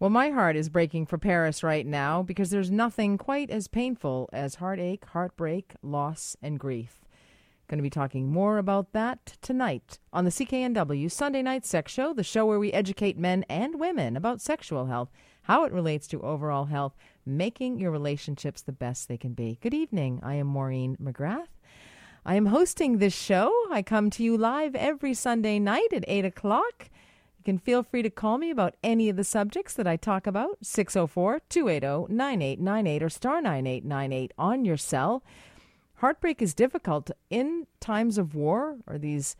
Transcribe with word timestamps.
Well, 0.00 0.08
my 0.08 0.30
heart 0.30 0.56
is 0.56 0.70
breaking 0.70 1.04
for 1.04 1.18
Paris 1.18 1.62
right 1.62 1.86
now 1.86 2.22
because 2.22 2.48
there's 2.48 2.70
nothing 2.70 3.18
quite 3.18 3.50
as 3.50 3.68
painful 3.68 4.30
as 4.32 4.54
heartache, 4.54 5.04
heartbreak, 5.04 5.74
loss, 5.82 6.38
and 6.40 6.58
grief. 6.58 7.04
Going 7.68 7.76
to 7.76 7.82
be 7.82 7.90
talking 7.90 8.32
more 8.32 8.56
about 8.56 8.94
that 8.94 9.36
tonight 9.42 9.98
on 10.10 10.24
the 10.24 10.30
CKNW 10.30 11.10
Sunday 11.12 11.42
Night 11.42 11.66
Sex 11.66 11.92
Show, 11.92 12.14
the 12.14 12.24
show 12.24 12.46
where 12.46 12.58
we 12.58 12.72
educate 12.72 13.18
men 13.18 13.44
and 13.50 13.78
women 13.78 14.16
about 14.16 14.40
sexual 14.40 14.86
health, 14.86 15.10
how 15.42 15.64
it 15.64 15.72
relates 15.72 16.06
to 16.06 16.22
overall 16.22 16.64
health, 16.64 16.96
making 17.26 17.78
your 17.78 17.90
relationships 17.90 18.62
the 18.62 18.72
best 18.72 19.06
they 19.06 19.18
can 19.18 19.34
be. 19.34 19.58
Good 19.60 19.74
evening. 19.74 20.20
I 20.22 20.36
am 20.36 20.46
Maureen 20.46 20.96
McGrath. 20.96 21.48
I 22.24 22.36
am 22.36 22.46
hosting 22.46 22.96
this 22.96 23.14
show. 23.14 23.52
I 23.70 23.82
come 23.82 24.08
to 24.12 24.22
you 24.22 24.38
live 24.38 24.74
every 24.74 25.12
Sunday 25.12 25.58
night 25.58 25.92
at 25.92 26.06
8 26.08 26.24
o'clock. 26.24 26.88
You 27.40 27.44
can 27.44 27.58
feel 27.58 27.82
free 27.82 28.02
to 28.02 28.10
call 28.10 28.36
me 28.36 28.50
about 28.50 28.76
any 28.82 29.08
of 29.08 29.16
the 29.16 29.24
subjects 29.24 29.72
that 29.72 29.86
I 29.86 29.96
talk 29.96 30.26
about, 30.26 30.58
604 30.60 31.40
280 31.48 32.12
9898 32.12 33.02
or 33.02 33.08
star 33.08 33.40
9898 33.40 34.32
on 34.36 34.66
your 34.66 34.76
cell. 34.76 35.24
Heartbreak 35.94 36.42
is 36.42 36.52
difficult 36.52 37.10
in 37.30 37.66
times 37.80 38.18
of 38.18 38.34
war 38.34 38.76
or 38.86 38.98
these 38.98 39.36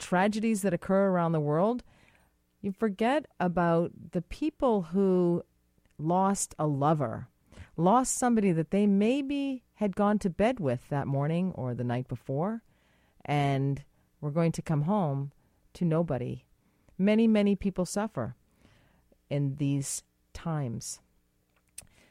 tragedies 0.00 0.62
that 0.62 0.74
occur 0.74 1.06
around 1.06 1.30
the 1.30 1.40
world. 1.40 1.84
You 2.62 2.72
forget 2.72 3.26
about 3.38 3.92
the 4.10 4.22
people 4.22 4.82
who 4.82 5.44
lost 5.98 6.52
a 6.58 6.66
lover, 6.66 7.28
lost 7.76 8.18
somebody 8.18 8.50
that 8.50 8.72
they 8.72 8.88
maybe 8.88 9.62
had 9.74 9.94
gone 9.94 10.18
to 10.18 10.30
bed 10.30 10.58
with 10.58 10.88
that 10.88 11.06
morning 11.06 11.52
or 11.54 11.74
the 11.74 11.84
night 11.84 12.08
before, 12.08 12.64
and 13.24 13.84
were 14.20 14.32
going 14.32 14.50
to 14.50 14.62
come 14.62 14.82
home 14.82 15.30
to 15.74 15.84
nobody 15.84 16.42
Many, 16.98 17.26
many 17.26 17.54
people 17.54 17.84
suffer 17.84 18.36
in 19.28 19.56
these 19.56 20.02
times. 20.32 21.00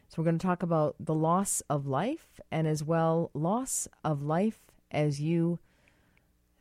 So, 0.07 0.15
we're 0.17 0.25
going 0.25 0.37
to 0.37 0.45
talk 0.45 0.63
about 0.63 0.95
the 0.99 1.15
loss 1.15 1.61
of 1.69 1.87
life 1.87 2.39
and 2.51 2.67
as 2.67 2.83
well 2.83 3.31
loss 3.33 3.87
of 4.03 4.21
life 4.21 4.59
as 4.91 5.19
you 5.19 5.59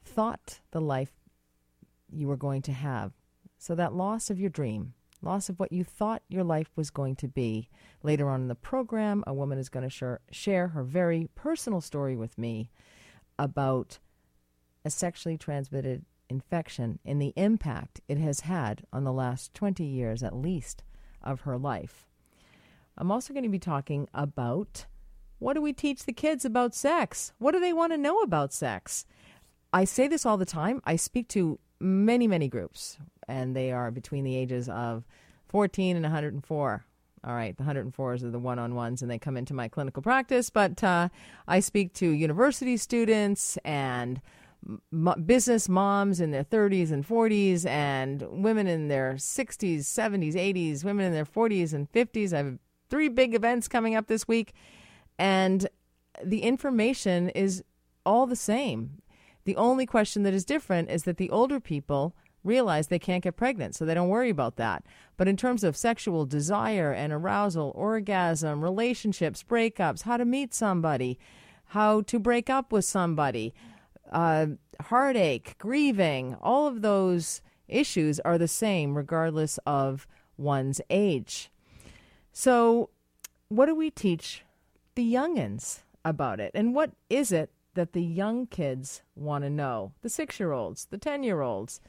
thought 0.05 0.61
the 0.71 0.81
life 0.81 1.13
you 2.11 2.27
were 2.27 2.37
going 2.37 2.63
to 2.63 2.73
have. 2.73 3.13
So, 3.59 3.75
that 3.75 3.95
loss 3.95 4.31
of 4.31 4.41
your 4.41 4.51
dream, 4.51 4.95
loss 5.23 5.49
of 5.49 5.61
what 5.61 5.73
you 5.73 5.85
thought 5.85 6.23
your 6.29 6.45
life 6.45 6.71
was 6.77 6.91
going 6.91 7.17
to 7.17 7.29
be. 7.29 7.69
Later 8.03 8.29
on 8.29 8.43
in 8.43 8.49
the 8.49 8.55
program, 8.55 9.25
a 9.27 9.35
woman 9.35 9.59
is 9.59 9.69
going 9.69 9.89
to 9.89 10.19
share, 10.31 10.69
her 10.69 10.83
very 10.83 11.29
personal 11.35 11.81
story 11.81 12.17
with 12.17 12.37
me 12.39 12.71
about 13.39 13.99
a 14.85 14.91
sexually 14.91 15.39
transmitted 15.39 16.05
infection 16.29 16.99
and 17.05 17.21
the 17.21 17.33
impact 17.37 18.01
it 18.09 18.19
has 18.19 18.41
had 18.41 18.85
on 18.93 19.05
the 19.05 19.13
last 19.13 19.55
20 19.55 19.85
years 19.85 20.23
at 20.23 20.35
least 20.35 20.83
of 21.23 21.43
her 21.43 21.59
life. 21.59 22.07
I'm 22.97 23.11
also 23.11 23.33
going 23.33 23.45
to 23.45 23.49
be 23.49 23.59
talking 23.59 24.09
about 24.15 24.87
what 25.39 25.55
do 25.55 25.61
we 25.61 25.73
teach 25.73 26.05
the 26.05 26.13
kids 26.13 26.45
about 26.45 26.75
sex? 26.75 27.33
What 27.39 27.53
do 27.53 27.61
they 27.61 27.73
want 27.73 27.93
to 27.93 27.99
know 27.99 28.21
about 28.21 28.53
sex? 28.53 29.05
I 29.73 29.85
say 29.85 30.07
this 30.07 30.25
all 30.25 30.37
the 30.37 30.45
time. 30.45 30.81
I 30.85 30.97
speak 30.97 31.29
to 31.29 31.59
many, 31.81 32.29
many 32.29 32.49
groups, 32.49 32.99
and 33.27 33.55
they 33.55 33.73
are 33.73 33.91
between 33.91 34.25
the 34.25 34.37
ages 34.37 34.69
of 34.69 35.05
14 35.49 35.97
and 35.97 36.05
104. 36.05 36.85
All 37.27 37.35
right, 37.35 37.57
the 37.57 37.65
104s 37.65 38.23
are 38.23 38.31
the 38.31 38.39
one 38.39 38.59
on 38.59 38.75
ones, 38.75 39.03
and 39.03 39.11
they 39.11 39.19
come 39.19 39.37
into 39.37 39.55
my 39.55 39.67
clinical 39.67 40.03
practice. 40.03 40.51
But 40.51 40.85
uh, 40.85 41.09
I 41.49 41.61
speak 41.61 41.95
to 41.95 42.09
university 42.09 42.77
students 42.77 43.59
and 43.65 44.21
business 45.27 45.69
moms 45.69 46.21
in 46.21 46.31
their 46.31 46.45
30s 46.45 46.91
and 46.91 47.07
40s 47.07 47.67
and 47.67 48.23
women 48.31 48.67
in 48.67 48.89
their 48.89 49.15
60s, 49.15 49.81
70s, 49.81 50.35
80s, 50.35 50.85
women 50.85 51.07
in 51.07 51.13
their 51.13 51.25
40s 51.25 51.73
and 51.73 51.91
50s. 51.93 52.33
I 52.33 52.39
have 52.39 52.59
three 52.91 53.09
big 53.09 53.35
events 53.35 53.69
coming 53.69 53.95
up 53.95 54.07
this 54.07 54.29
week, 54.29 54.53
and 55.19 55.69
the 56.23 56.43
information 56.43 57.29
is 57.31 57.63
all 58.07 58.27
the 58.27 58.37
same. 58.37 59.03
The 59.45 59.57
only 59.57 59.87
question 59.87 60.23
that 60.23 60.35
is 60.35 60.45
different 60.45 60.91
is 60.91 61.05
that 61.05 61.17
the 61.17 61.31
older 61.31 61.61
people 61.61 62.15
realize 62.43 62.89
they 62.89 62.99
can't 62.99 63.25
get 63.25 63.37
pregnant, 63.37 63.75
so 63.75 63.85
they 63.85 63.95
don't 63.95 64.09
worry 64.09 64.31
about 64.31 64.57
that. 64.57 64.85
But 65.17 65.29
in 65.29 65.37
terms 65.37 65.65
of 65.65 65.77
sexual 65.77 66.27
desire 66.27 66.93
and 66.93 67.13
arousal, 67.13 67.73
orgasm, 67.75 68.63
relationships, 68.63 69.43
breakups, 69.43 70.03
how 70.03 70.19
to 70.19 70.25
meet 70.25 70.55
somebody, 70.55 71.19
how 71.69 72.03
to 72.03 72.19
break 72.19 72.51
up 72.51 72.71
with 72.71 72.85
somebody, 72.85 73.55
uh, 74.15 74.47
heartache, 74.81 75.57
grieving, 75.59 76.37
all 76.41 76.67
of 76.67 76.81
those 76.81 77.43
issues 77.69 78.21
are 78.21 78.39
the 78.39 78.49
same 78.49 78.97
regardless 78.97 79.59
of 79.67 80.07
one's 80.39 80.81
age. 80.89 81.51
So, 82.33 82.91
what 83.49 83.67
do 83.67 83.75
we 83.75 83.91
teach 83.91 84.45
the 84.95 85.13
youngins 85.13 85.81
about 86.05 86.41
it? 86.41 86.53
And 86.55 86.75
what 86.75 86.93
is 87.11 87.33
it 87.33 87.51
that 87.75 87.93
the 87.93 88.03
young 88.03 88.47
kids 88.47 89.03
want 89.17 89.45
to 89.45 89.51
know? 89.51 89.93
The 90.03 90.09
six 90.09 90.39
year 90.39 90.53
olds, 90.53 90.87
the 90.87 90.99
10 90.99 91.23
year 91.25 91.41
olds, 91.41 91.81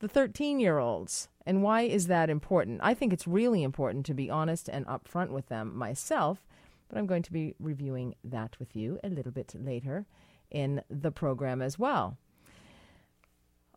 the 0.00 0.08
13 0.08 0.58
year 0.58 0.78
olds. 0.78 1.28
And 1.44 1.62
why 1.62 1.82
is 1.82 2.08
that 2.08 2.28
important? 2.28 2.80
I 2.82 2.94
think 2.94 3.12
it's 3.12 3.26
really 3.26 3.62
important 3.62 4.04
to 4.06 4.14
be 4.14 4.30
honest 4.30 4.68
and 4.68 4.86
upfront 4.86 5.30
with 5.30 5.46
them 5.48 5.76
myself, 5.76 6.44
but 6.88 6.98
I'm 6.98 7.06
going 7.06 7.22
to 7.22 7.32
be 7.32 7.54
reviewing 7.60 8.14
that 8.24 8.58
with 8.58 8.74
you 8.74 8.98
a 9.04 9.08
little 9.08 9.32
bit 9.32 9.54
later 9.54 10.06
in 10.50 10.82
the 10.88 11.10
program 11.10 11.62
as 11.62 11.78
well. 11.78 12.16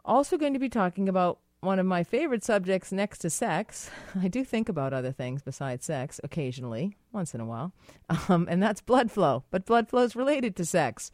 Also, 0.05 0.37
going 0.37 0.53
to 0.53 0.59
be 0.59 0.69
talking 0.69 1.09
about 1.09 1.39
one 1.61 1.79
of 1.79 1.85
my 1.85 2.03
favorite 2.03 2.43
subjects 2.43 2.91
next 2.91 3.19
to 3.19 3.29
sex. 3.29 3.89
I 4.21 4.27
do 4.27 4.43
think 4.43 4.69
about 4.69 4.93
other 4.93 5.11
things 5.11 5.41
besides 5.41 5.85
sex 5.85 6.19
occasionally, 6.23 6.95
once 7.11 7.35
in 7.35 7.41
a 7.41 7.45
while, 7.45 7.73
um, 8.29 8.47
and 8.49 8.61
that's 8.61 8.81
blood 8.81 9.11
flow. 9.11 9.43
But 9.51 9.65
blood 9.65 9.89
flow 9.89 10.03
is 10.03 10.15
related 10.15 10.55
to 10.57 10.65
sex. 10.65 11.11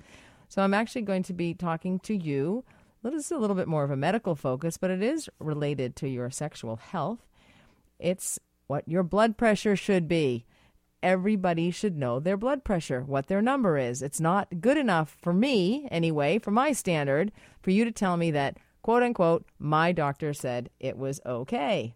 So 0.48 0.62
I'm 0.62 0.74
actually 0.74 1.02
going 1.02 1.24
to 1.24 1.34
be 1.34 1.54
talking 1.54 2.00
to 2.02 2.16
you. 2.16 2.64
This 3.04 3.26
is 3.26 3.32
a 3.32 3.38
little 3.38 3.56
bit 3.56 3.68
more 3.68 3.84
of 3.84 3.92
a 3.92 3.98
medical 3.98 4.36
focus, 4.36 4.78
but 4.78 4.90
it 4.90 5.04
is 5.04 5.30
related 5.40 5.96
to 5.98 6.08
your 6.08 6.32
sexual 6.32 6.78
health. 6.78 7.20
It's 8.00 8.40
what 8.68 8.88
your 8.88 9.04
blood 9.04 9.38
pressure 9.38 9.76
should 9.76 10.08
be 10.08 10.46
everybody 11.02 11.72
should 11.72 11.98
know 11.98 12.20
their 12.20 12.38
blood 12.38 12.64
pressure, 12.64 13.02
what 13.02 13.28
their 13.28 13.42
number 13.42 13.78
is. 13.78 14.02
It's 14.02 14.20
not 14.20 14.62
good 14.62 14.78
enough 14.78 15.16
for 15.22 15.34
me, 15.34 15.88
anyway, 15.92 16.40
for 16.40 16.52
my 16.52 16.72
standard, 16.72 17.32
for 17.62 17.72
you 17.72 17.86
to 17.86 17.92
tell 17.92 18.18
me 18.18 18.32
that, 18.32 18.58
quote 18.82 19.04
unquote, 19.04 19.46
my 19.60 19.92
doctor 19.92 20.34
said 20.34 20.70
it 20.80 20.98
was 20.98 21.22
okay. 21.26 21.96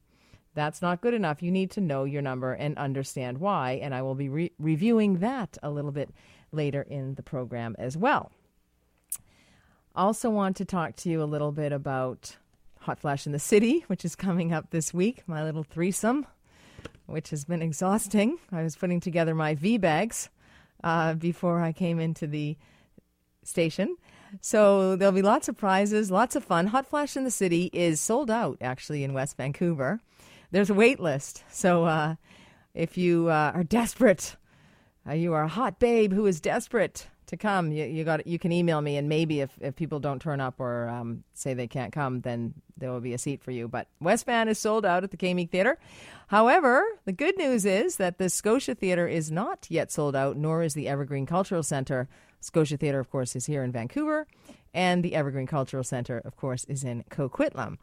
That's 0.55 0.81
not 0.81 1.01
good 1.01 1.13
enough. 1.13 1.41
You 1.41 1.51
need 1.51 1.71
to 1.71 1.81
know 1.81 2.03
your 2.03 2.21
number 2.21 2.53
and 2.53 2.77
understand 2.77 3.37
why. 3.37 3.79
And 3.81 3.93
I 3.93 4.01
will 4.01 4.15
be 4.15 4.29
re- 4.29 4.51
reviewing 4.59 5.19
that 5.19 5.57
a 5.63 5.69
little 5.69 5.91
bit 5.91 6.09
later 6.51 6.81
in 6.81 7.15
the 7.15 7.23
program 7.23 7.75
as 7.79 7.95
well. 7.95 8.31
Also, 9.95 10.29
want 10.29 10.57
to 10.57 10.65
talk 10.65 10.95
to 10.97 11.09
you 11.09 11.21
a 11.21 11.25
little 11.25 11.51
bit 11.51 11.71
about 11.71 12.35
Hot 12.81 12.99
Flash 12.99 13.25
in 13.25 13.31
the 13.31 13.39
City, 13.39 13.83
which 13.87 14.03
is 14.03 14.15
coming 14.15 14.53
up 14.53 14.71
this 14.71 14.93
week, 14.93 15.23
my 15.27 15.43
little 15.43 15.63
threesome 15.63 16.25
which 17.09 17.29
has 17.31 17.45
been 17.45 17.61
exhausting. 17.69 18.37
I 18.51 18.63
was 18.63 18.75
putting 18.75 18.99
together 18.99 19.35
my 19.35 19.55
V 19.55 19.77
bags 19.77 20.29
uh, 20.83 21.13
before 21.13 21.61
I 21.61 21.71
came 21.71 21.99
into 21.99 22.27
the 22.27 22.57
station. 23.43 23.97
So 24.41 24.95
there'll 24.95 25.11
be 25.11 25.21
lots 25.21 25.47
of 25.47 25.57
prizes, 25.57 26.11
lots 26.11 26.35
of 26.35 26.43
fun. 26.43 26.67
Hot 26.67 26.85
Flash 26.85 27.17
in 27.17 27.23
the 27.23 27.31
City 27.31 27.69
is 27.73 27.99
sold 27.99 28.29
out 28.29 28.57
actually 28.61 29.03
in 29.03 29.13
West 29.13 29.37
Vancouver. 29.37 29.99
There's 30.51 30.69
a 30.69 30.75
wait 30.75 30.99
list. 30.99 31.43
So 31.51 31.85
uh, 31.85 32.15
if 32.73 32.97
you 32.97 33.29
uh, 33.29 33.51
are 33.53 33.63
desperate, 33.63 34.35
uh, 35.07 35.13
you 35.13 35.33
are 35.33 35.43
a 35.43 35.49
hot 35.49 35.79
babe 35.79 36.13
who 36.13 36.25
is 36.25 36.39
desperate 36.39 37.07
to 37.29 37.37
come, 37.37 37.71
you, 37.71 37.85
you 37.85 38.03
got 38.03 38.25
you 38.25 38.39
can 38.39 38.51
email 38.51 38.81
me, 38.81 38.97
and 38.97 39.07
maybe 39.07 39.41
if, 39.41 39.51
if 39.61 39.75
people 39.75 39.99
don't 39.99 40.19
turn 40.19 40.41
up 40.41 40.59
or 40.59 40.89
um, 40.89 41.23
say 41.33 41.53
they 41.53 41.67
can't 41.67 41.93
come, 41.93 42.21
then 42.21 42.55
there 42.75 42.91
will 42.91 43.01
be 43.01 43.13
a 43.13 43.19
seat 43.19 43.43
for 43.43 43.51
you. 43.51 43.67
But 43.67 43.87
West 44.01 44.25
Van 44.25 44.47
is 44.47 44.57
sold 44.57 44.83
out 44.83 45.03
at 45.03 45.11
the 45.11 45.17
Kay 45.17 45.45
Theater. 45.45 45.77
However, 46.27 46.83
the 47.05 47.11
good 47.11 47.37
news 47.37 47.65
is 47.65 47.97
that 47.97 48.17
the 48.17 48.29
Scotia 48.29 48.73
Theater 48.73 49.07
is 49.07 49.29
not 49.29 49.67
yet 49.69 49.91
sold 49.91 50.15
out, 50.15 50.37
nor 50.37 50.63
is 50.63 50.73
the 50.73 50.87
Evergreen 50.87 51.27
Cultural 51.27 51.61
Center. 51.61 52.09
Scotia 52.41 52.77
Theater, 52.77 52.99
of 52.99 53.11
course, 53.11 53.35
is 53.35 53.45
here 53.45 53.63
in 53.63 53.71
Vancouver, 53.71 54.25
and 54.73 55.03
the 55.03 55.13
Evergreen 55.13 55.47
Cultural 55.47 55.83
Center, 55.83 56.17
of 56.25 56.35
course, 56.35 56.63
is 56.65 56.83
in 56.83 57.03
Coquitlam. 57.11 57.77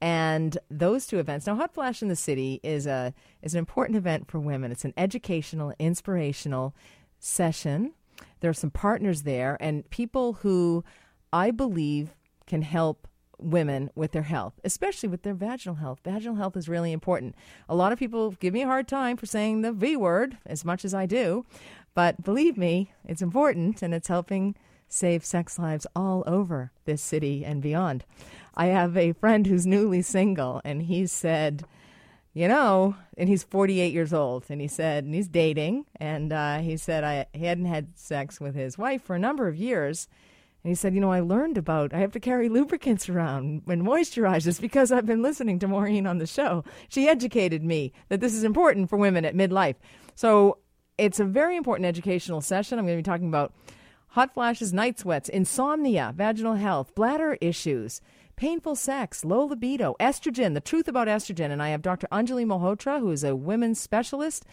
And 0.00 0.58
those 0.70 1.06
two 1.06 1.18
events. 1.18 1.46
Now, 1.46 1.56
Hot 1.56 1.74
Flash 1.74 2.02
in 2.02 2.08
the 2.08 2.16
City 2.16 2.60
is 2.62 2.86
a 2.86 3.14
is 3.40 3.54
an 3.54 3.58
important 3.58 3.96
event 3.96 4.30
for 4.30 4.38
women. 4.38 4.70
It's 4.70 4.84
an 4.84 4.94
educational, 4.96 5.74
inspirational 5.80 6.74
session 7.18 7.94
there 8.40 8.50
are 8.50 8.54
some 8.54 8.70
partners 8.70 9.22
there 9.22 9.56
and 9.60 9.88
people 9.90 10.34
who 10.34 10.84
I 11.32 11.50
believe 11.50 12.14
can 12.46 12.62
help 12.62 13.08
women 13.38 13.90
with 13.94 14.12
their 14.12 14.22
health, 14.22 14.54
especially 14.64 15.08
with 15.08 15.22
their 15.22 15.34
vaginal 15.34 15.76
health. 15.76 16.00
Vaginal 16.04 16.36
health 16.36 16.56
is 16.56 16.68
really 16.68 16.92
important. 16.92 17.34
A 17.68 17.74
lot 17.74 17.92
of 17.92 17.98
people 17.98 18.32
give 18.32 18.54
me 18.54 18.62
a 18.62 18.66
hard 18.66 18.86
time 18.86 19.16
for 19.16 19.26
saying 19.26 19.62
the 19.62 19.72
V 19.72 19.96
word 19.96 20.38
as 20.46 20.64
much 20.64 20.84
as 20.84 20.94
I 20.94 21.06
do, 21.06 21.44
but 21.94 22.22
believe 22.22 22.56
me, 22.56 22.92
it's 23.04 23.22
important 23.22 23.82
and 23.82 23.94
it's 23.94 24.08
helping 24.08 24.54
save 24.88 25.24
sex 25.24 25.58
lives 25.58 25.86
all 25.96 26.22
over 26.26 26.70
this 26.84 27.02
city 27.02 27.44
and 27.44 27.62
beyond. 27.62 28.04
I 28.54 28.66
have 28.66 28.96
a 28.96 29.12
friend 29.12 29.46
who's 29.46 29.66
newly 29.66 30.02
single 30.02 30.60
and 30.64 30.82
he 30.82 31.06
said 31.06 31.64
you 32.34 32.48
know, 32.48 32.96
and 33.18 33.28
he's 33.28 33.42
48 33.42 33.92
years 33.92 34.12
old, 34.12 34.44
and 34.48 34.60
he 34.60 34.68
said, 34.68 35.04
and 35.04 35.14
he's 35.14 35.28
dating, 35.28 35.84
and 35.96 36.32
uh, 36.32 36.58
he 36.58 36.76
said 36.76 37.04
I 37.04 37.26
he 37.32 37.44
hadn't 37.44 37.66
had 37.66 37.98
sex 37.98 38.40
with 38.40 38.54
his 38.54 38.78
wife 38.78 39.02
for 39.02 39.14
a 39.14 39.18
number 39.18 39.48
of 39.48 39.56
years. 39.56 40.08
And 40.64 40.70
he 40.70 40.76
said, 40.76 40.94
you 40.94 41.00
know, 41.00 41.10
I 41.10 41.18
learned 41.18 41.58
about 41.58 41.92
I 41.92 41.98
have 41.98 42.12
to 42.12 42.20
carry 42.20 42.48
lubricants 42.48 43.08
around 43.08 43.62
and 43.66 43.82
moisturizers 43.82 44.60
because 44.60 44.92
I've 44.92 45.06
been 45.06 45.20
listening 45.20 45.58
to 45.58 45.68
Maureen 45.68 46.06
on 46.06 46.18
the 46.18 46.26
show. 46.26 46.64
She 46.88 47.08
educated 47.08 47.64
me 47.64 47.92
that 48.10 48.20
this 48.20 48.32
is 48.32 48.44
important 48.44 48.88
for 48.88 48.96
women 48.96 49.24
at 49.24 49.34
midlife. 49.34 49.74
So 50.14 50.58
it's 50.98 51.18
a 51.18 51.24
very 51.24 51.56
important 51.56 51.86
educational 51.86 52.40
session. 52.40 52.78
I'm 52.78 52.86
going 52.86 52.96
to 52.96 53.02
be 53.02 53.10
talking 53.10 53.26
about 53.26 53.52
hot 54.12 54.32
flashes, 54.32 54.72
night 54.72 54.98
sweats, 54.98 55.28
insomnia, 55.28 56.12
vaginal 56.16 56.54
health, 56.54 56.94
bladder 56.94 57.36
issues 57.40 58.00
painful 58.42 58.74
sex, 58.74 59.24
low 59.24 59.44
libido, 59.44 59.94
estrogen, 60.00 60.54
the 60.54 60.60
truth 60.60 60.88
about 60.88 61.06
estrogen. 61.06 61.52
And 61.52 61.62
I 61.62 61.68
have 61.68 61.80
Dr. 61.80 62.08
Anjali 62.10 62.44
Malhotra, 62.44 62.98
who 62.98 63.12
is 63.12 63.22
a 63.22 63.36
women's 63.36 63.78
specialist 63.78 64.44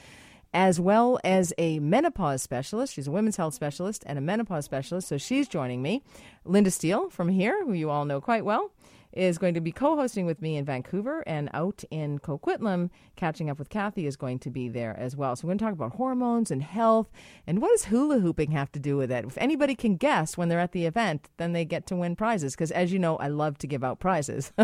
as 0.53 0.79
well 0.79 1.19
as 1.23 1.53
a 1.57 1.79
menopause 1.79 2.41
specialist. 2.41 2.93
She's 2.93 3.07
a 3.07 3.11
women's 3.11 3.37
health 3.37 3.53
specialist 3.53 4.03
and 4.05 4.17
a 4.17 4.21
menopause 4.21 4.65
specialist, 4.65 5.07
so 5.07 5.17
she's 5.17 5.47
joining 5.47 5.81
me. 5.81 6.03
Lynda 6.45 6.71
Steele 6.71 7.09
from 7.09 7.29
here, 7.29 7.65
who 7.65 7.73
you 7.73 7.89
all 7.89 8.05
know 8.05 8.21
quite 8.21 8.45
well, 8.45 8.71
is 9.13 9.37
going 9.37 9.53
to 9.53 9.61
be 9.61 9.71
co 9.71 9.95
hosting 9.95 10.25
with 10.25 10.41
me 10.41 10.57
in 10.57 10.65
Vancouver 10.65 11.23
and 11.27 11.49
out 11.53 11.83
in 11.89 12.19
Coquitlam. 12.19 12.89
Catching 13.15 13.49
up 13.49 13.59
with 13.59 13.69
Kathy 13.69 14.05
is 14.05 14.15
going 14.15 14.39
to 14.39 14.49
be 14.49 14.69
there 14.69 14.95
as 14.97 15.15
well. 15.15 15.35
So 15.35 15.47
we're 15.47 15.51
going 15.51 15.59
to 15.59 15.65
talk 15.65 15.73
about 15.73 15.95
hormones 15.95 16.51
and 16.51 16.63
health 16.63 17.09
and 17.47 17.61
what 17.61 17.69
does 17.69 17.85
hula 17.85 18.19
hooping 18.19 18.51
have 18.51 18.71
to 18.73 18.79
do 18.79 18.97
with 18.97 19.11
it? 19.11 19.25
If 19.25 19.37
anybody 19.37 19.75
can 19.75 19.95
guess 19.95 20.37
when 20.37 20.49
they're 20.49 20.59
at 20.59 20.71
the 20.71 20.85
event, 20.85 21.29
then 21.37 21.53
they 21.53 21.65
get 21.65 21.85
to 21.87 21.95
win 21.95 22.15
prizes 22.15 22.53
because, 22.53 22.71
as 22.71 22.91
you 22.91 22.99
know, 22.99 23.17
I 23.17 23.27
love 23.27 23.57
to 23.59 23.67
give 23.67 23.83
out 23.83 23.99
prizes. 23.99 24.51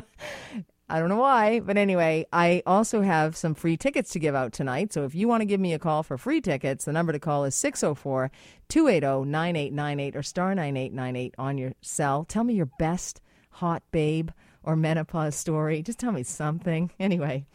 I 0.88 1.00
don't 1.00 1.10
know 1.10 1.18
why, 1.18 1.62
but 1.62 1.78
anyway, 1.78 2.28
I 2.32 2.62
also 2.68 3.02
have 3.02 3.36
some 3.36 3.56
free 3.56 3.76
tickets 3.76 4.12
to 4.12 4.20
give 4.20 4.36
out 4.36 4.54
tonight. 4.54 4.94
So 4.94 5.04
if 5.04 5.16
you 5.16 5.28
want 5.28 5.42
to 5.42 5.46
give 5.46 5.60
me 5.60 5.74
a 5.74 5.80
call 5.80 6.04
for 6.04 6.16
free 6.16 6.42
tickets, 6.42 6.86
the 6.86 6.94
number 6.94 7.12
to 7.12 7.18
call 7.18 7.44
is 7.44 7.56
604 7.56 8.30
280 8.70 9.28
9898 9.28 10.16
or 10.16 10.22
star 10.22 10.54
9898 10.54 11.36
on 11.40 11.58
your 11.58 11.74
cell. 11.82 12.24
Tell 12.26 12.44
me 12.44 12.54
your 12.54 12.70
best 12.78 13.20
hot 13.56 13.84
babe 13.92 14.30
or 14.64 14.76
menopause 14.76 15.36
story. 15.36 15.82
Just 15.82 16.00
tell 16.00 16.12
me 16.12 16.24
something. 16.24 16.92
Anyway, 17.00 17.46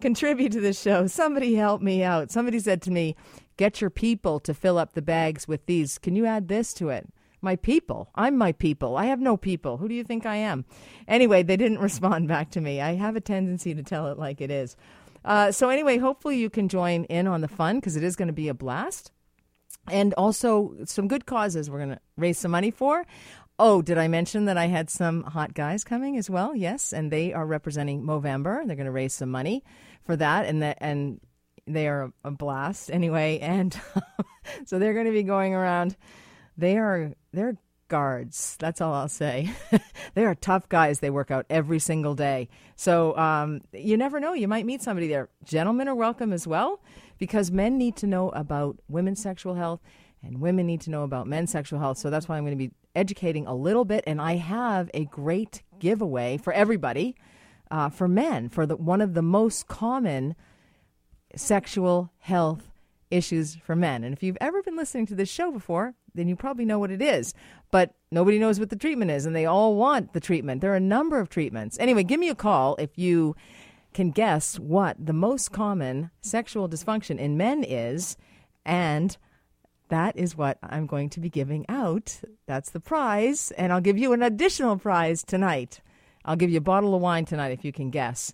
contribute 0.00 0.52
to 0.52 0.60
the 0.60 0.72
show. 0.72 1.06
Somebody 1.06 1.54
help 1.54 1.82
me 1.82 2.02
out. 2.02 2.30
Somebody 2.30 2.58
said 2.58 2.80
to 2.82 2.90
me, 2.90 3.16
Get 3.56 3.80
your 3.80 3.90
people 3.90 4.40
to 4.40 4.54
fill 4.54 4.78
up 4.78 4.94
the 4.94 5.02
bags 5.02 5.46
with 5.46 5.66
these. 5.66 5.98
Can 5.98 6.16
you 6.16 6.26
add 6.26 6.48
this 6.48 6.72
to 6.74 6.88
it? 6.88 7.06
My 7.40 7.56
people. 7.56 8.08
I'm 8.14 8.36
my 8.36 8.52
people. 8.52 8.96
I 8.96 9.06
have 9.06 9.20
no 9.20 9.36
people. 9.36 9.76
Who 9.76 9.88
do 9.88 9.94
you 9.94 10.02
think 10.02 10.26
I 10.26 10.36
am? 10.36 10.64
Anyway, 11.06 11.42
they 11.42 11.56
didn't 11.56 11.78
respond 11.88 12.26
back 12.26 12.50
to 12.52 12.60
me. 12.60 12.80
I 12.80 12.94
have 12.94 13.14
a 13.14 13.20
tendency 13.20 13.74
to 13.74 13.82
tell 13.82 14.08
it 14.08 14.18
like 14.18 14.40
it 14.40 14.50
is. 14.50 14.76
Uh, 15.24 15.52
so, 15.52 15.68
anyway, 15.68 15.98
hopefully 15.98 16.38
you 16.38 16.50
can 16.50 16.68
join 16.68 17.04
in 17.04 17.26
on 17.26 17.42
the 17.42 17.48
fun 17.48 17.76
because 17.76 17.96
it 17.96 18.02
is 18.02 18.16
going 18.16 18.28
to 18.28 18.34
be 18.34 18.48
a 18.48 18.54
blast. 18.54 19.12
And 19.88 20.14
also, 20.14 20.74
some 20.86 21.08
good 21.08 21.26
causes 21.26 21.70
we're 21.70 21.78
going 21.78 21.90
to 21.90 22.00
raise 22.16 22.38
some 22.38 22.50
money 22.50 22.70
for. 22.70 23.06
Oh, 23.58 23.82
did 23.82 23.98
I 23.98 24.08
mention 24.08 24.46
that 24.46 24.58
I 24.58 24.66
had 24.66 24.90
some 24.90 25.22
hot 25.22 25.54
guys 25.54 25.84
coming 25.84 26.18
as 26.18 26.28
well? 26.28 26.56
Yes, 26.56 26.92
and 26.92 27.10
they 27.10 27.32
are 27.32 27.46
representing 27.46 28.02
Movember. 28.02 28.66
They're 28.66 28.76
going 28.76 28.86
to 28.86 28.92
raise 28.92 29.14
some 29.14 29.30
money 29.30 29.62
for 30.04 30.16
that, 30.16 30.46
and 30.46 30.62
that 30.62 30.78
and 30.80 31.20
they 31.66 31.86
are 31.86 32.12
a 32.24 32.30
blast 32.30 32.90
anyway. 32.90 33.38
And 33.42 33.78
so 34.66 34.78
they're 34.78 34.92
going 34.92 35.06
to 35.06 35.12
be 35.12 35.22
going 35.22 35.54
around. 35.54 35.96
They 36.56 36.78
are 36.78 37.12
they're 37.32 37.56
guards. 37.88 38.56
That's 38.58 38.80
all 38.80 38.92
I'll 38.92 39.08
say. 39.08 39.50
they 40.14 40.24
are 40.24 40.34
tough 40.34 40.68
guys. 40.68 40.98
They 40.98 41.10
work 41.10 41.30
out 41.30 41.46
every 41.48 41.78
single 41.78 42.14
day. 42.14 42.48
So 42.74 43.16
um, 43.16 43.60
you 43.72 43.96
never 43.96 44.18
know. 44.18 44.32
You 44.32 44.48
might 44.48 44.66
meet 44.66 44.82
somebody 44.82 45.06
there. 45.06 45.28
Gentlemen 45.44 45.86
are 45.88 45.94
welcome 45.94 46.32
as 46.32 46.46
well 46.46 46.82
because 47.18 47.50
men 47.50 47.78
need 47.78 47.96
to 47.96 48.06
know 48.06 48.30
about 48.30 48.78
women's 48.88 49.22
sexual 49.22 49.54
health 49.54 49.80
and 50.22 50.40
women 50.40 50.66
need 50.66 50.80
to 50.82 50.90
know 50.90 51.02
about 51.04 51.26
men's 51.26 51.52
sexual 51.52 51.78
health. 51.78 51.98
So 51.98 52.10
that's 52.10 52.28
why 52.28 52.36
I'm 52.36 52.44
going 52.44 52.58
to 52.58 52.68
be 52.68 52.72
educating 52.94 53.46
a 53.46 53.54
little 53.54 53.84
bit. 53.84 54.04
And 54.06 54.20
I 54.20 54.36
have 54.36 54.90
a 54.94 55.04
great 55.04 55.62
giveaway 55.78 56.36
for 56.36 56.52
everybody 56.52 57.16
uh, 57.70 57.88
for 57.88 58.08
men 58.08 58.48
for 58.48 58.66
the, 58.66 58.76
one 58.76 59.00
of 59.00 59.14
the 59.14 59.22
most 59.22 59.66
common 59.66 60.36
sexual 61.36 62.10
health 62.18 62.70
issues 63.10 63.56
for 63.56 63.76
men. 63.76 64.04
And 64.04 64.12
if 64.12 64.22
you've 64.22 64.38
ever 64.40 64.62
been 64.62 64.76
listening 64.76 65.06
to 65.06 65.14
this 65.14 65.28
show 65.28 65.50
before, 65.50 65.94
then 66.14 66.28
you 66.28 66.36
probably 66.36 66.64
know 66.64 66.78
what 66.78 66.90
it 66.90 67.02
is. 67.02 67.34
But 67.70 67.94
nobody 68.10 68.38
knows 68.38 68.60
what 68.60 68.70
the 68.70 68.76
treatment 68.76 69.10
is, 69.10 69.26
and 69.26 69.34
they 69.34 69.46
all 69.46 69.76
want 69.76 70.12
the 70.12 70.20
treatment. 70.20 70.60
There 70.60 70.72
are 70.72 70.76
a 70.76 70.80
number 70.80 71.18
of 71.18 71.28
treatments. 71.28 71.78
Anyway, 71.80 72.04
give 72.04 72.20
me 72.20 72.28
a 72.28 72.34
call 72.34 72.76
if 72.76 72.96
you 72.96 73.34
can 73.92 74.10
guess 74.10 74.58
what 74.58 74.96
the 75.04 75.12
most 75.12 75.52
common 75.52 76.10
sexual 76.20 76.68
dysfunction 76.68 77.18
in 77.18 77.36
men 77.36 77.64
is, 77.64 78.16
and 78.64 79.16
that 79.88 80.16
is 80.16 80.36
what 80.36 80.58
I'm 80.62 80.86
going 80.86 81.10
to 81.10 81.20
be 81.20 81.28
giving 81.28 81.64
out. 81.68 82.20
That's 82.46 82.70
the 82.70 82.80
prize. 82.80 83.50
And 83.52 83.72
I'll 83.72 83.80
give 83.80 83.98
you 83.98 84.12
an 84.12 84.22
additional 84.22 84.76
prize 84.76 85.22
tonight. 85.22 85.80
I'll 86.24 86.36
give 86.36 86.50
you 86.50 86.58
a 86.58 86.62
bottle 86.62 86.94
of 86.94 87.02
wine 87.02 87.24
tonight 87.24 87.52
if 87.52 87.64
you 87.64 87.72
can 87.72 87.90
guess 87.90 88.32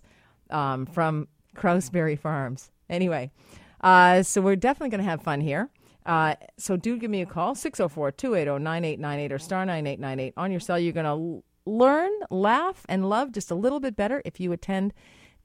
um, 0.49 0.85
from 0.85 1.27
Krause 1.55 1.89
Berry 1.89 2.15
Farms. 2.15 2.71
Anyway, 2.89 3.31
uh, 3.81 4.23
so 4.23 4.41
we're 4.41 4.55
definitely 4.55 4.89
going 4.89 5.03
to 5.03 5.09
have 5.09 5.21
fun 5.21 5.41
here. 5.41 5.69
Uh, 6.05 6.35
so 6.57 6.77
do 6.77 6.97
give 6.97 7.11
me 7.11 7.21
a 7.21 7.25
call, 7.25 7.53
604 7.53 8.11
280 8.11 8.63
9898 8.63 9.31
or 9.31 9.39
star 9.39 9.65
9898 9.65 10.33
on 10.37 10.51
your 10.51 10.59
cell. 10.59 10.79
You're 10.79 10.93
going 10.93 11.05
to 11.05 11.43
learn, 11.69 12.11
laugh, 12.29 12.85
and 12.89 13.07
love 13.07 13.31
just 13.31 13.51
a 13.51 13.55
little 13.55 13.79
bit 13.79 13.95
better 13.95 14.21
if 14.25 14.39
you 14.39 14.51
attend 14.51 14.93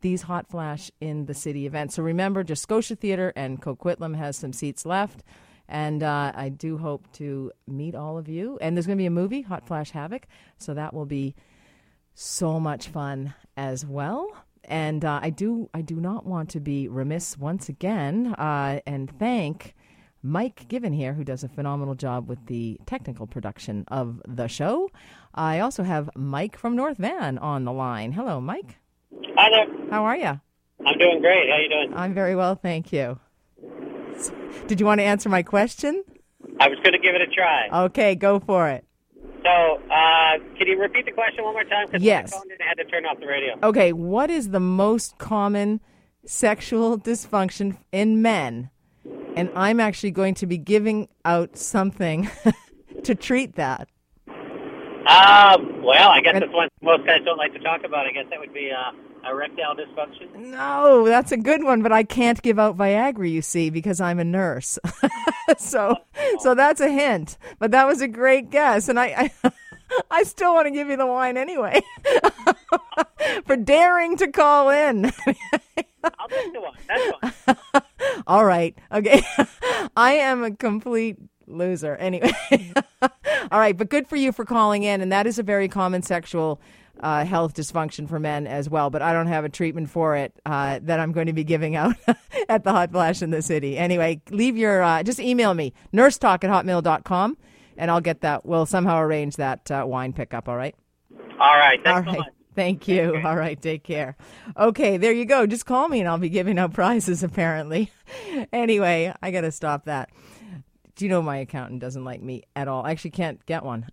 these 0.01 0.23
Hot 0.23 0.49
Flash 0.49 0.91
in 1.01 1.27
the 1.27 1.35
City 1.35 1.67
events. 1.67 1.97
So 1.97 2.03
remember, 2.03 2.43
just 2.45 2.63
Scotia 2.63 2.97
Theatre 2.97 3.33
and 3.37 3.61
Coquitlam 3.61 4.17
has 4.17 4.37
some 4.37 4.53
seats 4.53 4.87
left. 4.87 5.23
And 5.69 6.03
uh, 6.03 6.33
I 6.35 6.49
do 6.49 6.79
hope 6.79 7.11
to 7.15 7.53
meet 7.67 7.95
all 7.95 8.19
of 8.19 8.29
you. 8.29 8.59
And 8.61 8.77
there's 8.77 8.87
going 8.87 8.99
to 8.99 9.03
be 9.03 9.07
a 9.07 9.11
movie, 9.11 9.43
Hot 9.43 9.67
Flash 9.67 9.91
Havoc. 9.91 10.27
So 10.59 10.75
that 10.75 10.95
will 10.95 11.07
be 11.07 11.35
so 12.15 12.59
much 12.59 12.89
fun 12.89 13.35
as 13.57 13.85
well. 13.85 14.29
And 14.65 15.05
uh, 15.05 15.21
I 15.23 15.31
do 15.31 15.71
I 15.75 15.83
do 15.83 15.97
not 15.97 16.27
want 16.27 16.51
to 16.51 16.61
be 16.61 16.89
remiss 16.89 17.39
once 17.39 17.69
again 17.69 18.35
uh, 18.37 18.81
and 18.85 19.11
thank 19.19 19.75
Mike 20.23 20.67
Given 20.67 20.93
here, 20.93 21.13
who 21.13 21.23
does 21.23 21.45
a 21.45 21.49
phenomenal 21.49 21.95
job 21.95 22.29
with 22.29 22.47
the 22.47 22.81
technical 22.85 23.29
production 23.29 23.85
of 23.89 24.21
the 24.27 24.49
show. 24.49 24.91
I 25.35 25.61
also 25.61 25.85
have 25.85 26.11
Mike 26.17 26.59
from 26.59 26.75
North 26.75 26.97
Van 26.97 27.39
on 27.39 27.65
the 27.65 27.73
line. 27.73 28.11
Hello, 28.11 28.41
Mike. 28.41 28.79
Hi 29.37 29.51
there. 29.51 29.91
How 29.91 30.05
are 30.05 30.17
you? 30.17 30.41
I'm 30.85 30.99
doing 30.99 31.21
great. 31.21 31.49
How 31.49 31.57
are 31.57 31.61
you 31.63 31.69
doing? 31.69 31.95
I'm 31.95 32.13
very 32.13 32.35
well, 32.35 32.57
thank 32.57 32.93
you. 32.93 33.21
Did 34.67 34.81
you 34.81 34.87
want 34.87 35.01
to 35.01 35.05
answer 35.05 35.29
my 35.29 35.43
question? 35.43 36.05
I 36.61 36.69
was 36.69 36.79
going 36.79 36.93
to 36.93 36.99
give 36.99 37.15
it 37.15 37.21
a 37.21 37.27
try. 37.27 37.69
Okay, 37.87 38.15
go 38.15 38.41
for 38.41 38.69
it. 38.69 38.85
So, 39.43 39.81
uh, 39.91 40.39
can 40.59 40.67
you 40.67 40.81
repeat 40.81 41.07
the 41.07 41.13
question 41.13 41.45
one 41.45 41.55
more 41.55 41.65
time? 41.65 41.87
Yes. 41.99 42.33
my 42.33 42.39
phone 42.39 42.49
didn't, 42.49 42.63
I 42.63 42.65
had 42.67 42.79
to 42.79 42.85
turn 42.85 43.07
off 43.07 43.21
the 43.21 43.27
radio. 43.27 43.57
Okay, 43.63 43.93
what 43.93 44.31
is 44.31 44.51
the 44.51 44.61
most 44.61 45.19
common 45.19 45.81
sexual 46.25 46.99
dysfunction 46.99 47.77
in 47.93 48.23
men? 48.23 48.71
And 49.37 49.51
I'm 49.55 49.79
actually 49.79 50.11
going 50.11 50.35
to 50.35 50.47
be 50.47 50.59
giving 50.59 51.09
out 51.25 51.57
something 51.57 52.29
to 53.05 53.15
treat 53.15 53.55
that. 53.57 53.89
Um, 54.27 55.83
well, 55.85 56.09
I 56.09 56.21
guess 56.21 56.35
and, 56.35 56.43
that's 56.43 56.53
one 56.53 56.69
most 56.83 57.07
guys 57.07 57.21
don't 57.25 57.39
like 57.39 57.53
to 57.53 57.61
talk 57.61 57.85
about. 57.85 58.07
I 58.07 58.11
guess 58.11 58.27
that 58.31 58.41
would 58.41 58.53
be 58.53 58.73
uh, 58.73 58.91
erectile 59.31 59.75
dysfunction? 59.75 60.35
No, 60.35 61.05
that's 61.07 61.33
a 61.33 61.37
good 61.37 61.63
one, 61.63 61.83
but 61.83 61.93
I 61.93 62.03
can't 62.03 62.41
give 62.43 62.59
out 62.59 62.77
Viagra, 62.77 63.31
you 63.31 63.43
see, 63.43 63.71
because 63.71 64.01
I'm 64.01 64.19
a 64.19 64.25
nurse. 64.25 64.79
so, 65.59 65.97
oh. 66.19 66.37
so 66.41 66.55
that's 66.55 66.81
a 66.81 66.89
hint. 66.89 67.39
But 67.59 67.71
that 67.71 67.87
was 67.87 68.01
a 68.01 68.09
great 68.09 68.51
guess, 68.51 68.89
and 68.89 68.99
I, 68.99 69.31
I, 69.45 69.53
I 70.11 70.23
still 70.25 70.55
want 70.55 70.67
to 70.67 70.71
give 70.71 70.89
you 70.89 70.97
the 70.97 71.07
wine 71.07 71.37
anyway 71.37 71.81
for 73.47 73.57
daring 73.57 74.17
to 74.19 74.29
call 74.29 74.71
in. 74.71 75.07
I'll 75.07 76.29
take 76.29 76.53
the 76.53 76.61
wine. 76.61 76.75
That's 76.89 77.57
fine. 77.73 77.83
All 78.27 78.45
right. 78.45 78.77
Okay. 78.93 79.23
I 79.97 80.13
am 80.13 80.45
a 80.45 80.51
complete 80.51 81.17
loser. 81.47 81.97
Anyway. 81.97 82.33
All 83.51 83.61
right, 83.61 83.77
but 83.77 83.89
good 83.89 84.09
for 84.09 84.17
you 84.17 84.33
for 84.33 84.45
calling 84.45 84.83
in, 84.83 85.01
and 85.01 85.13
that 85.13 85.27
is 85.27 85.39
a 85.39 85.43
very 85.43 85.69
common 85.69 86.03
sexual 86.03 86.61
uh, 87.01 87.25
health 87.25 87.55
dysfunction 87.55 88.09
for 88.09 88.19
men 88.19 88.47
as 88.47 88.69
well, 88.69 88.91
but 88.91 89.03
I 89.03 89.13
don't 89.13 89.27
have 89.27 89.45
a 89.45 89.49
treatment 89.49 89.91
for 89.91 90.17
it 90.17 90.33
uh, 90.47 90.81
that 90.83 91.01
I'm 91.01 91.13
going 91.13 91.27
to 91.27 91.33
be 91.33 91.45
giving 91.45 91.77
out 91.77 91.97
at 92.49 92.65
the 92.65 92.73
Hot 92.73 92.91
Flash 92.91 93.23
in 93.23 93.31
the 93.31 93.43
city. 93.43 93.77
Anyway, 93.77 94.21
leave 94.31 94.57
your, 94.57 94.83
uh, 94.83 95.03
just 95.03 95.21
email 95.21 95.55
me, 95.55 95.73
nursetalk 95.93 96.45
at 96.45 96.51
hotmail.com, 96.51 97.37
and 97.77 97.91
I'll 97.91 98.01
get 98.01 98.23
that. 98.23 98.47
We'll 98.47 98.67
somehow 98.67 98.99
arrange 99.01 99.37
that 99.37 99.71
uh, 99.71 99.85
wine 99.87 100.13
pickup, 100.13 100.49
all 100.49 100.57
right? 100.57 100.75
All 101.39 101.57
right. 101.57 101.83
Thanks 101.83 102.09
all 102.09 102.15
right. 102.15 102.25
So 102.25 102.33
Thank 102.57 102.89
you. 102.89 103.21
All 103.23 103.37
right, 103.37 103.61
take 103.61 103.85
care. 103.85 104.17
Okay, 104.57 104.97
there 104.97 105.13
you 105.13 105.27
go. 105.27 105.47
Just 105.47 105.67
call 105.67 105.89
me 105.89 106.01
and 106.01 106.09
I'll 106.09 106.17
be 106.17 106.31
giving 106.31 106.59
out 106.59 106.73
prizes 106.75 107.23
apparently. 107.23 107.93
anyway, 108.53 109.15
I 109.23 109.31
got 109.31 109.43
to 109.43 109.53
stop 109.53 109.85
that. 109.85 110.09
Do 110.97 111.05
you 111.05 111.11
know 111.11 111.21
my 111.21 111.37
accountant 111.37 111.81
doesn't 111.81 112.05
like 112.05 112.23
me 112.23 112.45
at 112.57 112.69
all? 112.69 112.87
I 112.87 112.93
actually 112.93 113.11
can't 113.11 113.45
get 113.45 113.63
one. 113.63 113.87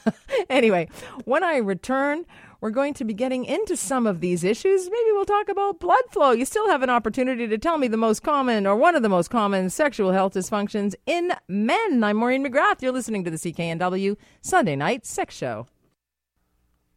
anyway, 0.50 0.90
when 1.24 1.42
I 1.42 1.56
return, 1.56 2.26
we're 2.60 2.70
going 2.70 2.92
to 2.94 3.04
be 3.04 3.14
getting 3.14 3.44
into 3.44 3.76
some 3.76 4.06
of 4.06 4.20
these 4.20 4.44
issues. 4.44 4.84
Maybe 4.84 5.12
we'll 5.12 5.24
talk 5.24 5.48
about 5.48 5.80
blood 5.80 6.02
flow. 6.10 6.32
You 6.32 6.44
still 6.44 6.68
have 6.68 6.82
an 6.82 6.90
opportunity 6.90 7.48
to 7.48 7.58
tell 7.58 7.78
me 7.78 7.88
the 7.88 7.96
most 7.96 8.22
common 8.22 8.66
or 8.66 8.76
one 8.76 8.94
of 8.94 9.02
the 9.02 9.08
most 9.08 9.30
common 9.30 9.70
sexual 9.70 10.12
health 10.12 10.34
dysfunctions 10.34 10.94
in 11.06 11.32
men. 11.48 12.04
I'm 12.04 12.18
Maureen 12.18 12.44
McGrath. 12.44 12.82
You're 12.82 12.92
listening 12.92 13.24
to 13.24 13.30
the 13.30 13.38
CKNW 13.38 14.16
Sunday 14.42 14.76
Night 14.76 15.06
Sex 15.06 15.34
Show. 15.34 15.66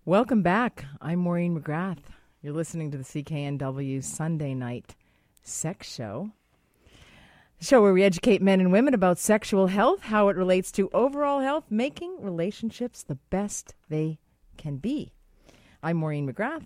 Welcome 0.04 0.42
back. 0.42 0.86
I'm 1.02 1.20
Maureen 1.20 1.58
McGrath. 1.58 2.04
You're 2.42 2.54
listening 2.54 2.92
to 2.92 2.98
the 2.98 3.06
CKNW 3.06 4.04
Sunday 4.04 4.54
Night 4.54 4.96
Sex 5.44 5.90
Show. 5.90 6.32
Show 7.62 7.82
where 7.82 7.94
we 7.94 8.04
educate 8.04 8.42
men 8.42 8.60
and 8.60 8.74
women 8.74 8.94
about 8.94 9.18
sexual 9.18 9.68
health, 9.68 10.02
how 10.02 10.28
it 10.28 10.36
relates 10.36 10.70
to 10.74 10.90
overall 10.94 11.40
health, 11.40 11.64
making 11.70 12.18
relationships 12.20 13.02
the 13.02 13.16
best 13.30 13.76
they 13.88 14.20
can 14.58 14.76
be. 14.76 15.14
I'm 15.86 15.98
Maureen 15.98 16.32
McGrath. 16.32 16.64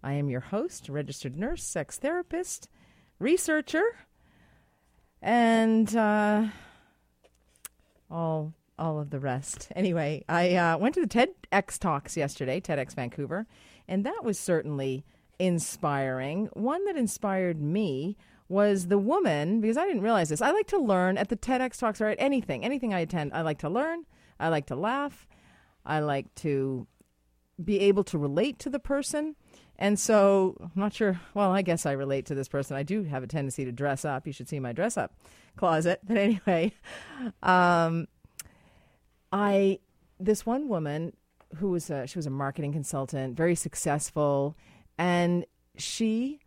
I 0.00 0.12
am 0.12 0.30
your 0.30 0.40
host, 0.40 0.88
registered 0.88 1.36
nurse, 1.36 1.64
sex 1.64 1.98
therapist, 1.98 2.68
researcher, 3.18 3.82
and 5.20 5.94
uh, 5.96 6.46
all 8.08 8.54
all 8.78 9.00
of 9.00 9.10
the 9.10 9.18
rest. 9.18 9.72
Anyway, 9.74 10.24
I 10.28 10.54
uh, 10.54 10.78
went 10.78 10.94
to 10.94 11.04
the 11.04 11.08
TEDx 11.08 11.80
talks 11.80 12.16
yesterday, 12.16 12.60
TEDx 12.60 12.94
Vancouver, 12.94 13.48
and 13.88 14.06
that 14.06 14.22
was 14.22 14.38
certainly 14.38 15.04
inspiring. 15.40 16.48
One 16.52 16.84
that 16.84 16.96
inspired 16.96 17.60
me 17.60 18.16
was 18.48 18.86
the 18.86 18.98
woman 18.98 19.60
because 19.60 19.76
I 19.78 19.84
didn't 19.84 20.02
realize 20.02 20.28
this. 20.28 20.40
I 20.40 20.52
like 20.52 20.68
to 20.68 20.78
learn 20.78 21.18
at 21.18 21.28
the 21.28 21.36
TEDx 21.36 21.76
talks 21.76 22.00
or 22.00 22.06
at 22.06 22.20
anything, 22.20 22.64
anything 22.64 22.94
I 22.94 23.00
attend. 23.00 23.32
I 23.34 23.40
like 23.42 23.58
to 23.58 23.68
learn. 23.68 24.04
I 24.38 24.48
like 24.48 24.66
to 24.66 24.76
laugh. 24.76 25.26
I 25.84 25.98
like 25.98 26.32
to 26.36 26.86
be 27.64 27.80
able 27.80 28.04
to 28.04 28.18
relate 28.18 28.58
to 28.60 28.70
the 28.70 28.78
person. 28.78 29.36
And 29.78 29.98
so 29.98 30.56
I'm 30.60 30.70
not 30.74 30.92
sure. 30.92 31.20
Well, 31.34 31.50
I 31.52 31.62
guess 31.62 31.86
I 31.86 31.92
relate 31.92 32.26
to 32.26 32.34
this 32.34 32.48
person. 32.48 32.76
I 32.76 32.82
do 32.82 33.04
have 33.04 33.22
a 33.22 33.26
tendency 33.26 33.64
to 33.64 33.72
dress 33.72 34.04
up. 34.04 34.26
You 34.26 34.32
should 34.32 34.48
see 34.48 34.60
my 34.60 34.72
dress 34.72 34.96
up 34.96 35.14
closet. 35.56 36.00
But 36.06 36.16
anyway, 36.16 36.72
um, 37.42 38.08
I 39.32 39.78
this 40.18 40.44
one 40.44 40.68
woman 40.68 41.14
who 41.56 41.70
was 41.70 41.90
a, 41.90 42.06
she 42.06 42.18
was 42.18 42.26
a 42.26 42.30
marketing 42.30 42.72
consultant, 42.72 43.36
very 43.36 43.54
successful, 43.54 44.56
and 44.98 45.46
she 45.76 46.40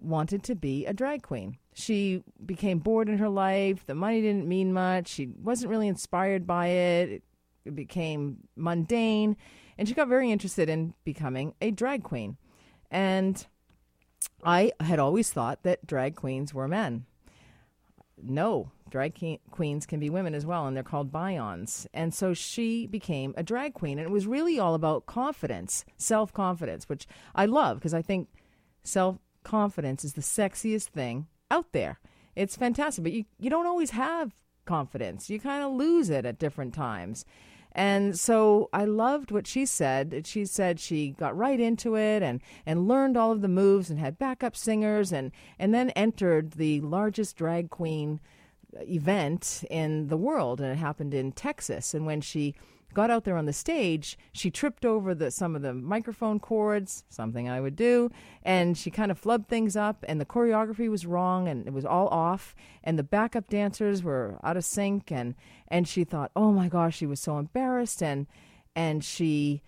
wanted 0.00 0.42
to 0.44 0.54
be 0.54 0.84
a 0.86 0.92
drag 0.92 1.22
queen. 1.22 1.56
She 1.74 2.22
became 2.44 2.80
bored 2.80 3.08
in 3.08 3.18
her 3.18 3.28
life. 3.28 3.86
The 3.86 3.94
money 3.94 4.20
didn't 4.20 4.46
mean 4.46 4.72
much. 4.72 5.08
She 5.08 5.28
wasn't 5.42 5.70
really 5.70 5.88
inspired 5.88 6.46
by 6.46 6.66
it. 6.66 7.22
It 7.64 7.74
became 7.74 8.38
mundane. 8.56 9.36
And 9.82 9.88
she 9.88 9.96
got 9.96 10.06
very 10.06 10.30
interested 10.30 10.68
in 10.68 10.94
becoming 11.02 11.54
a 11.60 11.72
drag 11.72 12.04
queen. 12.04 12.36
And 12.88 13.44
I 14.44 14.70
had 14.78 15.00
always 15.00 15.32
thought 15.32 15.64
that 15.64 15.84
drag 15.84 16.14
queens 16.14 16.54
were 16.54 16.68
men. 16.68 17.04
No, 18.16 18.70
drag 18.90 19.20
queens 19.50 19.84
can 19.84 19.98
be 19.98 20.08
women 20.08 20.36
as 20.36 20.46
well, 20.46 20.68
and 20.68 20.76
they're 20.76 20.84
called 20.84 21.10
bions. 21.10 21.88
And 21.92 22.14
so 22.14 22.32
she 22.32 22.86
became 22.86 23.34
a 23.36 23.42
drag 23.42 23.74
queen. 23.74 23.98
And 23.98 24.06
it 24.06 24.12
was 24.12 24.24
really 24.24 24.56
all 24.56 24.74
about 24.74 25.06
confidence, 25.06 25.84
self 25.96 26.32
confidence, 26.32 26.88
which 26.88 27.08
I 27.34 27.46
love 27.46 27.78
because 27.78 27.92
I 27.92 28.02
think 28.02 28.28
self 28.84 29.18
confidence 29.42 30.04
is 30.04 30.12
the 30.12 30.20
sexiest 30.20 30.90
thing 30.90 31.26
out 31.50 31.72
there. 31.72 31.98
It's 32.36 32.54
fantastic, 32.54 33.02
but 33.02 33.12
you, 33.12 33.24
you 33.40 33.50
don't 33.50 33.66
always 33.66 33.90
have 33.90 34.30
confidence. 34.64 35.28
You 35.28 35.40
kind 35.40 35.64
of 35.64 35.72
lose 35.72 36.08
it 36.08 36.24
at 36.24 36.38
different 36.38 36.72
times. 36.72 37.24
And 37.74 38.18
so 38.18 38.68
I 38.72 38.84
loved 38.84 39.30
what 39.30 39.46
she 39.46 39.64
said. 39.64 40.26
She 40.26 40.44
said 40.44 40.78
she 40.78 41.10
got 41.10 41.36
right 41.36 41.58
into 41.58 41.96
it 41.96 42.22
and, 42.22 42.40
and 42.66 42.86
learned 42.86 43.16
all 43.16 43.32
of 43.32 43.40
the 43.40 43.48
moves 43.48 43.88
and 43.90 43.98
had 43.98 44.18
backup 44.18 44.56
singers 44.56 45.12
and, 45.12 45.32
and 45.58 45.72
then 45.72 45.90
entered 45.90 46.52
the 46.52 46.80
largest 46.82 47.36
drag 47.36 47.70
queen 47.70 48.20
event 48.80 49.64
in 49.70 50.08
the 50.08 50.16
world. 50.16 50.60
And 50.60 50.70
it 50.70 50.76
happened 50.76 51.14
in 51.14 51.32
Texas. 51.32 51.94
And 51.94 52.04
when 52.04 52.20
she 52.20 52.54
got 52.94 53.10
out 53.10 53.24
there 53.24 53.36
on 53.36 53.46
the 53.46 53.52
stage, 53.52 54.18
she 54.32 54.50
tripped 54.50 54.84
over 54.84 55.14
the 55.14 55.30
some 55.30 55.56
of 55.56 55.62
the 55.62 55.74
microphone 55.74 56.38
cords, 56.38 57.04
something 57.08 57.48
I 57.48 57.60
would 57.60 57.76
do, 57.76 58.10
and 58.42 58.76
she 58.76 58.90
kind 58.90 59.10
of 59.10 59.20
flubbed 59.20 59.48
things 59.48 59.76
up 59.76 60.04
and 60.08 60.20
the 60.20 60.26
choreography 60.26 60.90
was 60.90 61.06
wrong 61.06 61.48
and 61.48 61.66
it 61.66 61.72
was 61.72 61.84
all 61.84 62.08
off 62.08 62.54
and 62.84 62.98
the 62.98 63.02
backup 63.02 63.48
dancers 63.48 64.02
were 64.02 64.38
out 64.42 64.56
of 64.56 64.64
sync 64.64 65.10
and 65.10 65.34
and 65.68 65.88
she 65.88 66.04
thought, 66.04 66.30
"Oh 66.36 66.52
my 66.52 66.68
gosh, 66.68 66.96
she 66.96 67.06
was 67.06 67.20
so 67.20 67.38
embarrassed 67.38 68.02
and 68.02 68.26
and 68.74 69.04
she 69.04 69.62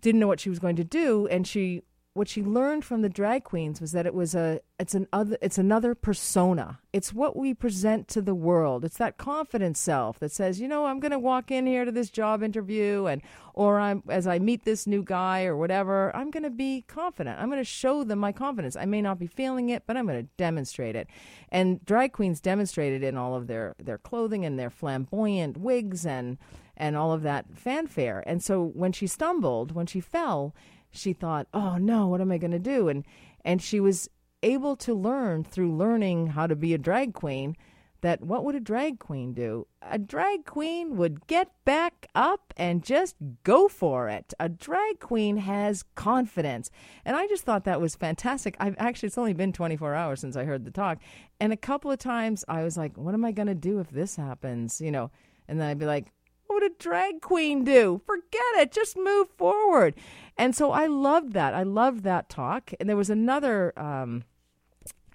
didn't 0.00 0.20
know 0.20 0.28
what 0.28 0.40
she 0.40 0.50
was 0.50 0.58
going 0.58 0.76
to 0.76 0.84
do 0.84 1.26
and 1.26 1.46
she 1.46 1.82
what 2.18 2.28
she 2.28 2.42
learned 2.42 2.84
from 2.84 3.00
the 3.00 3.08
drag 3.08 3.44
queens 3.44 3.80
was 3.80 3.92
that 3.92 4.04
it 4.04 4.12
was 4.12 4.34
a 4.34 4.60
it's 4.80 4.94
an 4.94 5.06
other 5.12 5.38
it's 5.40 5.56
another 5.56 5.94
persona. 5.94 6.80
It's 6.92 7.12
what 7.12 7.36
we 7.36 7.54
present 7.54 8.08
to 8.08 8.20
the 8.20 8.34
world. 8.34 8.84
It's 8.84 8.98
that 8.98 9.18
confident 9.18 9.76
self 9.76 10.18
that 10.18 10.32
says, 10.32 10.60
you 10.60 10.66
know, 10.66 10.86
I'm 10.86 10.98
going 10.98 11.12
to 11.12 11.18
walk 11.18 11.52
in 11.52 11.66
here 11.66 11.84
to 11.84 11.92
this 11.92 12.10
job 12.10 12.42
interview 12.42 13.06
and 13.06 13.22
or 13.54 13.78
I'm 13.78 14.02
as 14.08 14.26
I 14.26 14.40
meet 14.40 14.64
this 14.64 14.86
new 14.86 15.02
guy 15.02 15.44
or 15.44 15.56
whatever, 15.56 16.14
I'm 16.14 16.30
going 16.32 16.42
to 16.42 16.50
be 16.50 16.82
confident. 16.88 17.38
I'm 17.38 17.48
going 17.48 17.60
to 17.60 17.64
show 17.64 18.02
them 18.02 18.18
my 18.18 18.32
confidence. 18.32 18.74
I 18.74 18.84
may 18.84 19.00
not 19.00 19.20
be 19.20 19.28
feeling 19.28 19.68
it, 19.68 19.84
but 19.86 19.96
I'm 19.96 20.06
going 20.06 20.20
to 20.20 20.28
demonstrate 20.36 20.96
it. 20.96 21.06
And 21.50 21.84
drag 21.84 22.12
queens 22.12 22.40
demonstrated 22.40 23.04
in 23.04 23.16
all 23.16 23.36
of 23.36 23.46
their 23.46 23.76
their 23.78 23.98
clothing 23.98 24.44
and 24.44 24.58
their 24.58 24.70
flamboyant 24.70 25.56
wigs 25.56 26.04
and 26.04 26.36
and 26.76 26.96
all 26.96 27.12
of 27.12 27.22
that 27.22 27.46
fanfare. 27.54 28.24
And 28.26 28.42
so 28.42 28.64
when 28.64 28.92
she 28.92 29.06
stumbled, 29.06 29.72
when 29.72 29.86
she 29.86 30.00
fell, 30.00 30.54
she 30.90 31.12
thought, 31.12 31.46
"Oh 31.52 31.76
no, 31.76 32.06
what 32.06 32.20
am 32.20 32.32
I 32.32 32.38
going 32.38 32.50
to 32.52 32.58
do?" 32.58 32.88
and 32.88 33.04
and 33.44 33.62
she 33.62 33.80
was 33.80 34.08
able 34.42 34.76
to 34.76 34.94
learn 34.94 35.44
through 35.44 35.74
learning 35.74 36.28
how 36.28 36.46
to 36.46 36.56
be 36.56 36.74
a 36.74 36.78
drag 36.78 37.14
queen 37.14 37.56
that 38.00 38.22
what 38.22 38.44
would 38.44 38.54
a 38.54 38.60
drag 38.60 38.98
queen 38.98 39.32
do? 39.32 39.66
A 39.82 39.98
drag 39.98 40.44
queen 40.44 40.96
would 40.96 41.26
get 41.26 41.48
back 41.64 42.06
up 42.14 42.54
and 42.56 42.84
just 42.84 43.16
go 43.42 43.68
for 43.68 44.08
it. 44.08 44.32
A 44.38 44.48
drag 44.48 45.00
queen 45.00 45.38
has 45.38 45.82
confidence. 45.94 46.70
And 47.04 47.16
I 47.16 47.26
just 47.26 47.44
thought 47.44 47.64
that 47.64 47.80
was 47.80 47.96
fantastic. 47.96 48.56
I've 48.60 48.76
actually, 48.78 49.08
it's 49.08 49.18
only 49.18 49.32
been 49.32 49.52
24 49.52 49.94
hours 49.94 50.20
since 50.20 50.36
I 50.36 50.44
heard 50.44 50.64
the 50.64 50.70
talk. 50.70 50.98
And 51.40 51.52
a 51.52 51.56
couple 51.56 51.90
of 51.90 51.98
times 51.98 52.44
I 52.48 52.62
was 52.62 52.76
like, 52.76 52.96
what 52.96 53.14
am 53.14 53.24
I 53.24 53.32
going 53.32 53.48
to 53.48 53.54
do 53.54 53.80
if 53.80 53.90
this 53.90 54.16
happens? 54.16 54.80
You 54.80 54.92
know, 54.92 55.10
and 55.48 55.60
then 55.60 55.68
I'd 55.68 55.78
be 55.78 55.86
like, 55.86 56.12
what 56.46 56.62
would 56.62 56.72
a 56.72 56.74
drag 56.78 57.20
queen 57.20 57.64
do? 57.64 58.00
Forget 58.06 58.40
it. 58.56 58.72
Just 58.72 58.96
move 58.96 59.28
forward. 59.36 59.94
And 60.38 60.54
so 60.54 60.70
I 60.70 60.86
loved 60.86 61.32
that. 61.32 61.52
I 61.52 61.64
loved 61.64 62.04
that 62.04 62.28
talk. 62.28 62.72
And 62.78 62.88
there 62.88 62.96
was 62.96 63.10
another 63.10 63.76
um, 63.76 64.22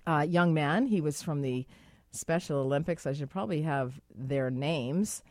uh, 0.05 0.25
young 0.27 0.53
man. 0.53 0.87
He 0.87 0.99
was 0.99 1.23
from 1.23 1.41
the 1.41 1.65
Special 2.11 2.59
Olympics. 2.59 3.07
I 3.07 3.13
should 3.13 3.29
probably 3.29 3.61
have 3.61 4.01
their 4.13 4.51
names. 4.51 5.23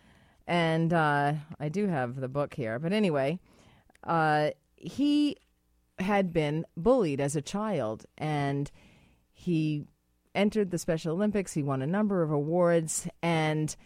And 0.47 0.93
uh, 0.95 1.35
I 1.61 1.69
do 1.69 1.87
have 1.89 2.17
the 2.17 2.29
book 2.29 2.55
here. 2.55 2.79
But 2.79 2.95
anyway, 2.95 3.39
uh, 4.03 4.51
he 4.77 5.37
had 5.99 6.33
been 6.33 6.65
bullied 6.75 7.21
as 7.21 7.37
a 7.37 7.43
child. 7.43 8.07
And 8.17 8.71
he 9.31 9.85
entered 10.35 10.71
the 10.71 10.79
Special 10.79 11.13
Olympics. 11.13 11.53
He 11.53 11.63
won 11.63 11.83
a 11.83 11.87
number 11.87 12.23
of 12.23 12.31
awards. 12.31 13.07
And 13.23 13.77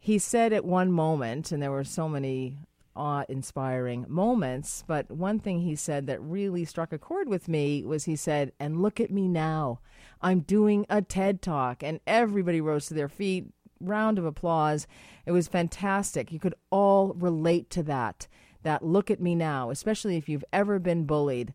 he 0.00 0.18
said 0.18 0.52
at 0.52 0.64
one 0.64 0.90
moment, 0.90 1.52
and 1.52 1.62
there 1.62 1.70
were 1.70 1.84
so 1.84 2.08
many 2.08 2.56
awe 2.98 3.24
inspiring 3.28 4.04
moments, 4.08 4.84
but 4.86 5.10
one 5.10 5.38
thing 5.38 5.60
he 5.60 5.76
said 5.76 6.06
that 6.06 6.20
really 6.20 6.64
struck 6.64 6.92
a 6.92 6.98
chord 6.98 7.28
with 7.28 7.48
me 7.48 7.84
was 7.84 8.04
he 8.04 8.16
said, 8.16 8.52
And 8.58 8.82
look 8.82 9.00
at 9.00 9.10
me 9.10 9.28
now. 9.28 9.80
I'm 10.20 10.40
doing 10.40 10.84
a 10.90 11.00
TED 11.00 11.40
talk. 11.40 11.82
And 11.82 12.00
everybody 12.06 12.60
rose 12.60 12.86
to 12.86 12.94
their 12.94 13.08
feet. 13.08 13.46
Round 13.80 14.18
of 14.18 14.24
applause. 14.24 14.88
It 15.24 15.32
was 15.32 15.46
fantastic. 15.46 16.32
You 16.32 16.40
could 16.40 16.56
all 16.70 17.14
relate 17.14 17.70
to 17.70 17.82
that. 17.84 18.26
That 18.64 18.84
look 18.84 19.10
at 19.10 19.20
me 19.20 19.36
now, 19.36 19.70
especially 19.70 20.16
if 20.16 20.28
you've 20.28 20.44
ever 20.52 20.80
been 20.80 21.04
bullied. 21.04 21.54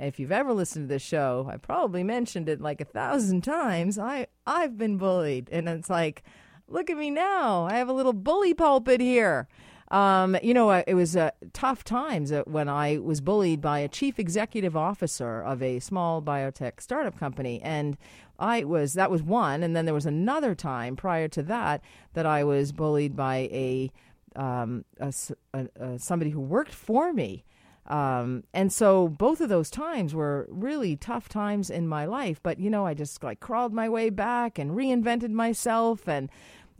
If 0.00 0.18
you've 0.18 0.32
ever 0.32 0.52
listened 0.52 0.88
to 0.88 0.94
this 0.94 1.02
show, 1.02 1.48
I 1.48 1.56
probably 1.56 2.02
mentioned 2.02 2.48
it 2.48 2.60
like 2.60 2.80
a 2.80 2.84
thousand 2.84 3.42
times. 3.42 3.96
I 3.96 4.26
I've 4.44 4.76
been 4.76 4.98
bullied, 4.98 5.48
and 5.52 5.68
it's 5.68 5.88
like, 5.88 6.24
Look 6.72 6.88
at 6.88 6.96
me 6.96 7.10
now. 7.10 7.66
I 7.66 7.74
have 7.74 7.88
a 7.88 7.92
little 7.92 8.14
bully 8.14 8.54
pulpit 8.54 9.00
here. 9.00 9.46
Um, 9.92 10.38
you 10.42 10.54
know, 10.54 10.70
it 10.70 10.94
was 10.94 11.16
uh, 11.16 11.32
tough 11.52 11.84
times 11.84 12.32
uh, 12.32 12.44
when 12.46 12.66
I 12.66 12.96
was 12.96 13.20
bullied 13.20 13.60
by 13.60 13.80
a 13.80 13.88
chief 13.88 14.18
executive 14.18 14.74
officer 14.74 15.42
of 15.42 15.62
a 15.62 15.80
small 15.80 16.22
biotech 16.22 16.80
startup 16.80 17.18
company, 17.18 17.60
and 17.62 17.98
I 18.38 18.64
was 18.64 18.94
that 18.94 19.10
was 19.10 19.22
one, 19.22 19.62
and 19.62 19.76
then 19.76 19.84
there 19.84 19.92
was 19.92 20.06
another 20.06 20.54
time 20.54 20.96
prior 20.96 21.28
to 21.28 21.42
that 21.42 21.82
that 22.14 22.24
I 22.24 22.42
was 22.42 22.72
bullied 22.72 23.14
by 23.14 23.50
a, 23.52 23.92
um, 24.34 24.86
a, 24.98 25.12
a, 25.52 25.68
a 25.78 25.98
somebody 25.98 26.30
who 26.30 26.40
worked 26.40 26.74
for 26.74 27.12
me. 27.12 27.44
Um, 27.86 28.44
and 28.54 28.72
so 28.72 29.08
both 29.08 29.40
of 29.40 29.48
those 29.48 29.68
times 29.68 30.14
were 30.14 30.46
really 30.48 30.96
tough 30.96 31.28
times 31.28 31.68
in 31.68 31.86
my 31.86 32.06
life. 32.06 32.40
But 32.42 32.58
you 32.58 32.70
know, 32.70 32.86
I 32.86 32.94
just 32.94 33.22
like 33.22 33.40
crawled 33.40 33.74
my 33.74 33.90
way 33.90 34.08
back 34.08 34.58
and 34.58 34.70
reinvented 34.70 35.30
myself 35.30 36.08
and 36.08 36.30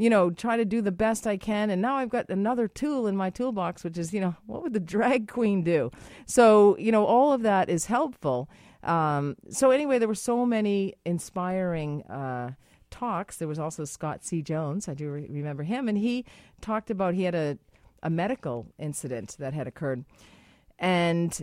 you 0.02 0.11
know, 0.11 0.30
try 0.30 0.56
to 0.56 0.64
do 0.64 0.82
the 0.82 0.90
best 0.90 1.28
I 1.28 1.37
can. 1.37 1.71
And 1.71 1.80
now 1.80 1.94
I've 1.94 2.09
got 2.09 2.28
another 2.28 2.66
tool 2.66 3.06
in 3.06 3.16
my 3.16 3.30
toolbox, 3.30 3.85
which 3.85 3.97
is, 3.97 4.12
you 4.12 4.21
know, 4.21 4.35
what 4.47 4.61
would 4.64 4.73
the 4.73 4.80
drag 4.80 5.28
queen 5.28 5.62
do? 5.62 5.92
So, 6.26 6.76
you 6.76 6.90
know, 6.90 7.04
all 7.04 7.32
of 7.32 7.42
that 7.42 7.71
is 7.71 7.87
helpful. 7.87 8.50
Um, 8.82 9.37
so, 9.49 9.71
anyway, 9.71 10.00
there 10.00 10.09
were 10.09 10.16
so 10.16 10.44
many 10.44 10.94
inspiring 11.06 12.02
uh, 12.06 12.54
talks. 12.90 13.37
There 13.37 13.47
was 13.47 13.61
also 13.61 13.85
Scott 13.85 14.25
C. 14.25 14.42
Jones. 14.42 14.88
I 14.88 14.94
do 14.94 15.09
re- 15.09 15.28
remember 15.30 15.62
him. 15.62 15.88
And 15.88 15.97
he 15.97 16.25
talked 16.61 16.90
about 16.90 17.14
he 17.14 17.23
had 17.23 17.37
a, 17.37 17.59
a 18.02 18.11
medical 18.11 18.66
incident 18.80 19.37
that 19.38 19.54
had 19.54 19.68
occurred. 19.68 20.04
And 20.80 21.40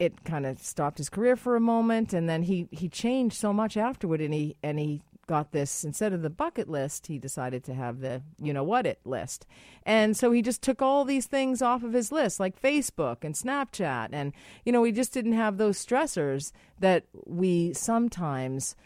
it 0.00 0.24
kind 0.24 0.44
of 0.44 0.58
stopped 0.58 0.98
his 0.98 1.08
career 1.08 1.36
for 1.36 1.54
a 1.54 1.60
moment 1.60 2.12
and 2.12 2.28
then 2.28 2.42
he 2.42 2.66
he 2.72 2.88
changed 2.88 3.36
so 3.36 3.52
much 3.52 3.76
afterward 3.76 4.20
and 4.20 4.34
he 4.34 4.56
and 4.60 4.80
he 4.80 5.00
got 5.32 5.52
this 5.52 5.82
instead 5.82 6.12
of 6.12 6.20
the 6.20 6.28
bucket 6.28 6.68
list 6.68 7.06
he 7.06 7.18
decided 7.18 7.64
to 7.64 7.72
have 7.72 8.00
the 8.00 8.20
you 8.38 8.52
know 8.52 8.62
what 8.62 8.84
it 8.84 9.00
list. 9.06 9.46
And 9.84 10.14
so 10.14 10.30
he 10.30 10.42
just 10.42 10.60
took 10.60 10.82
all 10.82 11.06
these 11.06 11.24
things 11.26 11.62
off 11.62 11.82
of 11.82 11.94
his 11.94 12.12
list 12.12 12.38
like 12.38 12.60
facebook 12.60 13.24
and 13.24 13.34
snapchat. 13.34 14.10
And 14.12 14.34
you 14.66 14.72
know 14.72 14.84
he 14.84 14.92
just 14.92 15.14
didn't 15.14 15.32
have 15.32 15.56
those 15.56 15.82
stressors 15.82 16.52
that 16.80 17.06
we 17.24 17.72
sometimes 17.72 18.76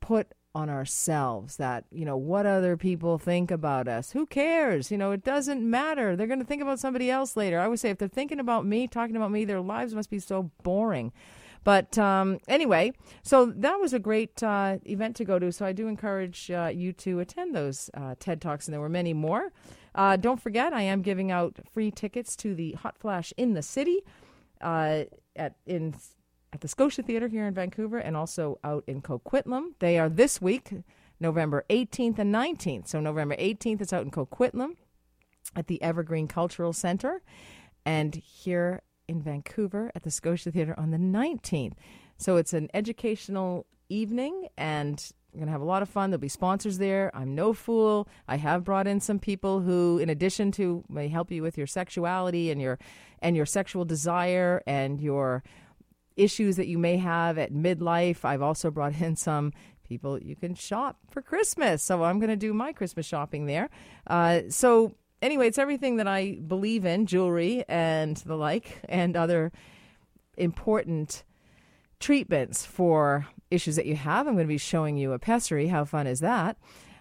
put 0.00 0.34
on 0.56 0.68
ourselves 0.68 1.56
that 1.58 1.84
you 1.92 2.04
know 2.04 2.16
what 2.16 2.46
other 2.46 2.76
people 2.76 3.16
think 3.16 3.52
about 3.52 3.86
us? 3.86 4.10
Who 4.10 4.26
cares? 4.26 4.90
You 4.90 4.98
know 4.98 5.12
it 5.12 5.22
doesn't 5.22 5.62
matter. 5.62 6.16
They're 6.16 6.26
going 6.26 6.40
to 6.40 6.44
think 6.44 6.62
about 6.62 6.80
somebody 6.80 7.12
else 7.12 7.36
later. 7.36 7.60
I 7.60 7.68
would 7.68 7.78
say 7.78 7.90
if 7.90 7.98
they're 7.98 8.08
thinking 8.08 8.40
about 8.40 8.66
me 8.66 8.88
talking 8.88 9.14
about 9.14 9.30
me 9.30 9.44
their 9.44 9.60
lives 9.60 9.94
must 9.94 10.10
be 10.10 10.18
so 10.18 10.50
boring 10.64 11.12
but 11.66 11.98
um, 11.98 12.38
anyway 12.48 12.92
so 13.22 13.52
that 13.56 13.78
was 13.80 13.92
a 13.92 13.98
great 13.98 14.40
uh, 14.42 14.78
event 14.86 15.16
to 15.16 15.24
go 15.24 15.38
to 15.38 15.50
so 15.50 15.66
i 15.66 15.72
do 15.72 15.88
encourage 15.88 16.50
uh, 16.50 16.70
you 16.72 16.92
to 16.92 17.18
attend 17.20 17.54
those 17.54 17.90
uh, 17.94 18.14
ted 18.20 18.40
talks 18.40 18.66
and 18.66 18.72
there 18.72 18.80
were 18.80 18.88
many 18.88 19.12
more 19.12 19.52
uh, 19.96 20.16
don't 20.16 20.40
forget 20.40 20.72
i 20.72 20.82
am 20.82 21.02
giving 21.02 21.30
out 21.30 21.58
free 21.72 21.90
tickets 21.90 22.36
to 22.36 22.54
the 22.54 22.72
hot 22.72 22.96
flash 22.96 23.32
in 23.36 23.54
the 23.54 23.62
city 23.62 24.02
uh, 24.60 25.02
at 25.34 25.56
in 25.66 25.94
at 26.52 26.60
the 26.60 26.68
Scotia 26.68 27.02
Theatre 27.02 27.28
here 27.28 27.46
in 27.46 27.52
Vancouver 27.52 27.98
and 27.98 28.16
also 28.16 28.58
out 28.64 28.82
in 28.86 29.02
Coquitlam. 29.02 29.72
They 29.78 29.98
are 29.98 30.08
this 30.08 30.40
week, 30.40 30.70
November 31.20 31.66
18th 31.68 32.18
and 32.18 32.34
19th. 32.34 32.88
So, 32.88 32.98
November 33.00 33.36
18th, 33.36 33.82
it's 33.82 33.92
out 33.92 34.04
in 34.04 34.10
Coquitlam 34.10 34.76
at 35.54 35.66
the 35.66 35.82
Evergreen 35.82 36.28
Cultural 36.28 36.72
Center, 36.72 37.20
and 37.84 38.14
here 38.14 38.82
in 39.08 39.22
Vancouver 39.22 39.90
at 39.94 40.02
the 40.02 40.10
Scotia 40.10 40.50
Theatre 40.50 40.78
on 40.78 40.90
the 40.90 40.98
19th. 40.98 41.74
So, 42.18 42.36
it's 42.36 42.52
an 42.52 42.68
educational 42.74 43.66
evening 43.88 44.48
and 44.56 45.12
we're 45.36 45.40
going 45.40 45.48
to 45.48 45.52
have 45.52 45.60
a 45.60 45.66
lot 45.66 45.82
of 45.82 45.90
fun. 45.90 46.10
There'll 46.10 46.20
be 46.20 46.28
sponsors 46.28 46.78
there. 46.78 47.10
I'm 47.14 47.34
no 47.34 47.52
fool. 47.52 48.08
I 48.26 48.36
have 48.38 48.64
brought 48.64 48.86
in 48.86 49.00
some 49.00 49.18
people 49.18 49.60
who, 49.60 49.98
in 49.98 50.08
addition 50.08 50.50
to, 50.52 50.82
may 50.88 51.08
help 51.08 51.30
you 51.30 51.42
with 51.42 51.58
your 51.58 51.66
sexuality 51.66 52.50
and 52.50 52.58
your 52.58 52.78
and 53.20 53.36
your 53.36 53.44
sexual 53.44 53.84
desire 53.84 54.62
and 54.66 54.98
your 54.98 55.42
issues 56.16 56.56
that 56.56 56.68
you 56.68 56.78
may 56.78 56.96
have 56.96 57.36
at 57.36 57.52
midlife. 57.52 58.24
I've 58.24 58.40
also 58.40 58.70
brought 58.70 58.98
in 58.98 59.14
some 59.14 59.52
people 59.84 60.18
you 60.18 60.36
can 60.36 60.54
shop 60.54 60.96
for 61.10 61.20
Christmas. 61.20 61.82
So 61.82 62.02
I'm 62.02 62.18
going 62.18 62.30
to 62.30 62.36
do 62.36 62.54
my 62.54 62.72
Christmas 62.72 63.04
shopping 63.04 63.44
there. 63.44 63.68
Uh, 64.06 64.40
so 64.48 64.94
anyway, 65.22 65.48
it's 65.48 65.58
everything 65.58 65.96
that 65.96 66.08
I 66.08 66.38
believe 66.46 66.84
in 66.84 67.06
jewelry 67.06 67.64
and 67.68 68.16
the 68.18 68.36
like, 68.36 68.80
and 68.88 69.16
other 69.16 69.52
important 70.36 71.24
treatments 71.98 72.66
for 72.66 73.26
issues 73.50 73.76
that 73.76 73.86
you 73.86 73.96
have. 73.96 74.26
I'm 74.26 74.34
going 74.34 74.46
to 74.46 74.48
be 74.48 74.58
showing 74.58 74.96
you 74.96 75.12
a 75.12 75.18
pessary. 75.18 75.68
How 75.68 75.84
fun 75.84 76.06
is 76.06 76.20
that? 76.20 76.56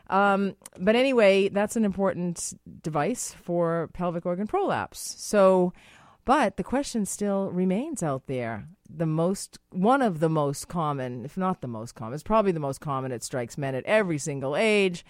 Um, 0.09 0.55
but 0.79 0.95
anyway, 0.95 1.49
that's 1.49 1.75
an 1.75 1.85
important 1.85 2.53
device 2.81 3.33
for 3.43 3.89
pelvic 3.93 4.25
organ 4.25 4.47
prolapse. 4.47 5.15
So, 5.17 5.73
but 6.25 6.57
the 6.57 6.63
question 6.63 7.05
still 7.05 7.51
remains 7.51 8.03
out 8.03 8.27
there 8.27 8.67
the 8.89 9.05
most 9.05 9.59
one 9.71 10.01
of 10.01 10.19
the 10.19 10.29
most 10.29 10.67
common, 10.67 11.25
if 11.25 11.37
not 11.37 11.61
the 11.61 11.67
most 11.67 11.95
common, 11.95 12.13
it's 12.13 12.23
probably 12.23 12.51
the 12.51 12.59
most 12.59 12.81
common. 12.81 13.11
It 13.11 13.23
strikes 13.23 13.57
men 13.57 13.75
at 13.75 13.85
every 13.85 14.17
single 14.17 14.55
age. 14.55 15.05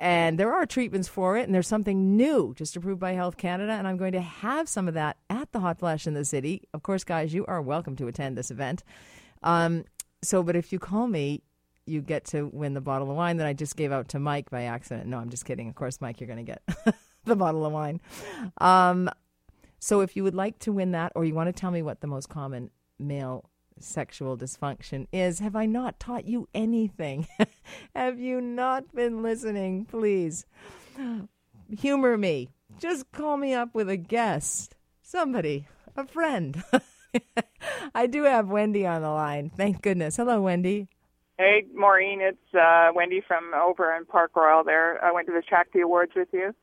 And 0.00 0.38
there 0.38 0.50
are 0.54 0.64
treatments 0.64 1.08
for 1.08 1.36
it, 1.36 1.42
and 1.42 1.54
there's 1.54 1.68
something 1.68 2.16
new 2.16 2.54
just 2.56 2.74
approved 2.74 3.00
by 3.00 3.12
Health 3.12 3.36
Canada. 3.36 3.72
And 3.72 3.86
I'm 3.86 3.98
going 3.98 4.12
to 4.12 4.20
have 4.22 4.66
some 4.66 4.88
of 4.88 4.94
that 4.94 5.18
at 5.28 5.52
the 5.52 5.60
Hot 5.60 5.78
Flash 5.78 6.06
in 6.06 6.14
the 6.14 6.24
City. 6.24 6.62
Of 6.72 6.82
course, 6.82 7.04
guys, 7.04 7.34
you 7.34 7.44
are 7.44 7.60
welcome 7.60 7.96
to 7.96 8.08
attend 8.08 8.38
this 8.38 8.50
event. 8.50 8.82
Um, 9.42 9.84
so, 10.22 10.42
but 10.42 10.56
if 10.56 10.72
you 10.72 10.78
call 10.78 11.06
me, 11.06 11.42
you 11.84 12.00
get 12.00 12.24
to 12.26 12.46
win 12.46 12.72
the 12.72 12.80
bottle 12.80 13.10
of 13.10 13.16
wine 13.18 13.36
that 13.36 13.46
I 13.46 13.52
just 13.52 13.76
gave 13.76 13.92
out 13.92 14.08
to 14.08 14.18
Mike 14.18 14.48
by 14.48 14.62
accident. 14.62 15.06
No, 15.06 15.18
I'm 15.18 15.28
just 15.28 15.44
kidding. 15.44 15.68
Of 15.68 15.74
course, 15.74 16.00
Mike, 16.00 16.18
you're 16.18 16.28
going 16.28 16.46
to 16.46 16.50
get 16.50 16.96
the 17.26 17.36
bottle 17.36 17.66
of 17.66 17.72
wine. 17.72 18.00
Um, 18.56 19.10
so, 19.80 20.00
if 20.00 20.16
you 20.16 20.24
would 20.24 20.34
like 20.34 20.58
to 20.60 20.72
win 20.72 20.92
that, 20.92 21.12
or 21.14 21.26
you 21.26 21.34
want 21.34 21.54
to 21.54 21.60
tell 21.60 21.70
me 21.70 21.82
what 21.82 22.00
the 22.00 22.06
most 22.06 22.30
common 22.30 22.70
male 22.98 23.49
sexual 23.82 24.36
dysfunction 24.36 25.06
is. 25.12 25.38
Have 25.40 25.56
I 25.56 25.66
not 25.66 26.00
taught 26.00 26.26
you 26.26 26.48
anything? 26.54 27.26
Have 27.94 28.18
you 28.18 28.40
not 28.40 28.94
been 28.94 29.22
listening? 29.22 29.84
Please 29.84 30.46
humor 31.78 32.16
me. 32.16 32.48
Just 32.78 33.10
call 33.12 33.36
me 33.36 33.52
up 33.54 33.74
with 33.74 33.88
a 33.88 33.96
guest, 33.96 34.76
somebody, 35.02 35.66
a 35.96 36.06
friend. 36.06 36.62
I 37.94 38.06
do 38.06 38.24
have 38.24 38.48
Wendy 38.48 38.86
on 38.86 39.02
the 39.02 39.10
line. 39.10 39.50
Thank 39.56 39.82
goodness. 39.82 40.16
Hello, 40.16 40.40
Wendy. 40.40 40.88
Hey, 41.38 41.64
Maureen. 41.74 42.20
It's 42.20 42.54
uh, 42.54 42.90
Wendy 42.94 43.22
from 43.26 43.52
over 43.54 43.94
in 43.96 44.04
Park 44.04 44.36
Royal 44.36 44.62
there. 44.62 45.02
I 45.04 45.12
went 45.12 45.26
to 45.26 45.32
the 45.32 45.42
Shakti 45.48 45.80
Awards 45.80 46.12
with 46.14 46.28
you. 46.32 46.54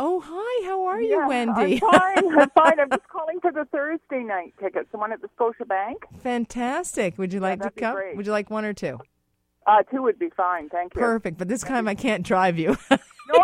Oh, 0.00 0.20
hi. 0.24 0.66
How 0.66 0.84
are 0.84 1.00
you, 1.00 1.26
Wendy? 1.26 1.80
I'm 1.82 1.90
fine. 1.90 2.38
I'm 2.38 2.50
fine. 2.54 2.80
I'm 2.80 2.90
just 2.90 3.08
calling 3.08 3.40
for 3.40 3.50
the 3.50 3.64
Thursday 3.64 4.22
night 4.22 4.54
tickets, 4.60 4.88
the 4.92 4.98
one 4.98 5.12
at 5.12 5.20
the 5.20 5.28
Scotia 5.34 5.64
Bank. 5.64 6.04
Fantastic. 6.22 7.18
Would 7.18 7.32
you 7.32 7.40
like 7.40 7.58
yeah, 7.58 7.68
to 7.68 7.70
come? 7.72 7.96
Would 8.14 8.26
you 8.26 8.32
like 8.32 8.48
one 8.48 8.64
or 8.64 8.72
two? 8.72 9.00
Uh, 9.66 9.82
two 9.92 10.02
would 10.02 10.18
be 10.18 10.30
fine. 10.36 10.68
Thank 10.68 10.94
you. 10.94 11.00
Perfect. 11.00 11.36
But 11.36 11.48
this 11.48 11.62
time 11.62 11.88
I 11.88 11.96
can't 11.96 12.24
drive 12.24 12.58
you. 12.58 12.76
no, 12.90 12.98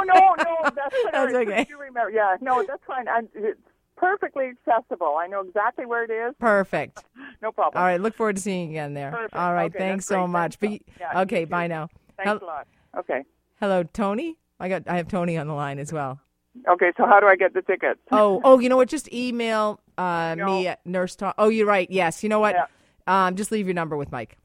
no, 0.05 0.35
no. 0.39 0.57
That's, 0.63 0.97
that's 1.13 1.35
okay. 1.35 1.67
You 1.69 1.79
remember? 1.79 2.11
Yeah, 2.11 2.37
no, 2.41 2.65
that's 2.67 2.85
fine. 2.87 3.09
I'm, 3.09 3.29
it's 3.35 3.61
perfectly 3.97 4.45
accessible. 4.47 5.17
I 5.21 5.27
know 5.27 5.41
exactly 5.41 5.87
where 5.87 6.05
it 6.05 6.11
is. 6.11 6.35
Perfect. 6.39 7.03
no 7.43 7.51
problem. 7.51 7.81
All 7.81 7.87
right. 7.87 8.01
Look 8.01 8.15
forward 8.15 8.37
to 8.37 8.43
seeing 8.43 8.71
you 8.71 8.77
again 8.79 8.95
there. 8.95 9.11
Perfect. 9.11 9.35
All 9.35 9.53
right. 9.53 9.75
Okay, 9.75 9.79
thanks 9.79 10.07
so 10.07 10.21
great. 10.21 10.29
much. 10.31 10.57
Thanks 10.57 10.85
but, 10.87 11.01
yeah, 11.01 11.21
okay. 11.23 11.47
Bye 11.47 11.67
now. 11.67 11.89
Thanks 12.17 12.29
Hel- 12.29 12.39
a 12.43 12.47
lot. 12.47 12.69
Okay. 12.97 13.25
Hello, 13.59 13.83
Tony. 13.83 14.39
I 14.61 14.69
got. 14.69 14.85
I 14.87 14.97
have 14.97 15.09
Tony 15.09 15.37
on 15.37 15.49
the 15.49 15.55
line 15.55 15.81
as 15.81 15.93
well. 15.93 16.21
Okay, 16.69 16.93
so 16.97 17.05
how 17.07 17.21
do 17.21 17.27
I 17.27 17.37
get 17.37 17.53
the 17.55 17.63
tickets? 17.63 18.01
oh, 18.13 18.41
oh, 18.45 18.59
you 18.59 18.69
know 18.69 18.77
what? 18.77 18.89
Just 18.89 19.13
email 19.13 19.81
uh, 19.99 20.35
No. 20.37 20.47
me 20.47 20.69
at 20.69 20.85
Nurse 20.87 21.17
Talk. 21.17 21.35
Oh, 21.39 21.49
you're 21.49 21.67
right. 21.67 21.91
Yes. 21.91 22.23
You 22.23 22.29
know 22.29 22.41
what? 22.41 22.55
Yeah. 22.55 23.27
Um, 23.27 23.37
just 23.37 23.53
leave 23.53 23.67
your 23.67 23.75
number 23.75 23.97
with 23.97 24.11
Mike. 24.13 24.39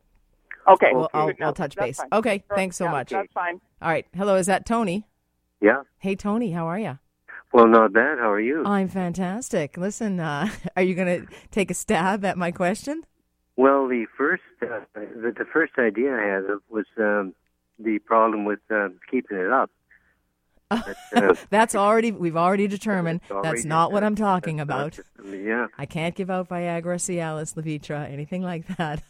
Okay, 0.67 0.89
We'll, 0.93 1.09
I'll, 1.13 1.31
I'll 1.41 1.53
touch 1.53 1.75
That's 1.75 1.87
base. 1.87 1.97
fine. 1.97 2.07
Okay. 2.11 2.43
Sure. 2.47 2.55
Thanks 2.57 2.77
so 2.77 2.85
Yeah, 2.85 2.91
much. 2.91 3.09
That's 3.09 3.31
fine. 3.33 3.59
All 3.81 3.89
right. 3.89 4.05
Hello. 4.15 4.35
Is 4.35 4.47
that 4.47 4.65
Tony? 4.65 5.07
Yeah. 5.61 5.83
Hey, 5.99 6.15
Tony. 6.15 6.51
How 6.51 6.67
are 6.67 6.77
you? 6.79 6.99
Well, 7.51 7.67
not 7.67 7.93
bad. 7.93 8.19
How 8.19 8.29
are 8.31 8.39
you? 8.39 8.63
I'm 8.65 8.87
fantastic. 8.87 9.77
Listen, 9.77 10.19
uh, 10.19 10.49
are 10.75 10.83
you 10.83 10.93
going 10.93 11.25
to 11.25 11.27
take 11.51 11.71
a 11.71 11.73
stab 11.73 12.23
at 12.25 12.37
my 12.37 12.51
question? 12.51 13.03
well, 13.55 13.87
the 13.89 14.05
first 14.17 14.43
uh, 14.61 14.79
the, 14.93 15.33
the 15.37 15.45
first 15.51 15.73
idea 15.77 16.13
I 16.15 16.23
had 16.23 16.43
was 16.69 16.85
um, 16.97 17.33
the 17.77 17.99
problem 17.99 18.45
with 18.45 18.59
um, 18.69 18.99
keeping 19.11 19.37
it 19.37 19.51
up. 19.51 19.69
That's 21.49 21.75
already 21.75 22.11
we've 22.11 22.37
already 22.37 22.67
determined. 22.67 23.21
already 23.31 23.47
That's 23.49 23.65
not 23.65 23.91
what 23.91 24.03
I'm 24.03 24.15
talking 24.15 24.57
that's 24.57 24.67
about. 24.67 24.91
just- 24.93 25.09
I 25.23 25.35
yeah. 25.35 25.67
I 25.77 25.85
can't 25.85 26.15
give 26.15 26.29
out 26.29 26.49
Viagra, 26.49 26.95
Cialis, 26.97 27.55
Levitra, 27.55 28.09
anything 28.11 28.41
like 28.41 28.67
that. 28.77 29.01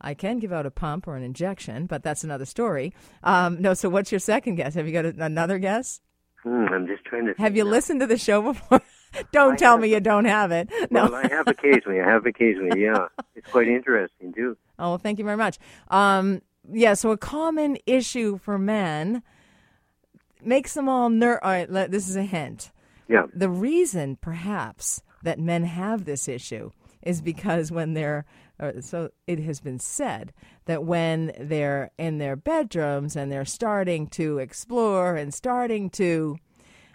I 0.00 0.14
can 0.14 0.38
give 0.38 0.52
out 0.52 0.66
a 0.66 0.70
pump 0.70 1.08
or 1.08 1.16
an 1.16 1.22
injection, 1.22 1.86
but 1.86 2.02
that's 2.02 2.22
another 2.22 2.44
story. 2.44 2.92
Um, 3.22 3.60
no, 3.62 3.72
so 3.74 3.88
what's 3.88 4.12
your 4.12 4.18
second 4.18 4.56
guess? 4.56 4.74
Have 4.74 4.86
you 4.86 4.92
got 4.92 5.06
a, 5.06 5.14
another 5.24 5.58
guess? 5.58 6.00
Hmm, 6.42 6.66
I'm 6.70 6.86
just 6.86 7.04
trying 7.04 7.26
to. 7.26 7.34
Have 7.38 7.56
you 7.56 7.64
now. 7.64 7.70
listened 7.70 8.00
to 8.00 8.06
the 8.06 8.18
show 8.18 8.42
before? 8.42 8.82
don't 9.32 9.54
I 9.54 9.56
tell 9.56 9.78
me 9.78 9.88
you 9.90 10.00
don't 10.00 10.26
have 10.26 10.52
it. 10.52 10.68
No. 10.90 11.04
Well, 11.04 11.14
I 11.14 11.28
have 11.28 11.48
occasionally. 11.48 12.00
I 12.00 12.04
have 12.04 12.26
occasionally. 12.26 12.82
Yeah, 12.82 13.08
it's 13.34 13.50
quite 13.50 13.68
interesting 13.68 14.32
too. 14.32 14.56
Oh, 14.78 14.90
well, 14.90 14.98
thank 14.98 15.18
you 15.18 15.24
very 15.24 15.36
much. 15.36 15.58
Um, 15.88 16.42
yeah, 16.70 16.94
so 16.94 17.10
a 17.10 17.16
common 17.16 17.78
issue 17.86 18.38
for 18.38 18.58
men 18.58 19.22
makes 20.42 20.74
them 20.74 20.88
all 20.88 21.08
ner. 21.10 21.38
All 21.42 21.50
right, 21.50 21.70
let, 21.70 21.90
this 21.90 22.08
is 22.08 22.16
a 22.16 22.22
hint. 22.22 22.70
Yeah. 23.08 23.26
The 23.32 23.48
reason, 23.48 24.16
perhaps, 24.20 25.02
that 25.22 25.38
men 25.38 25.64
have 25.64 26.04
this 26.04 26.28
issue 26.28 26.70
is 27.02 27.20
because 27.22 27.70
when 27.70 27.94
they're, 27.94 28.24
so 28.80 29.10
it 29.26 29.38
has 29.40 29.60
been 29.60 29.78
said, 29.78 30.32
that 30.64 30.84
when 30.84 31.32
they're 31.38 31.90
in 31.98 32.18
their 32.18 32.34
bedrooms 32.36 33.14
and 33.14 33.30
they're 33.30 33.44
starting 33.44 34.08
to 34.08 34.38
explore 34.38 35.14
and 35.14 35.32
starting 35.32 35.88
to, 35.90 36.36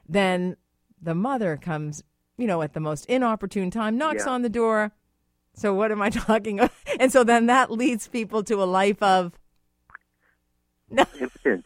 then 0.08 0.58
the 1.01 1.15
mother 1.15 1.56
comes, 1.58 2.04
you 2.38 2.45
know, 2.47 2.62
at 2.62 2.73
the 2.73 2.80
most 2.80 3.06
inopportune 3.06 3.71
time, 3.71 3.97
knocks 3.97 4.23
Yeah. 4.25 4.34
on 4.34 4.41
the 4.41 4.49
door. 4.49 4.91
So 5.56 5.73
what 5.73 5.91
am 5.91 6.01
I 6.01 6.10
talking 6.12 6.60
about? 6.60 6.71
And 6.99 7.12
so 7.12 7.23
then 7.23 7.45
that 7.45 7.71
leads 7.71 8.08
people 8.10 8.43
to 8.43 8.62
a 8.62 8.65
life 8.65 9.01
of 9.01 9.32
no. 10.89 11.06
Impotent. 11.19 11.65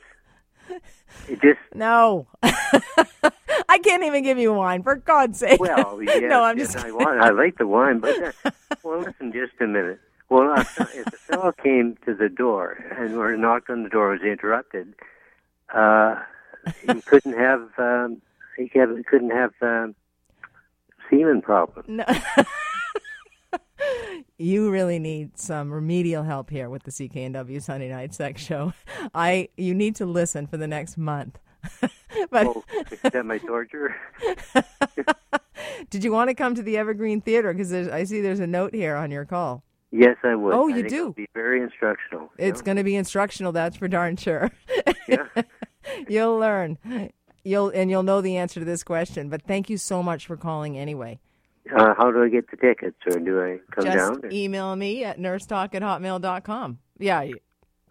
It 1.28 1.42
just 1.42 1.60
No. 1.74 2.28
I 2.44 3.80
can't 3.80 4.04
even 4.04 4.24
give 4.24 4.38
you 4.38 4.54
wine, 4.54 4.84
for 4.84 4.96
God's 4.96 5.40
sake. 5.40 5.60
well, 5.60 6.00
yes, 6.04 6.22
no, 6.22 6.44
I'm 6.44 6.58
yes, 6.58 6.74
just 6.74 6.86
I 6.86 6.92
want. 6.92 7.20
I 7.20 7.30
like 7.30 7.58
the 7.58 7.68
wine, 7.68 8.00
but 8.00 8.36
uh, 8.46 8.52
well, 8.84 9.00
listen, 9.00 9.32
just 9.32 9.54
a 9.60 9.68
minute. 9.68 10.00
Well, 10.30 10.52
uh, 10.52 10.62
if 10.62 11.06
the 11.06 11.18
fellow 11.18 11.52
came 11.52 11.98
to 12.06 12.14
the 12.16 12.30
door 12.30 12.84
and 12.98 13.16
or 13.16 13.36
knocked 13.38 13.70
on 13.70 13.84
the 13.84 13.90
door, 13.90 14.10
was 14.12 14.22
interrupted. 14.22 14.94
Uh, 15.74 16.22
he 16.82 17.02
couldn't 17.02 17.38
have. 17.38 17.70
Um, 17.78 18.22
he 18.58 18.70
couldn't 18.70 19.32
have 19.32 19.54
um, 19.62 19.96
semen 21.10 21.42
problem. 21.42 21.86
No. 21.88 22.06
you 24.38 24.70
really 24.70 25.00
need 25.00 25.38
some 25.38 25.72
remedial 25.72 26.24
help 26.24 26.50
here 26.50 26.70
with 26.70 26.84
the 26.84 26.92
CKNW 26.92 27.62
Sunday 27.62 27.90
Night 27.90 28.14
Sex 28.14 28.42
Show. 28.42 28.74
I 29.14 29.50
you 29.58 29.74
need 29.74 29.96
to 29.98 30.06
listen 30.06 30.48
for 30.48 30.58
the 30.58 30.68
next 30.68 30.98
month. 30.98 31.40
but 32.30 32.48
Oh, 32.48 32.64
is 32.92 33.00
that 33.02 33.26
my 33.26 33.38
torture? 33.40 33.96
did 35.90 36.04
you 36.04 36.12
want 36.12 36.30
to 36.30 36.34
come 36.36 36.56
to 36.56 36.62
the 36.62 36.78
Evergreen 36.78 37.22
Theater? 37.22 37.54
Because 37.54 37.74
I 37.74 38.04
see 38.04 38.22
there's 38.22 38.40
a 38.40 38.48
note 38.48 38.74
here 38.74 38.96
on 38.96 39.12
your 39.12 39.26
call. 39.26 39.64
Yes, 39.92 40.18
I 40.24 40.36
would. 40.36 40.54
Oh, 40.54 40.68
you 40.68 40.88
do? 40.88 41.14
Be 41.14 41.28
very 41.34 41.62
instructional. 41.62 42.30
It's 42.38 42.60
know? 42.60 42.66
going 42.66 42.78
to 42.78 42.84
be 42.84 42.96
instructional. 42.96 43.52
That's 43.52 43.78
for 43.78 43.88
darn 43.88 44.18
sure. 44.18 44.52
Yeah. 45.08 45.28
you'll 46.08 46.40
learn. 46.40 46.80
You'll 47.44 47.70
and 47.70 47.92
you'll 47.92 48.02
know 48.02 48.22
the 48.22 48.38
answer 48.38 48.60
to 48.60 48.66
this 48.66 48.84
question. 48.84 49.30
But 49.30 49.44
thank 49.44 49.70
you 49.70 49.78
so 49.78 50.02
much 50.02 50.26
for 50.26 50.36
calling 50.36 50.80
anyway. 50.80 51.20
Uh, 51.76 51.94
how 51.98 52.12
do 52.12 52.24
I 52.24 52.30
get 52.30 52.50
the 52.52 52.58
tickets, 52.58 52.98
or 53.08 53.20
do 53.20 53.42
I 53.42 53.60
come 53.74 53.86
Just 53.86 53.98
down? 53.98 54.26
or- 54.26 54.30
email 54.32 54.76
me 54.76 55.04
at 55.04 55.18
nursetalk 55.18 55.74
at 55.74 55.82
hotmail.com. 55.82 56.80
Yeah, 57.00 57.26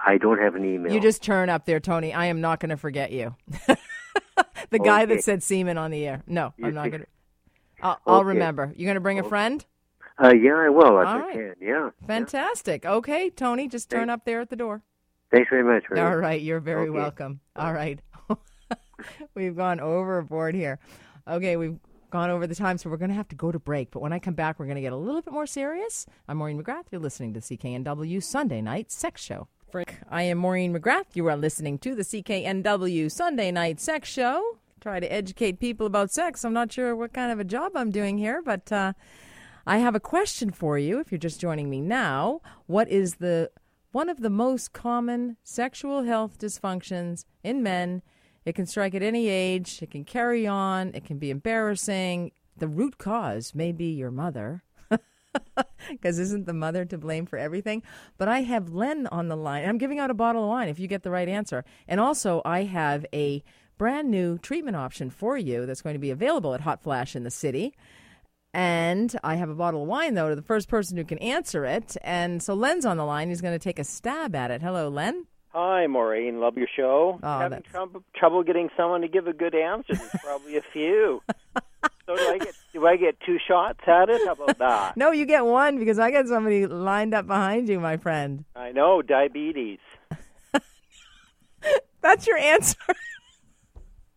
I 0.00 0.18
don't 0.18 0.38
have 0.38 0.54
an 0.54 0.64
email. 0.64 0.92
you 0.92 1.00
just 1.00 1.22
turn 1.22 1.48
up 1.48 1.66
there, 1.66 1.80
Tony. 1.80 2.12
I 2.12 2.26
am 2.26 2.40
not 2.40 2.60
going 2.60 2.70
to 2.70 2.76
forget 2.76 3.10
you. 3.10 3.34
the 4.70 4.78
guy 4.78 5.04
that 5.06 5.24
said 5.24 5.42
semen 5.42 5.78
on 5.78 5.90
the 5.90 6.06
air. 6.06 6.22
No, 6.26 6.52
You 6.56 6.66
I'm 6.66 6.74
not 6.74 6.90
going 6.90 7.02
to. 7.02 7.06
I'll, 7.82 8.00
I'll 8.06 8.18
Okay. 8.20 8.28
remember. 8.28 8.72
You're 8.76 8.86
going 8.86 8.94
to 8.94 9.00
bring 9.00 9.18
a 9.18 9.24
friend? 9.24 9.64
Uh, 10.22 10.32
yeah, 10.32 10.54
I 10.54 10.68
will 10.68 10.96
I 10.96 11.02
right. 11.18 11.32
can. 11.32 11.54
Yeah. 11.60 11.68
yeah. 11.68 11.90
Fantastic. 12.06 12.86
Okay, 12.86 13.30
Tony, 13.30 13.66
just 13.68 13.90
turn 13.90 14.08
up 14.08 14.24
there 14.24 14.40
at 14.40 14.48
the 14.50 14.56
door. 14.56 14.82
Thanks 15.32 15.50
very 15.50 15.64
much. 15.64 15.84
Ray. 15.90 16.00
All 16.00 16.16
right, 16.16 16.40
you're 16.40 16.60
very 16.60 16.88
Okay. 16.88 16.90
welcome. 16.90 17.40
All 17.56 17.72
right. 17.72 17.98
we've 19.34 19.56
gone 19.56 19.80
overboard 19.80 20.54
here. 20.54 20.78
Okay, 21.26 21.56
we've 21.56 21.78
gone 22.14 22.30
over 22.30 22.46
the 22.46 22.54
time, 22.54 22.78
so 22.78 22.88
we're 22.88 22.96
going 22.96 23.10
to 23.10 23.16
have 23.16 23.26
to 23.26 23.34
go 23.34 23.50
to 23.50 23.58
break. 23.58 23.90
But 23.90 23.98
when 23.98 24.12
I 24.12 24.20
come 24.20 24.34
back, 24.34 24.60
we're 24.60 24.66
going 24.66 24.76
to 24.76 24.80
get 24.80 24.92
a 24.92 24.96
little 24.96 25.20
bit 25.20 25.34
more 25.34 25.48
serious. 25.48 26.06
I'm 26.28 26.36
Maureen 26.36 26.62
McGrath. 26.62 26.84
You're 26.92 27.00
listening 27.00 27.34
to 27.34 27.40
CKNW 27.40 28.22
Sunday 28.22 28.60
Night 28.60 28.92
Sex 28.92 29.20
Show. 29.20 29.48
I 30.08 30.22
am 30.22 30.38
Maureen 30.38 30.72
McGrath. 30.72 31.06
You 31.14 31.26
are 31.26 31.36
listening 31.36 31.76
to 31.78 31.96
the 31.96 32.04
CKNW 32.04 33.10
Sunday 33.10 33.50
Night 33.50 33.80
Sex 33.80 34.08
Show. 34.08 34.58
Try 34.80 35.00
to 35.00 35.12
educate 35.12 35.58
people 35.58 35.88
about 35.88 36.12
sex. 36.12 36.44
I'm 36.44 36.52
not 36.52 36.70
sure 36.70 36.94
what 36.94 37.12
kind 37.12 37.32
of 37.32 37.40
a 37.40 37.44
job 37.44 37.72
I'm 37.74 37.90
doing 37.90 38.16
here, 38.16 38.40
but 38.42 38.70
uh, 38.70 38.92
I 39.66 39.78
have 39.78 39.96
a 39.96 40.00
question 40.00 40.52
for 40.52 40.78
you. 40.78 41.00
If 41.00 41.10
you're 41.10 41.18
just 41.18 41.40
joining 41.40 41.68
me 41.68 41.80
now, 41.80 42.42
what 42.66 42.88
is 42.88 43.16
the 43.16 43.50
one 43.90 44.08
of 44.08 44.20
the 44.20 44.30
most 44.30 44.72
common 44.72 45.36
sexual 45.42 46.04
health 46.04 46.38
dysfunctions 46.38 47.24
in 47.42 47.60
men? 47.60 48.02
It 48.44 48.54
can 48.54 48.66
strike 48.66 48.94
at 48.94 49.02
any 49.02 49.28
age. 49.28 49.80
It 49.82 49.90
can 49.90 50.04
carry 50.04 50.46
on. 50.46 50.92
It 50.94 51.04
can 51.04 51.18
be 51.18 51.30
embarrassing. 51.30 52.32
The 52.56 52.68
root 52.68 52.98
cause 52.98 53.54
may 53.54 53.72
be 53.72 53.92
your 53.92 54.10
mother. 54.10 54.62
Because 55.90 56.18
isn't 56.18 56.46
the 56.46 56.54
mother 56.54 56.84
to 56.84 56.98
blame 56.98 57.26
for 57.26 57.38
everything? 57.38 57.82
But 58.16 58.28
I 58.28 58.42
have 58.42 58.72
Len 58.72 59.06
on 59.08 59.28
the 59.28 59.36
line. 59.36 59.68
I'm 59.68 59.78
giving 59.78 59.98
out 59.98 60.10
a 60.10 60.14
bottle 60.14 60.44
of 60.44 60.48
wine 60.48 60.68
if 60.68 60.78
you 60.78 60.88
get 60.88 61.02
the 61.02 61.10
right 61.10 61.28
answer. 61.28 61.64
And 61.88 62.00
also, 62.00 62.40
I 62.44 62.64
have 62.64 63.04
a 63.12 63.42
brand 63.76 64.10
new 64.10 64.38
treatment 64.38 64.76
option 64.76 65.10
for 65.10 65.36
you 65.36 65.66
that's 65.66 65.82
going 65.82 65.94
to 65.94 66.00
be 66.00 66.10
available 66.10 66.54
at 66.54 66.60
Hot 66.60 66.82
Flash 66.82 67.16
in 67.16 67.24
the 67.24 67.30
city. 67.30 67.74
And 68.52 69.14
I 69.24 69.34
have 69.34 69.50
a 69.50 69.54
bottle 69.54 69.82
of 69.82 69.88
wine, 69.88 70.14
though, 70.14 70.28
to 70.28 70.36
the 70.36 70.42
first 70.42 70.68
person 70.68 70.96
who 70.96 71.04
can 71.04 71.18
answer 71.18 71.64
it. 71.64 71.96
And 72.02 72.42
so 72.42 72.54
Len's 72.54 72.86
on 72.86 72.96
the 72.96 73.04
line. 73.04 73.28
He's 73.28 73.40
going 73.40 73.54
to 73.54 73.62
take 73.62 73.80
a 73.80 73.84
stab 73.84 74.34
at 74.34 74.50
it. 74.50 74.62
Hello, 74.62 74.88
Len. 74.88 75.26
Hi, 75.54 75.86
Maureen. 75.86 76.40
Love 76.40 76.58
your 76.58 76.66
show. 76.74 77.20
Oh, 77.22 77.38
Having 77.38 77.50
that's- 77.50 77.70
trouble, 77.70 78.02
trouble 78.16 78.42
getting 78.42 78.70
someone 78.76 79.02
to 79.02 79.08
give 79.08 79.28
a 79.28 79.32
good 79.32 79.54
answer. 79.54 79.94
There's 79.94 80.10
probably 80.22 80.56
a 80.56 80.62
few. 80.72 81.22
so 82.06 82.16
do 82.16 82.22
I 82.28 82.38
get 82.38 82.54
do 82.72 82.86
I 82.86 82.96
get 82.96 83.20
two 83.24 83.38
shots 83.46 83.78
at 83.86 84.08
it? 84.10 84.20
How 84.26 84.32
about 84.32 84.58
that? 84.58 84.96
No, 84.96 85.12
you 85.12 85.24
get 85.24 85.44
one 85.44 85.78
because 85.78 86.00
I 86.00 86.10
got 86.10 86.26
somebody 86.26 86.66
lined 86.66 87.14
up 87.14 87.28
behind 87.28 87.68
you, 87.68 87.78
my 87.78 87.96
friend. 87.98 88.44
I 88.56 88.72
know 88.72 89.00
diabetes. 89.00 89.78
That's 92.02 92.26
your 92.26 92.36
answer. 92.36 92.76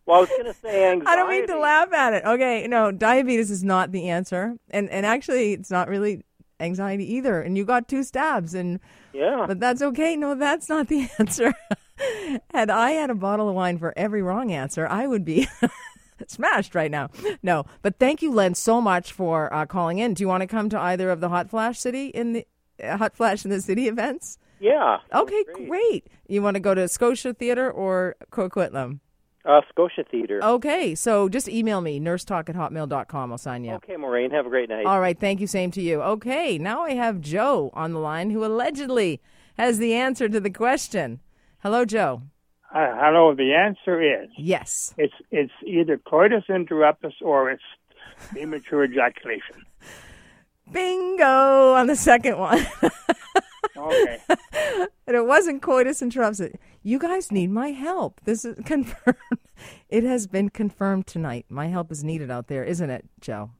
Well, 0.06 0.16
I 0.16 0.20
was 0.20 0.28
going 0.30 0.44
to 0.46 0.54
say 0.54 0.90
anxiety. 0.90 1.06
I 1.12 1.16
don't 1.16 1.30
mean 1.30 1.46
to 1.46 1.58
laugh 1.58 1.92
at 1.92 2.14
it. 2.14 2.24
Okay, 2.24 2.66
no, 2.66 2.90
diabetes 2.90 3.50
is 3.50 3.62
not 3.62 3.92
the 3.92 4.08
answer, 4.08 4.56
and 4.70 4.90
and 4.90 5.06
actually, 5.06 5.52
it's 5.52 5.70
not 5.70 5.88
really 5.88 6.24
anxiety 6.60 7.14
either. 7.14 7.40
And 7.40 7.56
you 7.56 7.64
got 7.64 7.86
two 7.86 8.02
stabs, 8.02 8.54
and 8.54 8.80
Yeah. 9.18 9.44
but 9.46 9.58
that's 9.58 9.82
okay. 9.82 10.16
No, 10.16 10.34
that's 10.34 10.68
not 10.68 10.88
the 10.88 11.08
answer. 11.18 11.52
had 12.54 12.70
I 12.70 12.92
had 12.92 13.10
a 13.10 13.14
bottle 13.14 13.48
of 13.48 13.54
wine 13.54 13.78
for 13.78 13.92
every 13.96 14.22
wrong 14.22 14.52
answer, 14.52 14.86
I 14.86 15.06
would 15.06 15.24
be 15.24 15.48
smashed 16.26 16.74
right 16.74 16.90
now. 16.90 17.10
No, 17.42 17.64
but 17.82 17.98
thank 17.98 18.22
you, 18.22 18.32
Len, 18.32 18.54
so 18.54 18.80
much 18.80 19.12
for 19.12 19.52
uh, 19.52 19.66
calling 19.66 19.98
in. 19.98 20.14
Do 20.14 20.22
you 20.22 20.28
want 20.28 20.42
to 20.42 20.46
come 20.46 20.68
to 20.70 20.78
either 20.80 21.10
of 21.10 21.20
the 21.20 21.28
Hot 21.28 21.50
Flash 21.50 21.78
City 21.80 22.06
in 22.08 22.32
the 22.34 22.46
uh, 22.82 22.96
Hot 22.96 23.16
Flash 23.16 23.44
in 23.44 23.50
the 23.50 23.60
City 23.60 23.88
events? 23.88 24.38
yeah. 24.60 24.98
Okay, 25.14 25.44
great. 25.54 25.68
great. 25.68 26.06
You 26.28 26.42
want 26.42 26.54
to 26.54 26.60
go 26.60 26.74
to 26.74 26.86
Scotia 26.88 27.34
Theater 27.34 27.70
or 27.70 28.16
Coquitlam? 28.30 29.00
Uh, 29.44 29.60
Scotia 29.70 30.04
Theater. 30.10 30.40
Okay, 30.42 30.94
so 30.94 31.28
just 31.28 31.48
email 31.48 31.80
me, 31.80 31.98
nursetalk 32.00 32.48
at 32.50 32.54
hotmail.com. 32.56 33.32
I'll 33.32 33.38
sign 33.38 33.64
you 33.64 33.70
up. 33.72 33.84
Okay, 33.84 33.96
Maureen. 33.96 34.30
Have 34.30 34.46
a 34.46 34.50
great 34.50 34.68
night. 34.68 34.84
All 34.84 35.00
right, 35.00 35.18
thank 35.18 35.40
you. 35.40 35.46
Same 35.46 35.70
to 35.70 35.80
you. 35.80 36.02
Okay, 36.02 36.58
now 36.58 36.82
I 36.82 36.92
have 36.94 37.20
Joe 37.20 37.70
on 37.72 37.92
the 37.92 37.98
line 38.00 38.30
who 38.30 38.44
allegedly 38.44 39.20
has 39.56 39.78
the 39.78 39.94
answer 39.94 40.28
to 40.28 40.40
the 40.40 40.50
question. 40.50 41.20
Hello, 41.62 41.84
Joe. 41.84 42.22
Uh, 42.74 42.88
hello. 42.96 43.34
The 43.34 43.54
answer 43.54 44.02
is 44.02 44.28
Yes. 44.36 44.92
it's 44.98 45.14
it's 45.30 45.52
either 45.66 45.96
coitus 45.96 46.44
interruptus 46.50 47.14
or 47.22 47.50
it's 47.50 47.62
premature 48.30 48.84
ejaculation. 48.84 49.64
Bingo 50.72 51.72
on 51.74 51.86
the 51.86 51.96
second 51.96 52.38
one. 52.38 52.66
Okay. 53.76 54.18
and 55.06 55.16
it 55.16 55.26
wasn't 55.26 55.62
coitus 55.62 56.00
interruptus. 56.00 56.54
You 56.82 56.98
guys 56.98 57.32
need 57.32 57.50
my 57.50 57.68
help. 57.70 58.20
This 58.24 58.44
is 58.44 58.58
confirmed. 58.64 59.16
It 59.88 60.04
has 60.04 60.26
been 60.26 60.50
confirmed 60.50 61.06
tonight. 61.06 61.46
My 61.48 61.66
help 61.66 61.90
is 61.90 62.04
needed 62.04 62.30
out 62.30 62.48
there, 62.48 62.64
isn't 62.64 62.90
it, 62.90 63.04
Joe? 63.20 63.50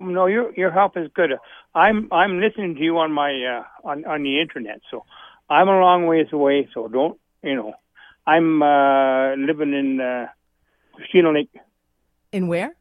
no, 0.00 0.26
your 0.26 0.52
your 0.54 0.70
help 0.70 0.96
is 0.96 1.08
good. 1.14 1.30
I'm 1.74 2.08
I'm 2.12 2.40
listening 2.40 2.74
to 2.76 2.80
you 2.80 2.98
on 2.98 3.12
my 3.12 3.30
uh, 3.32 3.88
on 3.88 4.04
on 4.04 4.22
the 4.22 4.40
internet, 4.40 4.80
so 4.90 5.04
I'm 5.48 5.68
a 5.68 5.80
long 5.80 6.06
ways 6.06 6.28
away. 6.32 6.68
So 6.74 6.88
don't 6.88 7.18
you 7.42 7.54
know? 7.54 7.74
I'm 8.26 8.62
uh, 8.62 9.34
living 9.36 9.74
in 9.74 10.00
uh, 10.00 10.28
Christina 10.94 11.30
Lake. 11.32 11.54
In 12.32 12.48
where? 12.48 12.74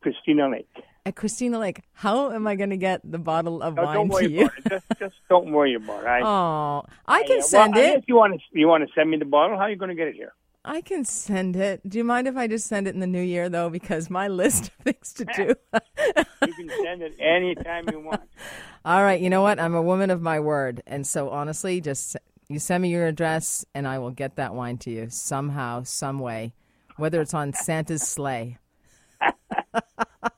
Christina 0.00 0.48
Lake. 0.48 0.74
At 1.06 1.16
Christina 1.16 1.58
Lake. 1.58 1.82
How 1.92 2.30
am 2.32 2.46
I 2.46 2.54
going 2.56 2.70
to 2.70 2.78
get 2.78 3.00
the 3.04 3.18
bottle 3.18 3.60
of 3.60 3.74
No, 3.74 3.82
wine 3.84 4.08
don't 4.08 4.18
to 4.20 4.30
you? 4.30 4.46
about 4.46 4.58
it. 4.58 4.64
Just 4.70 4.86
just 4.98 5.14
don't 5.28 5.52
worry 5.52 5.74
about 5.74 6.02
it. 6.02 6.06
I, 6.06 6.20
Oh, 6.24 6.82
I 7.06 7.20
I, 7.20 7.22
can 7.24 7.38
uh, 7.40 7.42
send 7.42 7.74
well, 7.74 7.84
it. 7.84 7.98
If 7.98 8.04
you 8.08 8.16
want 8.16 8.34
to 8.34 8.58
you 8.58 8.66
want 8.68 8.88
to 8.88 8.94
send 8.94 9.10
me 9.10 9.18
the 9.18 9.26
bottle, 9.26 9.56
how 9.58 9.64
are 9.64 9.70
you 9.70 9.76
going 9.76 9.90
to 9.90 9.94
get 9.94 10.08
it 10.08 10.14
here? 10.14 10.32
I 10.64 10.80
can 10.80 11.04
send 11.04 11.56
it. 11.56 11.86
Do 11.86 11.98
you 11.98 12.04
mind 12.04 12.26
if 12.26 12.38
I 12.38 12.46
just 12.46 12.66
send 12.68 12.88
it 12.88 12.94
in 12.94 13.00
the 13.00 13.06
new 13.06 13.20
year, 13.20 13.50
though? 13.50 13.68
Because 13.68 14.08
my 14.08 14.28
list 14.28 14.68
of 14.68 14.72
things 14.84 15.12
to 15.14 15.24
do. 15.26 15.54
You 16.46 16.52
can 16.52 16.70
send 16.82 17.02
it 17.02 17.14
anytime 17.18 17.86
you 17.90 18.00
want. 18.00 18.20
All 18.84 19.02
right. 19.02 19.18
You 19.20 19.30
know 19.30 19.40
what? 19.42 19.58
I'm 19.58 19.74
a 19.74 19.80
woman 19.82 20.10
of 20.10 20.20
my 20.20 20.40
word. 20.40 20.82
And 20.86 21.06
so, 21.06 21.30
honestly, 21.30 21.80
just 21.80 22.16
you 22.48 22.58
send 22.58 22.82
me 22.82 22.90
your 22.90 23.06
address 23.06 23.64
and 23.74 23.88
I 23.88 23.98
will 23.98 24.10
get 24.10 24.36
that 24.36 24.54
wine 24.54 24.76
to 24.78 24.90
you 24.90 25.08
somehow, 25.08 25.82
some 25.84 26.18
way, 26.18 26.52
whether 26.96 27.20
it's 27.22 27.32
on 27.34 27.54
Santa's 27.54 28.02
sleigh. 28.06 28.58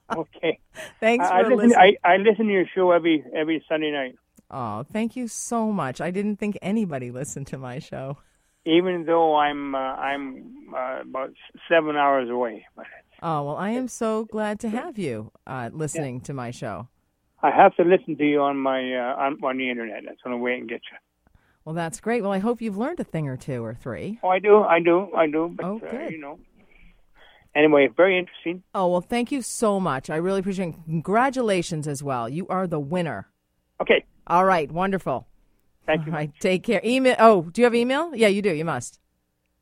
Okay. 0.16 0.58
Thanks 1.00 1.26
I, 1.26 1.40
I 1.40 1.42
listen. 1.42 1.56
listening. 1.56 1.96
I, 2.04 2.08
I 2.12 2.16
listen 2.18 2.46
to 2.46 2.52
your 2.52 2.66
show 2.74 2.90
every 2.92 3.24
every 3.34 3.64
Sunday 3.68 3.90
night, 3.90 4.14
Oh, 4.50 4.84
thank 4.84 5.16
you 5.16 5.26
so 5.26 5.72
much. 5.72 6.00
I 6.00 6.10
didn't 6.12 6.36
think 6.36 6.56
anybody 6.62 7.10
listened 7.10 7.48
to 7.48 7.58
my 7.58 7.80
show. 7.80 8.18
even 8.64 9.04
though 9.06 9.34
I'm 9.36 9.74
uh, 9.74 9.78
I'm 9.78 10.74
uh, 10.74 11.00
about 11.02 11.32
seven 11.68 11.96
hours 11.96 12.30
away. 12.30 12.66
But 12.76 12.86
Oh, 13.22 13.42
well, 13.44 13.56
I 13.56 13.70
am 13.70 13.88
so 13.88 14.26
glad 14.26 14.60
to 14.60 14.68
have 14.68 14.98
you 14.98 15.32
uh, 15.46 15.70
listening 15.72 16.20
to 16.22 16.32
my 16.34 16.50
show. 16.50 16.88
I 17.42 17.50
have 17.50 17.74
to 17.76 17.82
listen 17.82 18.16
to 18.16 18.24
you 18.24 18.40
on 18.42 18.56
my 18.58 18.80
uh, 18.94 19.16
on, 19.24 19.38
on 19.42 19.56
the 19.58 19.68
internet. 19.70 20.02
That's 20.06 20.18
the 20.22 20.30
only 20.30 20.40
way 20.40 20.54
I 20.54 20.58
can 20.58 20.66
get 20.66 20.82
you. 20.92 20.98
Well, 21.64 21.74
that's 21.74 21.98
great. 22.00 22.22
Well, 22.22 22.32
I 22.32 22.38
hope 22.38 22.60
you've 22.62 22.76
learned 22.76 23.00
a 23.00 23.04
thing 23.04 23.26
or 23.28 23.36
two 23.36 23.64
or 23.64 23.74
three. 23.74 24.20
Oh, 24.22 24.28
I 24.28 24.38
do, 24.38 24.62
I 24.62 24.78
do, 24.80 25.08
I 25.16 25.26
do. 25.26 25.52
But 25.56 25.66
Oh, 25.66 25.76
uh, 25.84 25.90
good. 25.90 26.12
you 26.12 26.20
know. 26.20 26.38
Anyway, 27.56 27.88
very 27.96 28.18
interesting. 28.18 28.62
Oh, 28.74 28.88
well, 28.88 29.00
thank 29.00 29.32
you 29.32 29.40
so 29.40 29.80
much. 29.80 30.10
I 30.10 30.16
really 30.16 30.40
appreciate 30.40 30.68
it. 30.70 30.74
Congratulations 30.84 31.88
as 31.88 32.02
well. 32.02 32.28
You 32.28 32.46
are 32.48 32.66
the 32.66 32.78
winner. 32.78 33.28
Okay, 33.80 34.04
All 34.26 34.44
right, 34.44 34.70
wonderful. 34.70 35.26
thank 35.86 36.04
you. 36.06 36.12
All 36.12 36.18
right, 36.18 36.30
take 36.40 36.62
care. 36.64 36.80
Email. 36.84 37.16
Oh, 37.18 37.42
do 37.42 37.60
you 37.60 37.64
have 37.64 37.74
email? 37.74 38.14
Yeah, 38.14 38.28
you 38.28 38.42
do. 38.42 38.52
You 38.52 38.64
must. 38.64 39.00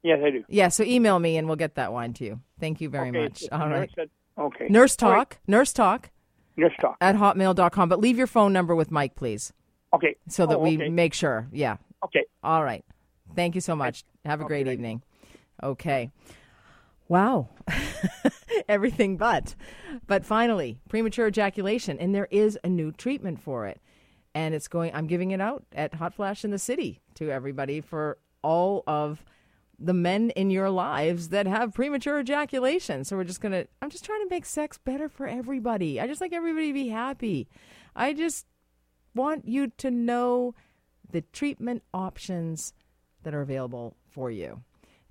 Yes, 0.02 0.20
I 0.24 0.30
do. 0.30 0.44
Yeah, 0.48 0.68
so 0.68 0.82
email 0.84 1.18
me 1.18 1.36
and 1.36 1.46
we'll 1.46 1.56
get 1.56 1.76
that 1.76 1.92
wine 1.92 2.12
to 2.14 2.24
you. 2.24 2.40
Thank 2.60 2.80
you 2.80 2.88
very 2.88 3.08
okay, 3.10 3.22
much. 3.22 3.44
All 3.52 3.68
right. 3.68 3.90
okay. 4.38 4.66
Nurse 4.68 4.96
All 5.02 5.10
right, 5.10 5.16
Talk, 5.30 5.38
Nurse 5.46 5.72
Talk 5.72 6.10
Nurse 6.56 6.72
talk. 6.80 6.96
at 7.00 7.14
hotmail.com. 7.16 7.88
But 7.88 8.00
leave 8.00 8.18
your 8.18 8.26
phone 8.26 8.52
number 8.52 8.74
with 8.74 8.90
Mike, 8.90 9.14
please, 9.14 9.52
Okay. 9.92 10.16
so 10.28 10.46
that 10.46 10.56
Oh, 10.56 10.60
we 10.60 10.76
make 10.90 11.14
sure. 11.14 11.48
Yeah. 11.52 11.76
Okay. 12.04 12.24
All 12.42 12.62
right. 12.62 12.84
Thank 13.34 13.54
you 13.54 13.60
so 13.60 13.74
much. 13.74 14.04
Have 14.24 14.40
a 14.40 14.44
Okay, 14.44 14.48
great 14.62 14.68
evening. 14.68 15.02
Okay. 15.62 16.10
Wow. 17.08 17.50
Everything 18.68 19.16
but. 19.16 19.54
But 20.06 20.24
finally, 20.24 20.78
premature 20.88 21.28
ejaculation. 21.28 21.98
And 21.98 22.14
there 22.14 22.28
is 22.30 22.58
a 22.64 22.68
new 22.68 22.92
treatment 22.92 23.40
for 23.40 23.66
it. 23.66 23.80
And 24.34 24.54
it's 24.54 24.68
going, 24.68 24.92
I'm 24.94 25.06
giving 25.06 25.30
it 25.30 25.40
out 25.40 25.64
at 25.72 25.94
Hot 25.94 26.14
Flash 26.14 26.44
in 26.44 26.50
the 26.50 26.58
City 26.58 27.00
to 27.14 27.30
everybody 27.30 27.80
for 27.80 28.18
all 28.42 28.82
of 28.86 29.24
the 29.78 29.94
men 29.94 30.30
in 30.30 30.50
your 30.50 30.70
lives 30.70 31.28
that 31.28 31.46
have 31.46 31.74
premature 31.74 32.20
ejaculation. 32.20 33.04
So 33.04 33.16
we're 33.16 33.24
just 33.24 33.40
going 33.40 33.52
to, 33.52 33.66
I'm 33.82 33.90
just 33.90 34.04
trying 34.04 34.22
to 34.22 34.30
make 34.30 34.46
sex 34.46 34.78
better 34.78 35.08
for 35.08 35.26
everybody. 35.26 36.00
I 36.00 36.06
just 36.06 36.20
like 36.20 36.32
everybody 36.32 36.68
to 36.68 36.72
be 36.72 36.88
happy. 36.88 37.48
I 37.94 38.12
just 38.12 38.46
want 39.14 39.46
you 39.46 39.68
to 39.78 39.90
know 39.90 40.54
the 41.10 41.20
treatment 41.20 41.82
options 41.92 42.72
that 43.22 43.34
are 43.34 43.42
available 43.42 43.96
for 44.10 44.30
you 44.30 44.62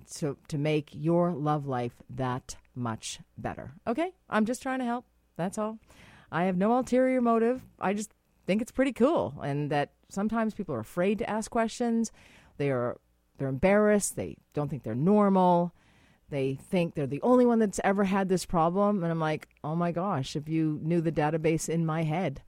so 0.09 0.37
to 0.47 0.57
make 0.57 0.89
your 0.93 1.31
love 1.33 1.65
life 1.65 1.93
that 2.09 2.55
much 2.75 3.19
better. 3.37 3.73
Okay? 3.87 4.13
I'm 4.29 4.45
just 4.45 4.61
trying 4.61 4.79
to 4.79 4.85
help. 4.85 5.05
That's 5.35 5.57
all. 5.57 5.79
I 6.31 6.45
have 6.45 6.57
no 6.57 6.75
ulterior 6.75 7.21
motive. 7.21 7.63
I 7.79 7.93
just 7.93 8.11
think 8.45 8.61
it's 8.61 8.71
pretty 8.71 8.93
cool 8.93 9.35
and 9.43 9.69
that 9.69 9.91
sometimes 10.09 10.53
people 10.53 10.75
are 10.75 10.79
afraid 10.79 11.19
to 11.19 11.29
ask 11.29 11.49
questions. 11.49 12.11
They 12.57 12.69
are 12.69 12.99
they're 13.37 13.47
embarrassed. 13.47 14.15
They 14.15 14.37
don't 14.53 14.69
think 14.69 14.83
they're 14.83 14.95
normal. 14.95 15.73
They 16.29 16.55
think 16.55 16.95
they're 16.95 17.07
the 17.07 17.21
only 17.21 17.45
one 17.45 17.59
that's 17.59 17.79
ever 17.83 18.03
had 18.03 18.29
this 18.29 18.45
problem 18.45 19.03
and 19.03 19.11
I'm 19.11 19.19
like, 19.19 19.47
"Oh 19.63 19.75
my 19.75 19.91
gosh, 19.91 20.35
if 20.35 20.47
you 20.49 20.79
knew 20.81 21.01
the 21.01 21.11
database 21.11 21.69
in 21.69 21.85
my 21.85 22.03
head." 22.03 22.41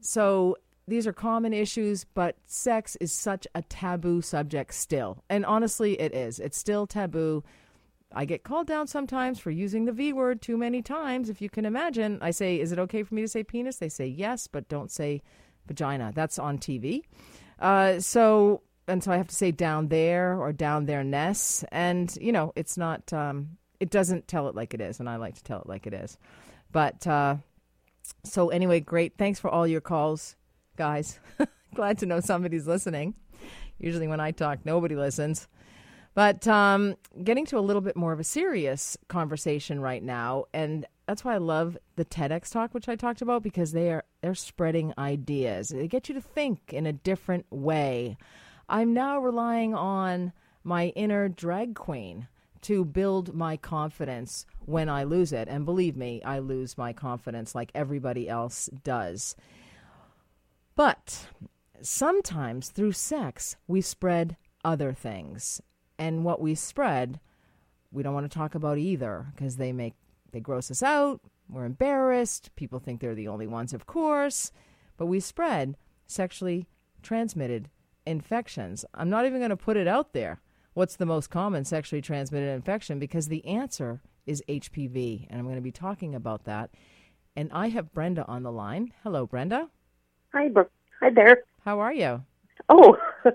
So 0.00 0.56
these 0.86 1.06
are 1.06 1.12
common 1.12 1.52
issues, 1.52 2.04
but 2.04 2.36
sex 2.46 2.96
is 3.00 3.12
such 3.12 3.46
a 3.54 3.62
taboo 3.62 4.20
subject 4.20 4.74
still. 4.74 5.22
And 5.30 5.46
honestly, 5.46 5.98
it 6.00 6.14
is. 6.14 6.38
It's 6.38 6.58
still 6.58 6.86
taboo. 6.86 7.42
I 8.12 8.24
get 8.24 8.44
called 8.44 8.66
down 8.66 8.86
sometimes 8.86 9.40
for 9.40 9.50
using 9.50 9.86
the 9.86 9.92
V 9.92 10.12
word 10.12 10.40
too 10.40 10.56
many 10.56 10.82
times. 10.82 11.28
If 11.28 11.40
you 11.40 11.50
can 11.50 11.64
imagine, 11.64 12.18
I 12.20 12.30
say, 12.30 12.60
Is 12.60 12.70
it 12.70 12.78
okay 12.78 13.02
for 13.02 13.14
me 13.14 13.22
to 13.22 13.28
say 13.28 13.42
penis? 13.42 13.76
They 13.76 13.88
say 13.88 14.06
yes, 14.06 14.46
but 14.46 14.68
don't 14.68 14.90
say 14.90 15.22
vagina. 15.66 16.12
That's 16.14 16.38
on 16.38 16.58
TV. 16.58 17.02
Uh, 17.58 17.98
so, 18.00 18.62
and 18.86 19.02
so 19.02 19.10
I 19.10 19.16
have 19.16 19.28
to 19.28 19.34
say 19.34 19.50
down 19.50 19.88
there 19.88 20.38
or 20.38 20.52
down 20.52 20.86
there 20.86 21.02
ness. 21.02 21.64
And, 21.72 22.16
you 22.20 22.32
know, 22.32 22.52
it's 22.56 22.76
not, 22.76 23.12
um, 23.12 23.56
it 23.80 23.90
doesn't 23.90 24.28
tell 24.28 24.48
it 24.48 24.54
like 24.54 24.74
it 24.74 24.80
is. 24.80 25.00
And 25.00 25.08
I 25.08 25.16
like 25.16 25.34
to 25.36 25.42
tell 25.42 25.60
it 25.60 25.68
like 25.68 25.86
it 25.86 25.94
is. 25.94 26.18
But, 26.70 27.06
uh, 27.06 27.36
so 28.22 28.50
anyway, 28.50 28.80
great. 28.80 29.16
Thanks 29.16 29.40
for 29.40 29.48
all 29.48 29.66
your 29.66 29.80
calls, 29.80 30.36
guys. 30.76 31.18
Glad 31.74 31.98
to 31.98 32.06
know 32.06 32.20
somebody's 32.20 32.66
listening. 32.66 33.14
Usually 33.78 34.08
when 34.08 34.20
I 34.20 34.30
talk, 34.30 34.60
nobody 34.64 34.94
listens. 34.94 35.48
But 36.14 36.46
um, 36.46 36.94
getting 37.22 37.44
to 37.46 37.58
a 37.58 37.60
little 37.60 37.82
bit 37.82 37.96
more 37.96 38.12
of 38.12 38.20
a 38.20 38.24
serious 38.24 38.96
conversation 39.08 39.80
right 39.80 40.02
now, 40.02 40.44
and 40.54 40.86
that's 41.06 41.24
why 41.24 41.34
I 41.34 41.38
love 41.38 41.76
the 41.96 42.04
TEDx 42.04 42.52
talk, 42.52 42.72
which 42.72 42.88
I 42.88 42.94
talked 42.94 43.20
about, 43.20 43.42
because 43.42 43.72
they 43.72 43.90
are 43.90 44.04
they're 44.22 44.34
spreading 44.34 44.94
ideas. 44.96 45.68
They 45.68 45.88
get 45.88 46.08
you 46.08 46.14
to 46.14 46.20
think 46.20 46.72
in 46.72 46.86
a 46.86 46.92
different 46.92 47.46
way. 47.50 48.16
I'm 48.68 48.94
now 48.94 49.18
relying 49.18 49.74
on 49.74 50.32
my 50.62 50.86
inner 50.88 51.28
drag 51.28 51.74
queen 51.74 52.28
to 52.62 52.84
build 52.84 53.34
my 53.34 53.58
confidence 53.58 54.46
when 54.64 54.88
I 54.88 55.04
lose 55.04 55.32
it. 55.32 55.48
And 55.48 55.66
believe 55.66 55.96
me, 55.96 56.22
I 56.22 56.38
lose 56.38 56.78
my 56.78 56.94
confidence 56.94 57.54
like 57.54 57.70
everybody 57.74 58.26
else 58.26 58.70
does. 58.82 59.36
But 60.76 61.28
sometimes 61.82 62.70
through 62.70 62.92
sex, 62.92 63.56
we 63.66 63.80
spread 63.80 64.36
other 64.64 64.92
things. 64.92 65.60
And 65.98 66.24
what 66.24 66.40
we 66.40 66.54
spread, 66.54 67.20
we 67.92 68.02
don't 68.02 68.14
want 68.14 68.30
to 68.30 68.38
talk 68.38 68.54
about 68.54 68.78
either 68.78 69.26
because 69.34 69.56
they 69.56 69.72
make 69.72 69.94
they 70.32 70.40
gross 70.40 70.70
us 70.70 70.82
out. 70.82 71.20
We're 71.48 71.64
embarrassed. 71.64 72.50
People 72.56 72.80
think 72.80 73.00
they're 73.00 73.14
the 73.14 73.28
only 73.28 73.46
ones, 73.46 73.72
of 73.72 73.86
course. 73.86 74.50
But 74.96 75.06
we 75.06 75.20
spread 75.20 75.76
sexually 76.06 76.66
transmitted 77.02 77.70
infections. 78.04 78.84
I'm 78.94 79.10
not 79.10 79.26
even 79.26 79.38
going 79.38 79.50
to 79.50 79.56
put 79.56 79.76
it 79.76 79.86
out 79.86 80.12
there. 80.12 80.40
What's 80.72 80.96
the 80.96 81.06
most 81.06 81.30
common 81.30 81.64
sexually 81.64 82.02
transmitted 82.02 82.52
infection? 82.52 82.98
Because 82.98 83.28
the 83.28 83.46
answer 83.46 84.00
is 84.26 84.42
HPV. 84.48 85.28
And 85.30 85.38
I'm 85.38 85.46
going 85.46 85.54
to 85.54 85.62
be 85.62 85.70
talking 85.70 86.16
about 86.16 86.44
that. 86.44 86.70
And 87.36 87.48
I 87.52 87.68
have 87.68 87.94
Brenda 87.94 88.26
on 88.26 88.42
the 88.42 88.50
line. 88.50 88.92
Hello, 89.04 89.26
Brenda. 89.26 89.70
Hi, 90.34 90.48
Brooke. 90.48 90.72
Hi 91.00 91.10
there. 91.10 91.44
How 91.64 91.78
are 91.78 91.92
you? 91.92 92.24
Oh, 92.68 92.96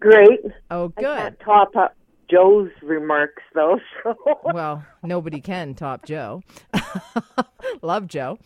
great. 0.00 0.40
Oh, 0.70 0.88
good. 0.88 1.04
I 1.04 1.20
can't 1.20 1.40
top 1.40 1.76
up 1.76 1.94
Joe's 2.30 2.70
remarks, 2.82 3.42
though. 3.54 3.78
So. 4.02 4.16
well, 4.44 4.82
nobody 5.02 5.42
can 5.42 5.74
top 5.74 6.06
Joe. 6.06 6.42
Love 7.82 8.06
Joe. 8.06 8.38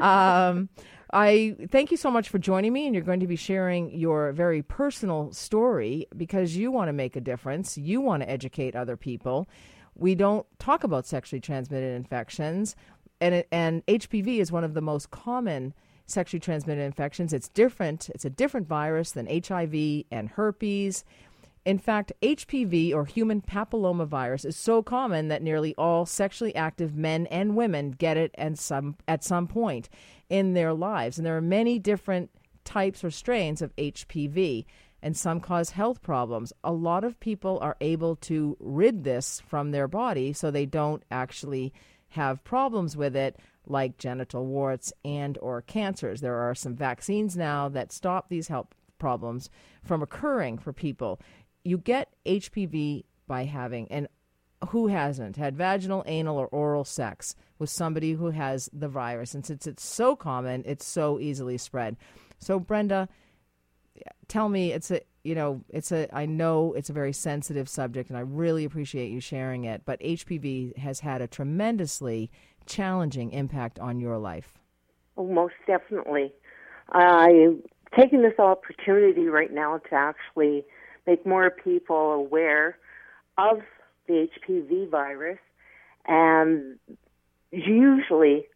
Um, 0.00 0.68
I 1.12 1.56
thank 1.72 1.90
you 1.90 1.96
so 1.96 2.08
much 2.08 2.28
for 2.28 2.38
joining 2.38 2.72
me, 2.72 2.86
and 2.86 2.94
you're 2.94 3.02
going 3.02 3.18
to 3.18 3.26
be 3.26 3.34
sharing 3.34 3.90
your 3.98 4.30
very 4.30 4.62
personal 4.62 5.32
story 5.32 6.06
because 6.16 6.54
you 6.54 6.70
want 6.70 6.86
to 6.86 6.92
make 6.92 7.16
a 7.16 7.20
difference. 7.20 7.76
You 7.76 8.00
want 8.00 8.22
to 8.22 8.30
educate 8.30 8.76
other 8.76 8.96
people. 8.96 9.48
We 9.96 10.14
don't 10.14 10.46
talk 10.60 10.84
about 10.84 11.04
sexually 11.04 11.40
transmitted 11.40 11.96
infections, 11.96 12.76
and 13.20 13.44
and 13.50 13.84
HPV 13.86 14.38
is 14.38 14.52
one 14.52 14.62
of 14.62 14.74
the 14.74 14.80
most 14.80 15.10
common 15.10 15.74
sexually 16.10 16.40
transmitted 16.40 16.82
infections. 16.82 17.32
It's 17.32 17.48
different. 17.48 18.10
It's 18.10 18.24
a 18.24 18.30
different 18.30 18.66
virus 18.66 19.12
than 19.12 19.26
HIV 19.26 20.04
and 20.10 20.28
herpes. 20.28 21.04
In 21.64 21.78
fact, 21.78 22.12
HPV 22.22 22.94
or 22.94 23.04
human 23.04 23.42
papillomavirus 23.42 24.46
is 24.46 24.56
so 24.56 24.82
common 24.82 25.28
that 25.28 25.42
nearly 25.42 25.74
all 25.76 26.06
sexually 26.06 26.54
active 26.56 26.96
men 26.96 27.26
and 27.26 27.54
women 27.54 27.90
get 27.90 28.16
it 28.16 28.34
and 28.34 28.58
some 28.58 28.96
at 29.06 29.22
some 29.22 29.46
point 29.46 29.88
in 30.30 30.54
their 30.54 30.72
lives. 30.72 31.18
And 31.18 31.26
there 31.26 31.36
are 31.36 31.42
many 31.42 31.78
different 31.78 32.30
types 32.64 33.04
or 33.04 33.10
strains 33.10 33.60
of 33.62 33.74
HPV, 33.76 34.64
and 35.02 35.16
some 35.16 35.40
cause 35.40 35.70
health 35.70 36.02
problems. 36.02 36.52
A 36.62 36.72
lot 36.72 37.04
of 37.04 37.18
people 37.20 37.58
are 37.60 37.76
able 37.80 38.16
to 38.16 38.56
rid 38.60 39.04
this 39.04 39.40
from 39.46 39.70
their 39.70 39.88
body 39.88 40.32
so 40.32 40.50
they 40.50 40.66
don't 40.66 41.02
actually 41.10 41.72
have 42.10 42.44
problems 42.44 42.96
with 42.96 43.16
it 43.16 43.36
like 43.70 43.98
genital 43.98 44.46
warts 44.46 44.92
and 45.04 45.38
or 45.40 45.62
cancers. 45.62 46.20
There 46.20 46.36
are 46.36 46.54
some 46.54 46.74
vaccines 46.74 47.36
now 47.36 47.68
that 47.70 47.92
stop 47.92 48.28
these 48.28 48.48
health 48.48 48.68
problems 48.98 49.48
from 49.84 50.02
occurring 50.02 50.58
for 50.58 50.72
people. 50.72 51.20
You 51.64 51.78
get 51.78 52.14
HPV 52.26 53.04
by 53.26 53.44
having 53.44 53.90
and 53.90 54.08
who 54.68 54.88
hasn't 54.88 55.36
had 55.36 55.56
vaginal, 55.56 56.04
anal, 56.06 56.36
or 56.36 56.46
oral 56.48 56.84
sex 56.84 57.34
with 57.58 57.70
somebody 57.70 58.12
who 58.12 58.30
has 58.30 58.68
the 58.72 58.88
virus? 58.88 59.34
And 59.34 59.44
since 59.46 59.66
it's 59.66 59.84
so 59.84 60.14
common, 60.14 60.62
it's 60.66 60.84
so 60.84 61.18
easily 61.18 61.56
spread. 61.56 61.96
So, 62.38 62.58
Brenda, 62.58 63.08
tell 64.28 64.48
me, 64.48 64.72
it's 64.72 64.90
a 64.90 65.00
you 65.22 65.34
know, 65.34 65.62
it's 65.68 65.92
a 65.92 66.08
I 66.14 66.26
know 66.26 66.72
it's 66.72 66.88
a 66.88 66.94
very 66.94 67.12
sensitive 67.12 67.68
subject, 67.68 68.08
and 68.08 68.16
I 68.18 68.22
really 68.22 68.64
appreciate 68.64 69.10
you 69.10 69.20
sharing 69.20 69.64
it. 69.64 69.82
But 69.84 70.00
HPV 70.00 70.78
has 70.78 71.00
had 71.00 71.20
a 71.20 71.26
tremendously 71.26 72.30
challenging 72.66 73.32
impact 73.32 73.78
on 73.78 74.00
your 74.00 74.18
life. 74.18 74.58
Oh, 75.16 75.26
most 75.26 75.54
definitely. 75.66 76.32
I'm 76.90 77.62
taking 77.96 78.22
this 78.22 78.38
opportunity 78.38 79.26
right 79.26 79.52
now 79.52 79.78
to 79.78 79.94
actually 79.94 80.64
make 81.06 81.26
more 81.26 81.50
people 81.50 82.12
aware 82.12 82.78
of 83.38 83.60
the 84.06 84.28
HPV 84.48 84.90
virus. 84.90 85.38
And 86.06 86.78
usually, 87.50 88.46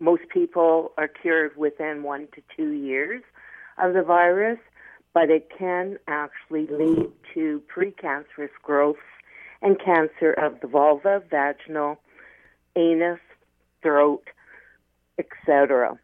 most 0.00 0.22
people 0.32 0.92
are 0.98 1.08
cured 1.08 1.56
within 1.56 2.02
one 2.02 2.28
to 2.34 2.42
two 2.56 2.70
years 2.70 3.22
of 3.78 3.94
the 3.94 4.02
virus, 4.02 4.58
but 5.14 5.30
it 5.30 5.48
can 5.56 5.98
actually 6.06 6.66
lead 6.66 7.10
to 7.34 7.62
precancerous 7.74 8.50
growth 8.62 8.96
and 9.62 9.78
cancer 9.82 10.32
of 10.32 10.60
the 10.60 10.66
vulva, 10.66 11.22
vaginal, 11.30 11.98
anus, 12.76 13.18
throat, 13.82 14.22
etc. 15.18 15.98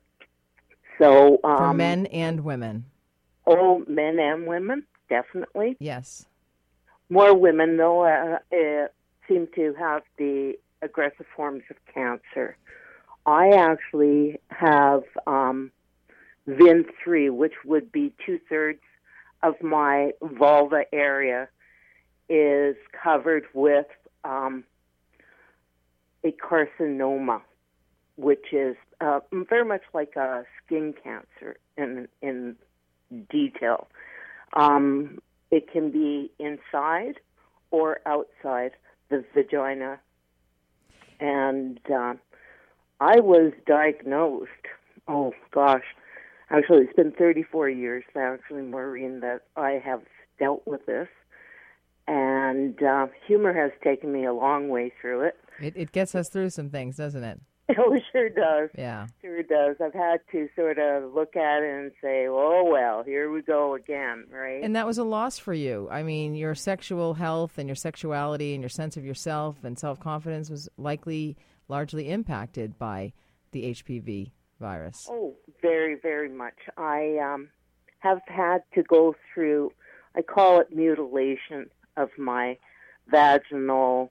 So, 0.99 1.39
um, 1.45 1.57
For 1.59 1.75
men 1.75 2.07
and 2.07 2.41
women. 2.45 2.85
all 3.45 3.83
men 3.87 4.19
and 4.19 4.47
women, 4.47 4.85
definitely. 5.09 5.77
Yes. 5.79 6.27
More 7.09 7.35
women, 7.35 7.77
though, 7.77 8.05
uh, 8.05 8.39
uh, 8.57 8.89
seem 9.29 9.49
to 9.55 9.75
have 9.79 10.03
the 10.17 10.55
aggressive 10.81 11.27
forms 11.37 11.63
of 11.71 11.77
cancer. 11.93 12.57
I 13.27 13.51
actually 13.51 14.41
have 14.49 15.03
um, 15.27 15.71
VIN3, 16.49 17.31
which 17.31 17.55
would 17.65 17.93
be 17.93 18.13
two 18.25 18.41
thirds 18.49 18.81
of 19.43 19.61
my 19.63 20.13
vulva 20.23 20.85
area 20.93 21.49
is 22.29 22.77
covered 23.03 23.45
with 23.55 23.87
um, 24.25 24.65
a 26.25 26.33
carcinoma, 26.33 27.41
which 28.17 28.53
is 28.53 28.77
uh, 29.01 29.21
very 29.33 29.65
much 29.65 29.83
like 29.95 30.17
a 30.17 30.45
skin 30.65 30.95
cancer 31.03 31.57
in 31.77 32.09
in 32.21 32.57
detail. 33.31 33.89
Um, 34.55 35.21
it 35.51 35.71
can 35.71 35.91
be 35.91 36.31
inside 36.39 37.21
or 37.71 38.01
outside 38.07 38.73
the 39.11 39.25
vagina, 39.35 39.99
and 41.21 41.81
uh, 41.91 42.15
I 43.01 43.21
was 43.21 43.53
diagnosed. 43.67 44.51
Oh 45.09 45.33
gosh, 45.51 45.85
actually, 46.51 46.85
it's 46.85 46.95
been 46.95 47.13
34 47.13 47.69
years 47.71 48.05
now, 48.15 48.35
actually, 48.35 48.63
Maureen, 48.63 49.21
that 49.21 49.43
I 49.57 49.83
have 49.85 50.03
dealt 50.39 50.63
with 50.67 50.87
this. 50.87 51.09
And 52.07 52.83
uh, 52.83 53.07
humor 53.27 53.53
has 53.53 53.71
taken 53.83 54.13
me 54.13 54.25
a 54.25 54.33
long 54.33 54.69
way 54.69 54.93
through 55.01 55.23
it. 55.23 55.37
It, 55.61 55.75
it 55.77 55.93
gets 55.93 56.15
us 56.15 56.29
through 56.29 56.51
some 56.51 56.71
things, 56.71 56.97
doesn't 56.97 57.25
it? 57.25 57.41
Oh, 57.79 57.95
it 57.95 58.03
sure 58.13 58.29
does. 58.29 58.71
Yeah. 58.77 59.07
Sure 59.23 59.43
does. 59.43 59.77
I've 59.83 59.95
had 59.95 60.21
to 60.33 60.49
sort 60.55 60.79
of 60.79 61.15
look 61.15 61.37
at 61.37 61.63
it 61.63 61.71
and 61.71 61.93
say, 62.03 62.27
oh, 62.29 62.69
well, 62.71 63.03
here 63.03 63.31
we 63.31 63.41
go 63.41 63.75
again, 63.75 64.27
right? 64.31 64.63
And 64.63 64.77
that 64.77 64.87
was 64.87 64.99
a 64.99 65.05
loss 65.05 65.39
for 65.39 65.55
you. 65.55 65.89
I 65.91 66.03
mean, 66.03 66.35
your 66.35 66.55
sexual 66.55 67.15
health 67.15 67.57
and 67.57 67.69
your 67.69 67.77
sexuality 67.77 68.53
and 68.53 68.63
your 68.63 68.69
sense 68.69 68.97
of 68.97 69.05
yourself 69.07 69.57
and 69.63 69.79
self 69.79 70.01
confidence 70.01 70.51
was 70.51 70.69
likely 70.77 71.37
largely 71.69 72.11
impacted 72.11 72.79
by 72.79 73.13
the 73.53 73.71
HPV 73.73 74.33
virus. 74.61 75.07
Oh, 75.11 75.35
very, 75.63 75.95
very 75.95 76.29
much. 76.29 76.57
I 76.77 77.19
um, 77.19 77.49
have 78.01 78.21
had 78.27 78.63
to 78.75 78.83
go 78.83 79.15
through, 79.33 79.73
I 80.17 80.23
call 80.23 80.61
it 80.61 80.75
mutilation 80.75 81.71
of 81.97 82.11
my 82.19 82.59
vaginal, 83.09 84.11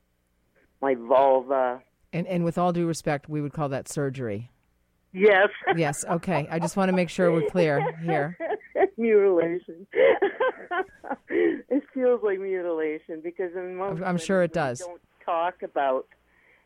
my 0.82 0.96
vulva. 0.96 1.82
And, 2.14 2.28
and 2.28 2.44
with 2.44 2.58
all 2.58 2.74
due 2.74 2.88
respect, 2.88 3.30
we 3.30 3.42
would 3.42 3.54
call 3.54 3.70
that 3.70 3.88
surgery. 3.88 4.50
Yes. 5.14 5.50
Yes, 5.76 6.06
okay. 6.06 6.48
I 6.50 6.60
just 6.60 6.78
want 6.78 6.90
to 6.90 6.96
make 6.96 7.10
sure 7.10 7.32
we're 7.32 7.50
clear 7.50 7.96
here. 8.02 8.38
mutilation. 8.98 9.86
it 11.30 11.84
feels 11.94 12.22
like 12.24 12.40
mutilation 12.40 13.22
because 13.22 13.52
in 13.56 13.76
most 13.76 14.02
I'm 14.04 14.18
sure 14.18 14.44
it 14.44 14.54
does. 14.54 14.80
Don't 14.80 15.02
talk 15.26 15.64
about. 15.64 16.08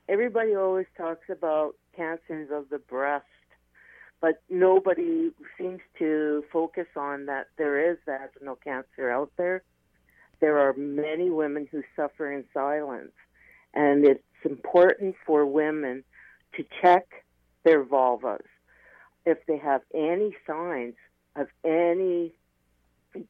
Everybody 0.07 0.55
always 0.55 0.85
talks 0.95 1.27
about 1.29 1.75
cancers 1.95 2.49
of 2.53 2.69
the 2.69 2.77
breast, 2.77 3.25
but 4.21 4.43
nobody 4.49 5.31
seems 5.57 5.79
to 5.97 6.43
focus 6.53 6.87
on 6.95 7.25
that 7.25 7.47
there 7.57 7.91
is 7.91 7.97
vaginal 8.05 8.57
cancer 8.57 9.09
out 9.09 9.31
there. 9.37 9.63
There 10.41 10.59
are 10.59 10.73
many 10.73 11.31
women 11.31 11.67
who 11.71 11.81
suffer 11.95 12.31
in 12.31 12.43
silence, 12.53 13.13
and 13.75 14.05
it's 14.05 14.23
important 14.43 15.15
for 15.25 15.45
women 15.45 16.03
to 16.55 16.63
check 16.81 17.05
their 17.63 17.83
vulvas 17.83 18.41
if 19.25 19.37
they 19.47 19.57
have 19.57 19.81
any 19.93 20.35
signs 20.47 20.93
of 21.35 21.47
any 21.63 22.33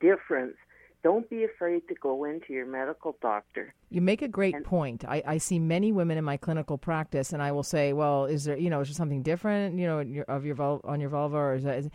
difference, 0.01 0.55
don't 1.03 1.29
be 1.29 1.43
afraid 1.43 1.87
to 1.87 1.93
go 1.95 2.23
into 2.25 2.51
your 2.51 2.65
medical 2.65 3.15
doctor. 3.21 3.73
You 3.89 4.01
make 4.01 4.21
a 4.21 4.27
great 4.27 4.55
And- 4.55 4.65
point. 4.65 5.05
I, 5.07 5.21
I 5.25 5.37
see 5.37 5.59
many 5.59 5.91
women 5.91 6.17
in 6.17 6.23
my 6.23 6.37
clinical 6.37 6.77
practice, 6.77 7.31
and 7.31 7.41
I 7.41 7.51
will 7.51 7.63
say, 7.63 7.93
"Well, 7.93 8.25
is 8.25 8.45
there, 8.45 8.57
you 8.57 8.69
know, 8.69 8.81
is 8.81 8.89
there 8.89 8.95
something 8.95 9.21
different, 9.21 9.77
you 9.77 9.85
know, 9.87 9.99
your, 9.99 10.25
of 10.25 10.45
your 10.45 10.55
vul- 10.55 10.81
on 10.83 10.99
your 10.99 11.09
vulva, 11.09 11.37
or 11.37 11.53
is 11.55 11.63
that?" 11.63 11.77
Is, 11.77 11.89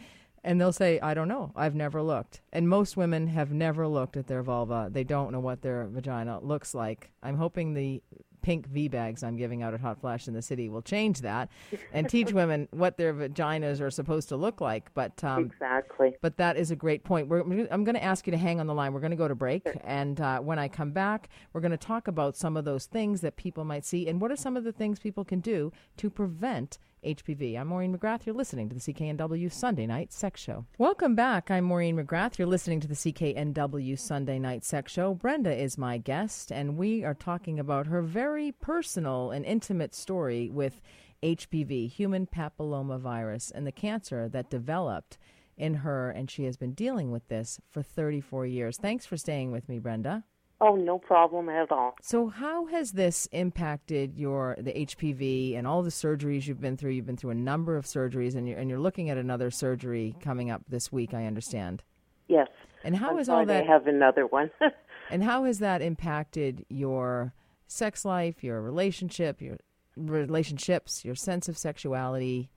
and 0.44 0.60
they'll 0.60 0.72
say, 0.72 0.98
"I 1.00 1.12
don't 1.14 1.28
know. 1.28 1.52
I've 1.56 1.74
never 1.74 2.00
looked." 2.02 2.40
And 2.52 2.68
most 2.68 2.96
women 2.96 3.26
have 3.26 3.52
never 3.52 3.86
looked 3.88 4.16
at 4.16 4.28
their 4.28 4.42
vulva. 4.42 4.88
They 4.90 5.04
don't 5.04 5.32
know 5.32 5.40
what 5.40 5.60
their 5.62 5.86
vagina 5.88 6.38
looks 6.40 6.72
like. 6.74 7.10
I'm 7.22 7.36
hoping 7.36 7.74
the 7.74 8.02
pink 8.42 8.66
V 8.66 8.88
bags 8.88 9.22
I'm 9.22 9.36
giving 9.36 9.62
out 9.62 9.74
at 9.74 9.80
Hot 9.80 10.00
Flash 10.00 10.28
in 10.28 10.34
the 10.34 10.42
City 10.42 10.68
will 10.68 10.82
change 10.82 11.20
that 11.22 11.50
and 11.92 12.08
teach 12.08 12.32
women 12.32 12.68
what 12.70 12.96
their 12.96 13.12
vaginas 13.14 13.80
are 13.80 13.90
supposed 13.90 14.28
to 14.30 14.36
look 14.36 14.60
like. 14.60 14.92
But 14.94 15.22
um, 15.24 15.44
exactly. 15.44 16.16
but 16.20 16.36
that 16.36 16.56
is 16.56 16.70
a 16.70 16.76
great 16.76 17.04
point. 17.04 17.28
We're, 17.28 17.40
I'm 17.70 17.84
going 17.84 17.94
to 17.94 18.04
ask 18.04 18.26
you 18.26 18.30
to 18.32 18.38
hang 18.38 18.60
on 18.60 18.66
the 18.66 18.74
line. 18.74 18.92
We're 18.92 19.00
going 19.00 19.10
to 19.10 19.16
go 19.16 19.28
to 19.28 19.34
break. 19.34 19.66
And 19.84 20.20
uh, 20.20 20.40
when 20.40 20.58
I 20.58 20.68
come 20.68 20.92
back, 20.92 21.28
we're 21.52 21.60
going 21.60 21.70
to 21.70 21.76
talk 21.76 22.08
about 22.08 22.36
some 22.36 22.56
of 22.56 22.64
those 22.64 22.86
things 22.86 23.20
that 23.20 23.36
people 23.36 23.64
might 23.64 23.84
see 23.84 24.08
and 24.08 24.20
what 24.20 24.30
are 24.30 24.36
some 24.36 24.56
of 24.56 24.64
the 24.64 24.72
things 24.72 24.98
people 24.98 25.24
can 25.24 25.40
do 25.40 25.72
to 25.96 26.10
prevent 26.10 26.78
HPV. 27.04 27.58
I'm 27.58 27.68
Maureen 27.68 27.96
McGrath. 27.96 28.26
You're 28.26 28.34
listening 28.34 28.68
to 28.68 28.74
the 28.74 28.80
CKNW 28.80 29.50
Sunday 29.52 29.86
Night 29.86 30.12
Sex 30.12 30.40
Show. 30.40 30.66
Welcome 30.78 31.14
back. 31.14 31.50
I'm 31.50 31.64
Maureen 31.64 31.96
McGrath. 31.96 32.38
You're 32.38 32.48
listening 32.48 32.80
to 32.80 32.88
the 32.88 32.94
CKNW 32.94 33.98
Sunday 33.98 34.38
Night 34.38 34.64
Sex 34.64 34.92
Show. 34.92 35.14
Brenda 35.14 35.54
is 35.54 35.78
my 35.78 35.98
guest, 35.98 36.52
and 36.52 36.76
we 36.76 37.02
are 37.02 37.14
talking 37.14 37.58
about 37.58 37.86
her 37.86 38.02
very 38.02 38.52
personal 38.52 39.30
and 39.30 39.44
intimate 39.44 39.94
story 39.94 40.50
with 40.50 40.80
HPV, 41.22 41.90
human 41.90 42.26
papillomavirus, 42.26 43.50
and 43.54 43.66
the 43.66 43.72
cancer 43.72 44.28
that 44.28 44.50
developed 44.50 45.16
in 45.56 45.74
her, 45.74 46.10
and 46.10 46.30
she 46.30 46.44
has 46.44 46.56
been 46.56 46.72
dealing 46.72 47.10
with 47.10 47.28
this 47.28 47.60
for 47.70 47.82
34 47.82 48.46
years. 48.46 48.78
Thanks 48.78 49.06
for 49.06 49.16
staying 49.16 49.52
with 49.52 49.68
me, 49.68 49.78
Brenda. 49.78 50.24
Oh, 50.62 50.76
no 50.76 50.98
problem 50.98 51.48
at 51.48 51.72
all. 51.72 51.94
So, 52.02 52.28
how 52.28 52.66
has 52.66 52.92
this 52.92 53.28
impacted 53.32 54.16
your 54.16 54.56
the 54.58 54.72
HPV 54.72 55.56
and 55.56 55.66
all 55.66 55.82
the 55.82 55.90
surgeries 55.90 56.46
you've 56.46 56.60
been 56.60 56.76
through? 56.76 56.90
You've 56.90 57.06
been 57.06 57.16
through 57.16 57.30
a 57.30 57.34
number 57.34 57.76
of 57.76 57.86
surgeries, 57.86 58.34
and 58.34 58.46
you're 58.46 58.58
and 58.58 58.68
you're 58.68 58.78
looking 58.78 59.08
at 59.10 59.16
another 59.16 59.50
surgery 59.50 60.14
coming 60.20 60.50
up 60.50 60.62
this 60.68 60.92
week. 60.92 61.14
I 61.14 61.26
understand. 61.26 61.82
Yes. 62.28 62.48
And 62.84 62.96
how 62.96 63.16
has 63.16 63.28
all 63.28 63.44
that 63.44 63.64
I 63.64 63.66
have 63.66 63.86
another 63.86 64.26
one. 64.26 64.50
and 65.10 65.24
how 65.24 65.44
has 65.44 65.58
that 65.58 65.82
impacted 65.82 66.64
your 66.68 67.34
sex 67.66 68.04
life, 68.04 68.44
your 68.44 68.60
relationship, 68.60 69.40
your 69.42 69.58
relationships, 69.96 71.04
your 71.04 71.14
sense 71.14 71.48
of 71.48 71.58
sexuality? 71.58 72.50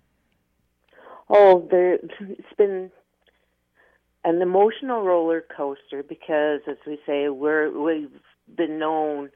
oh, 1.30 1.68
there, 1.70 1.96
it's 1.96 2.54
been 2.58 2.92
an 4.24 4.42
emotional 4.42 5.04
roller 5.04 5.44
coaster 5.56 6.04
because, 6.04 6.62
as 6.68 6.78
we 6.88 7.00
say, 7.06 7.30
we're 7.30 7.72
we've 7.78 8.10
been 8.56 8.80
known 8.80 9.30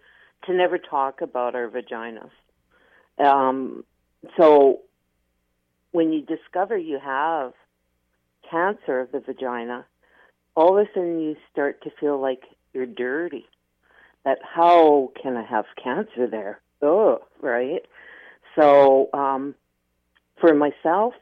to 0.46 0.54
never 0.54 0.78
talk 0.78 1.22
about 1.22 1.56
our 1.56 1.70
vaginas. 1.70 2.30
Um, 3.18 3.84
so 4.38 4.82
when 5.92 6.14
you 6.14 6.22
discover 6.22 6.78
you 6.78 7.00
have 7.04 7.54
cancer 8.50 9.02
of 9.02 9.12
the 9.12 9.20
vagina, 9.20 9.86
all 10.56 10.78
of 10.78 10.86
a 10.86 10.90
sudden 10.94 11.20
you 11.20 11.36
start 11.52 11.82
to 11.84 11.92
feel 12.00 12.20
like 12.20 12.44
you're 12.74 12.86
dirty. 12.86 13.46
That 14.26 14.40
how 14.44 15.12
can 15.22 15.38
I 15.38 15.44
have 15.44 15.66
cancer 15.82 16.28
there? 16.28 16.62
Oh, 16.82 17.20
right. 17.42 17.82
So 18.60 19.10
um, 19.14 19.56
for 20.40 20.54
myself, 20.54 21.14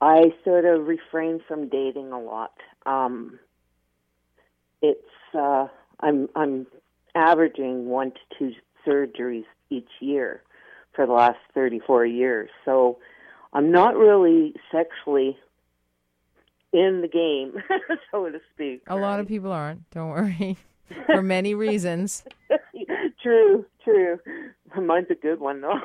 I 0.00 0.32
sort 0.44 0.64
of 0.64 0.86
refrain 0.86 1.40
from 1.46 1.68
dating 1.68 2.12
a 2.12 2.20
lot. 2.20 2.52
Um, 2.84 3.38
it's 4.82 5.00
uh, 5.34 5.68
I'm 6.00 6.28
I'm 6.34 6.66
averaging 7.14 7.86
one 7.86 8.12
to 8.12 8.38
two 8.38 8.52
surgeries 8.86 9.46
each 9.70 9.88
year 10.00 10.42
for 10.94 11.06
the 11.06 11.12
last 11.12 11.38
34 11.54 12.06
years. 12.06 12.50
So 12.64 12.98
I'm 13.52 13.70
not 13.70 13.96
really 13.96 14.54
sexually 14.70 15.36
in 16.72 17.00
the 17.00 17.08
game, 17.08 17.62
so 18.10 18.28
to 18.28 18.40
speak. 18.52 18.82
A 18.86 18.96
lot 18.96 19.20
of 19.20 19.26
people 19.26 19.52
aren't. 19.52 19.88
Don't 19.90 20.10
worry. 20.10 20.56
For 21.06 21.22
many 21.22 21.54
reasons. 21.54 22.22
true, 23.22 23.66
true. 23.82 24.20
Mine's 24.80 25.08
a 25.10 25.16
good 25.16 25.40
one 25.40 25.60
though. 25.60 25.80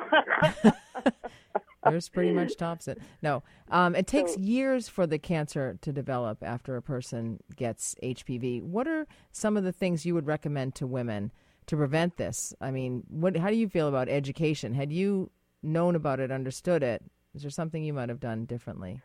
Yours 1.90 2.08
pretty 2.08 2.32
much 2.40 2.56
tops 2.56 2.88
it. 2.88 2.98
No, 3.22 3.42
um, 3.70 3.94
it 3.94 4.06
takes 4.06 4.34
So- 4.34 4.40
years 4.40 4.88
for 4.88 5.06
the 5.06 5.18
cancer 5.18 5.78
to 5.80 5.92
develop 5.92 6.42
after 6.42 6.76
a 6.76 6.82
person 6.82 7.40
gets 7.56 7.94
HPV. 8.02 8.62
What 8.62 8.86
are 8.86 9.06
some 9.32 9.56
of 9.56 9.64
the 9.64 9.72
things 9.72 10.06
you 10.06 10.14
would 10.14 10.26
recommend 10.26 10.74
to 10.76 10.86
women 10.86 11.32
to 11.66 11.76
prevent 11.76 12.16
this? 12.16 12.54
I 12.60 12.70
mean, 12.70 13.04
what? 13.08 13.36
How 13.36 13.48
do 13.50 13.56
you 13.56 13.68
feel 13.68 13.88
about 13.88 14.08
education? 14.08 14.74
Had 14.74 14.92
you 14.92 15.30
known 15.62 15.94
about 15.94 16.20
it, 16.20 16.30
understood 16.32 16.82
it, 16.82 17.02
is 17.34 17.42
there 17.42 17.50
something 17.50 17.82
you 17.84 17.92
might 17.92 18.08
have 18.08 18.20
done 18.20 18.44
differently? 18.44 19.00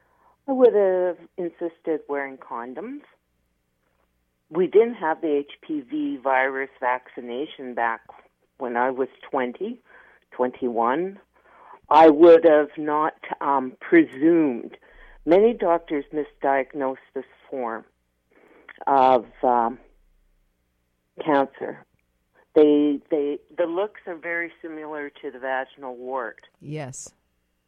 I 0.47 0.51
would 0.53 0.73
have 0.73 1.17
insisted 1.37 2.01
wearing 2.07 2.37
condoms. 2.37 3.01
We 4.49 4.65
didn't 4.67 4.95
have 4.95 5.19
the 5.21 5.43
HPV 5.69 6.21
virus 6.23 6.69
vaccination 6.79 7.73
back 7.73 8.01
when 8.57 8.77
I 8.77 8.89
was 8.91 9.09
20, 9.29 9.79
21. 10.31 11.19
I 11.89 12.09
would 12.09 12.43
have 12.43 12.69
not 12.77 13.15
um, 13.41 13.73
presumed. 13.79 14.77
Many 15.25 15.53
doctors 15.53 16.05
misdiagnose 16.13 16.95
this 17.13 17.25
form 17.49 17.85
of 18.85 19.25
um, 19.43 19.79
cancer. 21.23 21.85
They, 22.55 22.99
they, 23.11 23.39
the 23.57 23.65
looks 23.65 24.01
are 24.07 24.15
very 24.15 24.51
similar 24.61 25.09
to 25.21 25.31
the 25.31 25.39
vaginal 25.39 25.95
wart 25.95 26.41
Yes. 26.59 27.13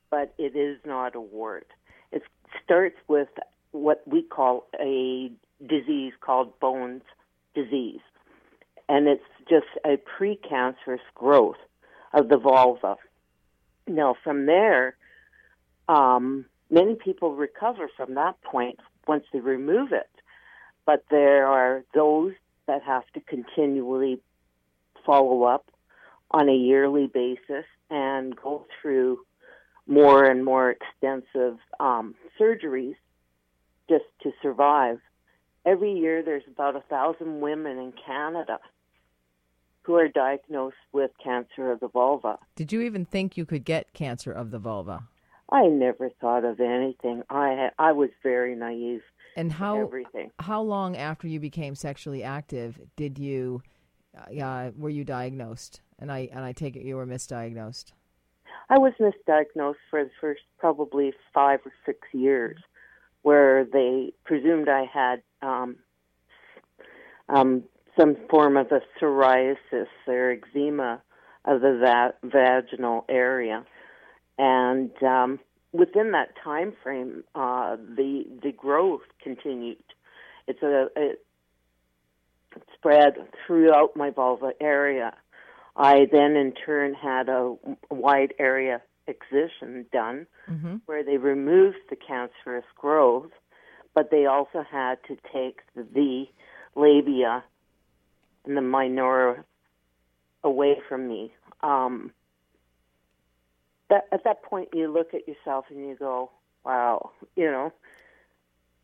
but 0.10 0.34
it 0.38 0.56
is 0.56 0.80
not 0.86 1.16
a 1.16 1.22
wart. 1.22 1.68
It 2.12 2.24
starts 2.64 2.98
with 3.08 3.30
what 3.72 4.02
we 4.08 4.24
call 4.24 4.68
a 4.80 5.32
disease 5.68 6.14
called 6.22 6.60
Bowen's 6.60 7.04
disease. 7.54 8.00
And 8.88 9.08
it's 9.08 9.22
just 9.48 9.68
a 9.86 9.98
precancerous 9.98 11.06
growth 11.14 11.58
of 12.14 12.30
the 12.30 12.38
vulva. 12.38 12.96
Now, 13.90 14.16
from 14.24 14.46
there, 14.46 14.96
um, 15.88 16.46
many 16.70 16.96
people 16.96 17.36
recover 17.36 17.90
from 17.98 18.16
that 18.16 18.42
point 18.42 18.80
once 19.08 19.26
they 19.34 19.40
remove 19.40 19.92
it. 19.92 20.10
But 20.86 21.04
there 21.10 21.48
are 21.48 21.84
those 21.94 22.34
that 22.68 22.84
have 22.84 23.04
to 23.14 23.20
continually 23.22 24.22
follow 25.06 25.44
up 25.44 25.70
on 26.32 26.48
a 26.50 26.56
yearly 26.56 27.08
basis 27.08 27.66
and 27.90 28.36
go 28.36 28.66
through 28.80 29.20
more 29.88 30.26
and 30.26 30.46
more 30.46 30.70
extensive 30.70 31.58
um, 31.80 32.14
surgeries 32.40 32.96
just 33.90 34.06
to 34.22 34.32
survive. 34.42 35.00
Every 35.66 35.94
year, 35.94 36.22
there's 36.24 36.44
about 36.48 36.76
a 36.76 36.82
thousand 36.82 37.42
women 37.42 37.80
in 37.80 37.94
Canada 38.06 38.60
who 39.90 39.96
are 39.96 40.08
diagnosed 40.08 40.76
with 40.92 41.10
cancer 41.24 41.72
of 41.72 41.80
the 41.80 41.88
vulva. 41.88 42.38
Did 42.56 42.72
you 42.72 42.82
even 42.82 43.06
think 43.06 43.36
you 43.36 43.44
could 43.44 43.66
get 43.66 43.92
cancer 43.92 44.32
of 44.32 44.52
the 44.52 44.60
vulva? 44.60 45.00
I 45.52 45.66
never 45.66 46.12
thought 46.22 46.46
of 46.46 46.60
anything. 46.60 47.24
I 47.32 47.70
I 47.80 47.94
was 47.94 48.12
very 48.22 48.54
naive. 48.54 49.02
And 49.36 49.52
how 49.52 49.82
everything. 49.82 50.30
how 50.38 50.62
long 50.62 50.96
after 50.96 51.28
you 51.28 51.40
became 51.40 51.74
sexually 51.74 52.22
active 52.22 52.80
did 52.98 53.18
you 53.18 53.64
uh, 54.16 54.70
were 54.78 54.92
you 54.92 55.04
diagnosed? 55.04 55.82
And 55.98 56.12
I 56.12 56.30
and 56.32 56.46
I 56.46 56.52
take 56.52 56.76
it 56.76 56.84
you 56.84 56.96
were 56.96 57.08
misdiagnosed. 57.08 57.92
I 58.70 58.78
was 58.78 58.94
misdiagnosed 59.00 59.82
for 59.90 60.04
the 60.04 60.12
first 60.22 60.42
probably 60.60 61.14
five 61.34 61.62
or 61.66 61.72
six 61.84 61.98
years, 62.14 62.60
where 63.24 63.66
they 63.66 64.14
presumed 64.24 64.70
I 64.70 64.86
had 64.86 65.24
um, 65.42 65.78
um, 67.28 67.64
some 67.98 68.16
form 68.30 68.58
of 68.58 68.68
a 68.72 68.82
psoriasis 69.00 69.88
or 70.08 70.32
eczema 70.32 71.02
of 71.46 71.62
the 71.62 71.80
va- 71.80 72.14
vaginal 72.24 73.06
area, 73.10 73.66
and 74.38 74.92
um, 75.04 75.40
within 75.72 76.12
that 76.12 76.30
time 76.44 76.74
frame, 76.84 77.24
uh, 77.36 77.76
the 77.76 78.26
the 78.44 78.52
growth 78.52 79.02
continued. 79.22 79.78
It's 80.48 80.62
a 80.62 80.88
it 80.96 81.24
spread 82.74 83.14
throughout 83.46 83.96
my 83.96 84.10
vulva 84.10 84.52
area 84.60 85.14
I 85.80 86.08
then, 86.12 86.36
in 86.36 86.52
turn, 86.52 86.94
had 86.94 87.30
a 87.30 87.56
wide 87.90 88.34
area 88.38 88.82
excision 89.08 89.86
done 89.94 90.28
mm-hmm. 90.48 90.76
where 90.86 91.04
they 91.04 91.18
removed 91.18 91.78
the 91.90 91.96
cancerous 91.96 92.66
growth, 92.76 93.32
but 93.96 94.12
they 94.12 94.26
also 94.26 94.64
had 94.70 94.96
to 95.08 95.18
take 95.34 95.62
the 95.76 96.26
labia 96.76 97.46
and 98.46 98.58
the 98.58 98.62
minor 98.62 99.46
away 100.44 100.78
from 100.88 101.08
me. 101.08 101.34
Um, 101.62 102.12
that, 103.90 104.06
at 104.12 104.24
that 104.24 104.44
point, 104.44 104.70
you 104.74 104.92
look 104.92 105.14
at 105.14 105.28
yourself 105.28 105.66
and 105.70 105.80
you 105.88 105.96
go, 105.96 106.32
wow, 106.64 107.12
you 107.36 107.46
know, 107.46 107.74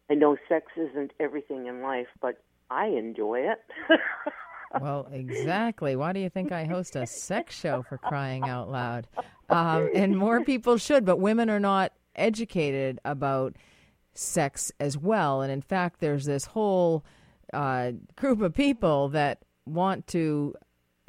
I 0.10 0.16
know 0.16 0.38
sex 0.50 0.68
isn't 0.76 1.12
everything 1.20 1.68
in 1.68 1.82
life, 1.82 2.08
but 2.22 2.42
I 2.70 2.88
enjoy 2.88 3.40
it. 3.40 3.60
well, 4.82 5.08
exactly. 5.12 5.96
Why 5.96 6.14
do 6.14 6.20
you 6.20 6.30
think 6.30 6.52
I 6.52 6.66
host 6.66 6.96
a 6.96 7.08
sex 7.08 7.58
show 7.58 7.84
for 7.84 7.98
crying 7.98 8.44
out 8.44 8.70
loud? 8.70 9.08
Um, 9.50 9.90
and 9.94 10.18
more 10.18 10.42
people 10.44 10.78
should, 10.78 11.06
but 11.06 11.18
women 11.20 11.50
are 11.50 11.60
not 11.60 11.94
educated 12.16 13.00
about 13.06 13.56
sex 14.14 14.72
as 14.80 14.98
well. 14.98 15.42
And 15.42 15.52
in 15.52 15.62
fact, 15.62 16.00
there's 16.00 16.26
this 16.26 16.46
whole 16.46 17.04
uh, 17.54 17.92
group 18.16 18.42
of 18.42 18.54
people 18.54 19.10
that 19.10 19.40
want 19.66 20.08
to 20.08 20.56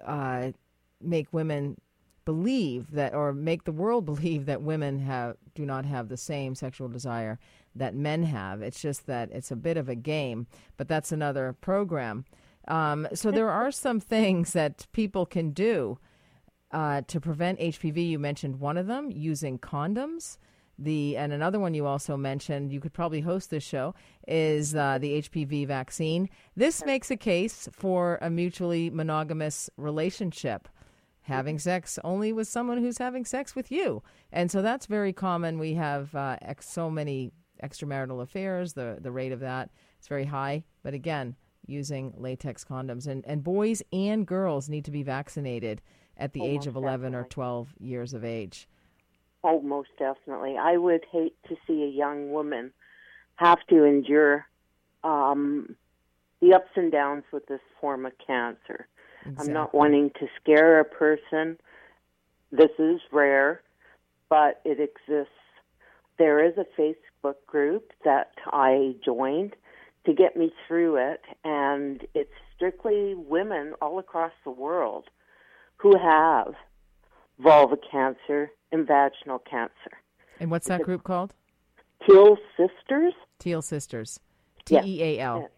uh, 0.05 0.53
make 1.01 1.33
women 1.33 1.77
believe 2.25 2.91
that, 2.91 3.15
or 3.15 3.33
make 3.33 3.65
the 3.65 3.73
world 3.73 4.05
believe 4.07 4.47
that 4.47 4.63
women 4.63 4.99
have 5.01 5.37
do 5.55 5.65
not 5.65 5.87
have 5.87 6.09
the 6.09 6.17
same 6.17 6.55
sexual 6.55 6.89
desire 6.89 7.39
that 7.75 7.95
men 7.95 8.25
have. 8.25 8.63
It's 8.63 8.81
just 8.81 9.07
that 9.07 9.31
it's 9.33 9.51
a 9.51 9.57
bit 9.57 9.77
of 9.77 9.89
a 9.89 9.95
game, 9.95 10.47
but 10.77 10.89
that's 10.89 11.13
another 11.13 11.55
program. 11.61 12.25
Um, 12.69 13.07
so 13.15 13.31
there 13.31 13.51
are 13.51 13.71
some 13.71 14.01
things 14.01 14.53
that 14.53 14.87
people 14.93 15.25
can 15.25 15.51
do 15.51 15.99
uh, 16.73 17.03
to 17.07 17.21
prevent 17.21 17.61
HPV. 17.61 18.09
You 18.09 18.19
mentioned 18.19 18.61
one 18.61 18.77
of 18.77 18.87
them 18.87 19.11
using 19.11 19.59
condoms. 19.59 20.37
The 20.79 21.17
and 21.17 21.33
another 21.33 21.59
one 21.59 21.75
you 21.75 21.87
also 21.87 22.17
mentioned. 22.17 22.73
You 22.73 22.81
could 22.81 22.93
probably 22.93 23.21
host 23.21 23.51
this 23.51 23.63
show 23.63 23.95
is 24.29 24.75
uh, 24.75 24.99
the 24.99 25.23
HPV 25.23 25.67
vaccine. 25.67 26.29
This 26.55 26.85
makes 26.85 27.11
a 27.11 27.17
case 27.17 27.69
for 27.73 28.19
a 28.21 28.29
mutually 28.29 28.91
monogamous 28.91 29.71
relationship 29.77 30.69
having 31.23 31.59
sex 31.59 31.99
only 32.05 32.33
with 32.33 32.47
someone 32.47 32.79
who's 32.79 32.99
having 32.99 33.25
sex 33.25 33.57
with 33.57 33.73
you. 33.73 34.01
And 34.31 34.49
so 34.51 34.63
that's 34.63 34.87
very 34.87 35.13
common. 35.13 35.59
We 35.59 35.75
have 35.75 36.15
uh, 36.15 36.37
ex- 36.41 36.69
so 36.69 36.89
many 36.89 37.33
extramarital 37.63 38.23
affairs. 38.23 38.75
The 38.75 38.99
the 39.01 39.11
rate 39.11 39.33
of 39.33 39.41
that 39.41 39.71
is 40.01 40.09
very 40.09 40.27
high. 40.27 40.65
But 40.83 40.95
again, 40.95 41.37
using 41.67 42.15
latex 42.17 42.65
condoms. 42.65 43.07
And, 43.07 43.25
and 43.27 43.43
boys 43.43 43.83
and 43.93 44.27
girls 44.27 44.69
need 44.69 44.85
to 44.85 44.91
be 44.91 45.03
vaccinated 45.03 45.83
at 46.17 46.33
the 46.33 46.41
oh, 46.41 46.47
age 46.47 46.67
of 46.67 46.77
11 46.77 47.13
definitely. 47.13 47.27
or 47.27 47.29
12 47.29 47.75
years 47.79 48.15
of 48.15 48.25
age. 48.25 48.69
Oh, 49.49 49.61
most 49.61 49.91
definitely. 49.97 50.57
I 50.59 50.77
would 50.77 51.05
hate 51.13 51.37
to 51.49 51.55
see 51.69 51.85
a 51.85 51.87
young 51.87 52.33
woman 52.33 52.73
have 53.37 53.59
to 53.71 53.85
endure 53.85 54.45
um, 55.05 55.77
the 56.41 56.53
ups 56.53 56.71
and 56.75 56.91
downs 56.91 57.23
with 57.33 57.47
this 57.47 57.61
form 57.81 58.07
of 58.07 58.13
cancer. 58.27 58.89
Exactly. 59.21 59.47
I'm 59.47 59.55
not 59.55 59.73
wanting 59.73 60.11
to 60.19 60.27
scare 60.41 60.81
a 60.81 60.85
person. 60.85 61.59
This 62.51 62.73
is 62.81 63.01
rare, 63.13 63.63
but 64.29 64.61
it 64.65 64.81
exists. 64.81 65.33
There 66.19 66.45
is 66.45 66.55
a 66.59 66.67
Facebook 66.81 67.37
group 67.47 67.93
that 68.05 68.33
I 68.47 68.97
joined 69.05 69.55
to 70.07 70.13
get 70.13 70.37
me 70.37 70.53
through 70.67 70.97
it. 70.97 71.21
And 71.45 72.05
it's 72.15 72.33
strictly 72.57 73.15
women 73.15 73.75
all 73.81 74.01
across 74.01 74.33
the 74.45 74.51
world 74.51 75.05
who 75.77 75.97
have 75.97 76.55
vulva 77.39 77.77
cancer 77.91 78.51
and 78.73 78.87
vaginal 78.87 79.39
cancer. 79.39 79.73
And 80.41 80.51
what's 80.51 80.69
that 80.69 80.83
group 80.83 81.03
called? 81.03 81.35
Teal 82.07 82.37
Sisters. 82.57 83.15
Teal 83.39 83.63
Sisters. 83.63 84.21
T 84.65 84.77
E 84.85 85.03
A 85.03 85.21
L. 85.21 85.49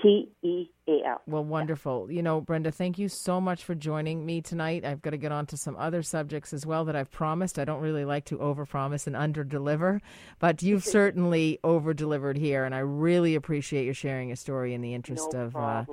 T 0.00 0.28
E 0.42 0.68
A 0.86 1.02
L. 1.06 1.22
Well, 1.26 1.44
wonderful. 1.44 2.10
You 2.10 2.22
know, 2.22 2.40
Brenda, 2.40 2.70
thank 2.70 2.98
you 2.98 3.08
so 3.08 3.40
much 3.40 3.64
for 3.64 3.74
joining 3.74 4.26
me 4.26 4.40
tonight. 4.42 4.84
I've 4.84 5.00
got 5.02 5.10
to 5.10 5.16
get 5.16 5.32
on 5.32 5.46
to 5.46 5.56
some 5.56 5.76
other 5.76 6.02
subjects 6.02 6.52
as 6.52 6.66
well 6.66 6.84
that 6.84 6.94
I've 6.94 7.10
promised. 7.10 7.58
I 7.58 7.64
don't 7.64 7.80
really 7.80 8.04
like 8.04 8.26
to 8.26 8.36
overpromise 8.38 9.06
and 9.06 9.16
underdeliver, 9.16 10.00
but 10.38 10.62
you've 10.62 10.84
certainly 10.84 11.58
over-delivered 11.64 12.36
here, 12.36 12.64
and 12.64 12.74
I 12.74 12.80
really 12.80 13.34
appreciate 13.34 13.84
your 13.84 13.94
sharing 13.94 14.28
your 14.28 14.36
story 14.36 14.74
in 14.74 14.82
the 14.82 14.94
interest 14.94 15.32
no 15.32 15.40
of 15.40 15.56
uh, 15.56 15.84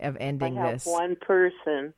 of 0.00 0.16
ending 0.18 0.58
I 0.58 0.62
have 0.62 0.72
this. 0.72 0.86
One 0.86 1.16
person. 1.16 1.94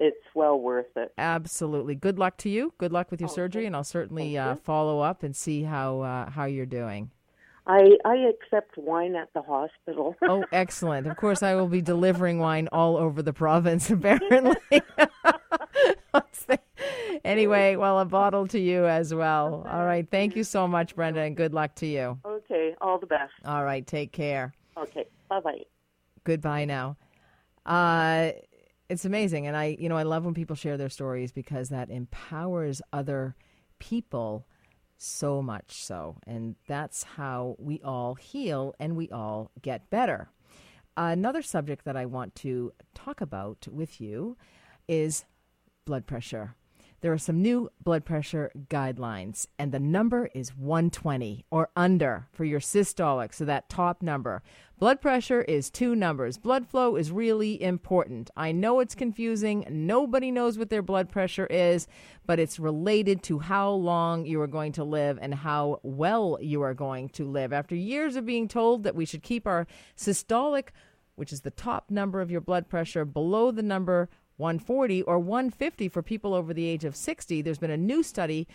It's 0.00 0.16
well 0.34 0.58
worth 0.60 0.96
it. 0.96 1.12
Absolutely. 1.18 1.94
Good 1.96 2.18
luck 2.18 2.36
to 2.38 2.48
you. 2.48 2.72
Good 2.78 2.92
luck 2.92 3.10
with 3.10 3.20
your 3.20 3.30
Oh, 3.30 3.32
surgery, 3.34 3.66
and 3.66 3.74
I'll 3.74 3.82
certainly 3.84 4.38
uh, 4.38 4.54
follow 4.56 5.00
up 5.00 5.22
and 5.22 5.34
see 5.34 5.62
how 5.64 6.00
uh, 6.00 6.30
how 6.30 6.44
you're 6.44 6.66
doing. 6.66 7.10
I 7.66 7.98
I 8.04 8.16
accept 8.16 8.78
wine 8.78 9.14
at 9.16 9.32
the 9.34 9.42
hospital. 9.42 10.14
Oh, 10.22 10.44
excellent. 10.52 11.06
Of 11.06 11.16
course, 11.16 11.42
I 11.42 11.54
will 11.54 11.68
be 11.68 11.82
delivering 11.82 12.38
wine 12.38 12.68
all 12.72 12.96
over 12.96 13.22
the 13.22 13.32
province, 13.32 13.90
apparently. 13.96 14.56
Anyway, 17.24 17.76
well, 17.76 17.98
a 17.98 18.04
bottle 18.04 18.46
to 18.46 18.58
you 18.58 18.86
as 18.86 19.12
well. 19.12 19.66
All 19.68 19.84
right. 19.84 20.08
Thank 20.08 20.36
you 20.36 20.44
so 20.44 20.66
much, 20.68 20.94
Brenda, 20.94 21.20
and 21.20 21.36
good 21.36 21.52
luck 21.52 21.74
to 21.76 21.86
you. 21.86 22.18
okay, 22.24 22.74
all 22.80 22.98
the 22.98 23.06
best. 23.06 23.32
All 23.44 23.64
right. 23.64 23.86
Take 23.86 24.12
care. 24.12 24.54
Okay, 24.76 25.04
bye 25.28 25.40
bye. 25.40 25.64
Goodbye 26.24 26.64
now. 26.64 26.96
Uh, 27.66 28.30
it's 28.88 29.04
amazing. 29.04 29.46
And 29.46 29.56
I, 29.56 29.76
you 29.78 29.88
know, 29.88 29.96
I 29.96 30.02
love 30.02 30.24
when 30.24 30.34
people 30.34 30.56
share 30.56 30.76
their 30.76 30.88
stories 30.88 31.32
because 31.32 31.68
that 31.68 31.90
empowers 31.90 32.80
other 32.92 33.36
people 33.78 34.46
so 34.96 35.40
much 35.42 35.82
so. 35.82 36.16
And 36.26 36.56
that's 36.66 37.02
how 37.02 37.56
we 37.58 37.80
all 37.82 38.14
heal 38.14 38.74
and 38.80 38.96
we 38.96 39.08
all 39.10 39.50
get 39.62 39.90
better. 39.90 40.28
Another 40.96 41.42
subject 41.42 41.84
that 41.84 41.96
I 41.96 42.06
want 42.06 42.34
to 42.36 42.72
talk 42.94 43.20
about 43.20 43.68
with 43.70 44.00
you 44.00 44.36
is 44.88 45.24
blood 45.84 46.06
pressure. 46.06 46.56
There 47.00 47.12
are 47.12 47.18
some 47.18 47.40
new 47.40 47.70
blood 47.84 48.04
pressure 48.04 48.50
guidelines, 48.68 49.46
and 49.56 49.70
the 49.70 49.78
number 49.78 50.30
is 50.34 50.56
120 50.56 51.44
or 51.48 51.70
under 51.76 52.26
for 52.32 52.44
your 52.44 52.58
systolic, 52.58 53.32
so 53.32 53.44
that 53.44 53.68
top 53.68 54.02
number. 54.02 54.42
Blood 54.80 55.00
pressure 55.00 55.42
is 55.42 55.70
two 55.70 55.94
numbers. 55.94 56.38
Blood 56.38 56.66
flow 56.66 56.96
is 56.96 57.12
really 57.12 57.62
important. 57.62 58.30
I 58.36 58.50
know 58.50 58.80
it's 58.80 58.96
confusing. 58.96 59.64
Nobody 59.70 60.32
knows 60.32 60.58
what 60.58 60.70
their 60.70 60.82
blood 60.82 61.08
pressure 61.08 61.46
is, 61.46 61.86
but 62.26 62.40
it's 62.40 62.58
related 62.58 63.22
to 63.24 63.38
how 63.38 63.70
long 63.70 64.26
you 64.26 64.40
are 64.40 64.48
going 64.48 64.72
to 64.72 64.84
live 64.84 65.20
and 65.22 65.34
how 65.34 65.78
well 65.84 66.36
you 66.40 66.62
are 66.62 66.74
going 66.74 67.10
to 67.10 67.24
live. 67.24 67.52
After 67.52 67.76
years 67.76 68.16
of 68.16 68.26
being 68.26 68.48
told 68.48 68.82
that 68.82 68.96
we 68.96 69.04
should 69.04 69.22
keep 69.22 69.46
our 69.46 69.68
systolic, 69.96 70.70
which 71.14 71.32
is 71.32 71.42
the 71.42 71.50
top 71.52 71.92
number 71.92 72.20
of 72.20 72.30
your 72.30 72.40
blood 72.40 72.68
pressure, 72.68 73.04
below 73.04 73.52
the 73.52 73.62
number 73.62 74.08
140 74.38 75.02
or 75.02 75.18
150 75.18 75.88
for 75.88 76.02
people 76.02 76.34
over 76.34 76.54
the 76.54 76.66
age 76.66 76.84
of 76.84 76.96
60. 76.96 77.42
There's 77.42 77.58
been 77.58 77.70
a 77.70 77.76
new 77.76 78.02
study 78.02 78.48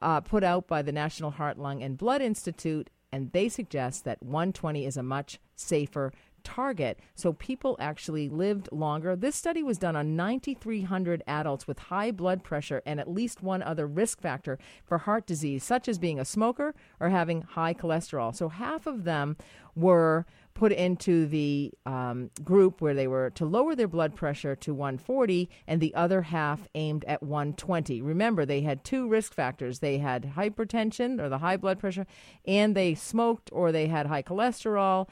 uh, 0.00 0.20
put 0.20 0.44
out 0.44 0.66
by 0.68 0.82
the 0.82 0.92
National 0.92 1.32
Heart, 1.32 1.58
Lung, 1.58 1.82
and 1.82 1.98
Blood 1.98 2.22
Institute, 2.22 2.88
and 3.12 3.32
they 3.32 3.48
suggest 3.48 4.04
that 4.04 4.22
120 4.22 4.86
is 4.86 4.96
a 4.96 5.02
much 5.02 5.38
safer 5.54 6.12
target. 6.42 6.98
So 7.14 7.32
people 7.32 7.76
actually 7.80 8.28
lived 8.28 8.68
longer. 8.72 9.16
This 9.16 9.36
study 9.36 9.62
was 9.62 9.78
done 9.78 9.96
on 9.96 10.16
9,300 10.16 11.22
adults 11.26 11.66
with 11.66 11.78
high 11.78 12.10
blood 12.10 12.42
pressure 12.42 12.82
and 12.84 13.00
at 13.00 13.10
least 13.10 13.42
one 13.42 13.62
other 13.62 13.86
risk 13.86 14.20
factor 14.20 14.58
for 14.84 14.98
heart 14.98 15.26
disease, 15.26 15.64
such 15.64 15.88
as 15.88 15.98
being 15.98 16.18
a 16.18 16.24
smoker 16.24 16.74
or 17.00 17.10
having 17.10 17.42
high 17.42 17.74
cholesterol. 17.74 18.34
So 18.34 18.48
half 18.48 18.86
of 18.86 19.04
them 19.04 19.36
were 19.74 20.26
put 20.54 20.72
into 20.72 21.26
the 21.26 21.72
um, 21.86 22.30
group 22.44 22.80
where 22.80 22.94
they 22.94 23.06
were 23.06 23.30
to 23.30 23.44
lower 23.44 23.74
their 23.74 23.88
blood 23.88 24.14
pressure 24.14 24.54
to 24.56 24.74
140 24.74 25.48
and 25.66 25.80
the 25.80 25.94
other 25.94 26.22
half 26.22 26.68
aimed 26.74 27.04
at 27.06 27.22
120. 27.22 28.02
Remember, 28.02 28.44
they 28.44 28.60
had 28.60 28.84
two 28.84 29.08
risk 29.08 29.34
factors. 29.34 29.78
They 29.78 29.98
had 29.98 30.34
hypertension 30.36 31.20
or 31.20 31.28
the 31.28 31.38
high 31.38 31.56
blood 31.56 31.78
pressure, 31.78 32.06
and 32.46 32.76
they 32.76 32.94
smoked 32.94 33.50
or 33.52 33.72
they 33.72 33.86
had 33.86 34.06
high 34.06 34.22
cholesterol 34.22 35.08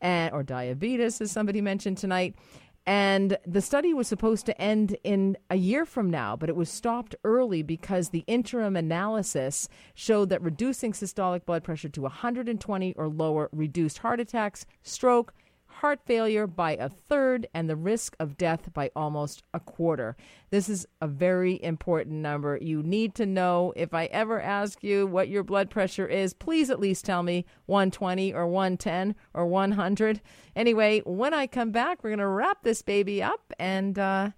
and 0.00 0.32
or 0.34 0.42
diabetes, 0.42 1.20
as 1.20 1.32
somebody 1.32 1.60
mentioned 1.60 1.98
tonight. 1.98 2.34
And 2.86 3.38
the 3.46 3.62
study 3.62 3.94
was 3.94 4.08
supposed 4.08 4.44
to 4.46 4.60
end 4.60 4.96
in 5.04 5.38
a 5.48 5.56
year 5.56 5.86
from 5.86 6.10
now, 6.10 6.36
but 6.36 6.50
it 6.50 6.56
was 6.56 6.68
stopped 6.68 7.14
early 7.24 7.62
because 7.62 8.10
the 8.10 8.24
interim 8.26 8.76
analysis 8.76 9.68
showed 9.94 10.28
that 10.28 10.42
reducing 10.42 10.92
systolic 10.92 11.46
blood 11.46 11.64
pressure 11.64 11.88
to 11.88 12.02
120 12.02 12.92
or 12.94 13.08
lower 13.08 13.48
reduced 13.52 13.98
heart 13.98 14.20
attacks, 14.20 14.66
stroke, 14.82 15.32
heart 15.74 16.00
failure 16.06 16.46
by 16.46 16.76
a 16.76 16.88
third, 16.88 17.46
and 17.52 17.68
the 17.68 17.76
risk 17.76 18.16
of 18.18 18.36
death 18.36 18.72
by 18.72 18.90
almost 18.94 19.42
a 19.52 19.60
quarter. 19.60 20.16
This 20.50 20.68
is 20.68 20.86
a 21.00 21.06
very 21.06 21.62
important 21.62 22.16
number. 22.16 22.58
You 22.60 22.82
need 22.82 23.14
to 23.16 23.26
know 23.26 23.72
if 23.76 23.92
I 23.92 24.06
ever 24.06 24.40
ask 24.40 24.82
you 24.82 25.06
what 25.06 25.28
your 25.28 25.42
blood 25.42 25.70
pressure 25.70 26.06
is, 26.06 26.34
please 26.34 26.70
at 26.70 26.80
least 26.80 27.04
tell 27.04 27.22
me 27.22 27.44
120 27.66 28.32
or 28.32 28.46
110 28.46 29.14
or 29.34 29.46
100. 29.46 30.20
Anyway, 30.56 31.00
when 31.00 31.34
I 31.34 31.46
come 31.46 31.70
back, 31.70 32.02
we're 32.02 32.10
going 32.10 32.18
to 32.18 32.26
wrap 32.26 32.62
this 32.62 32.82
baby 32.82 33.22
up, 33.22 33.52
and 33.58 33.98
uh, 33.98 34.30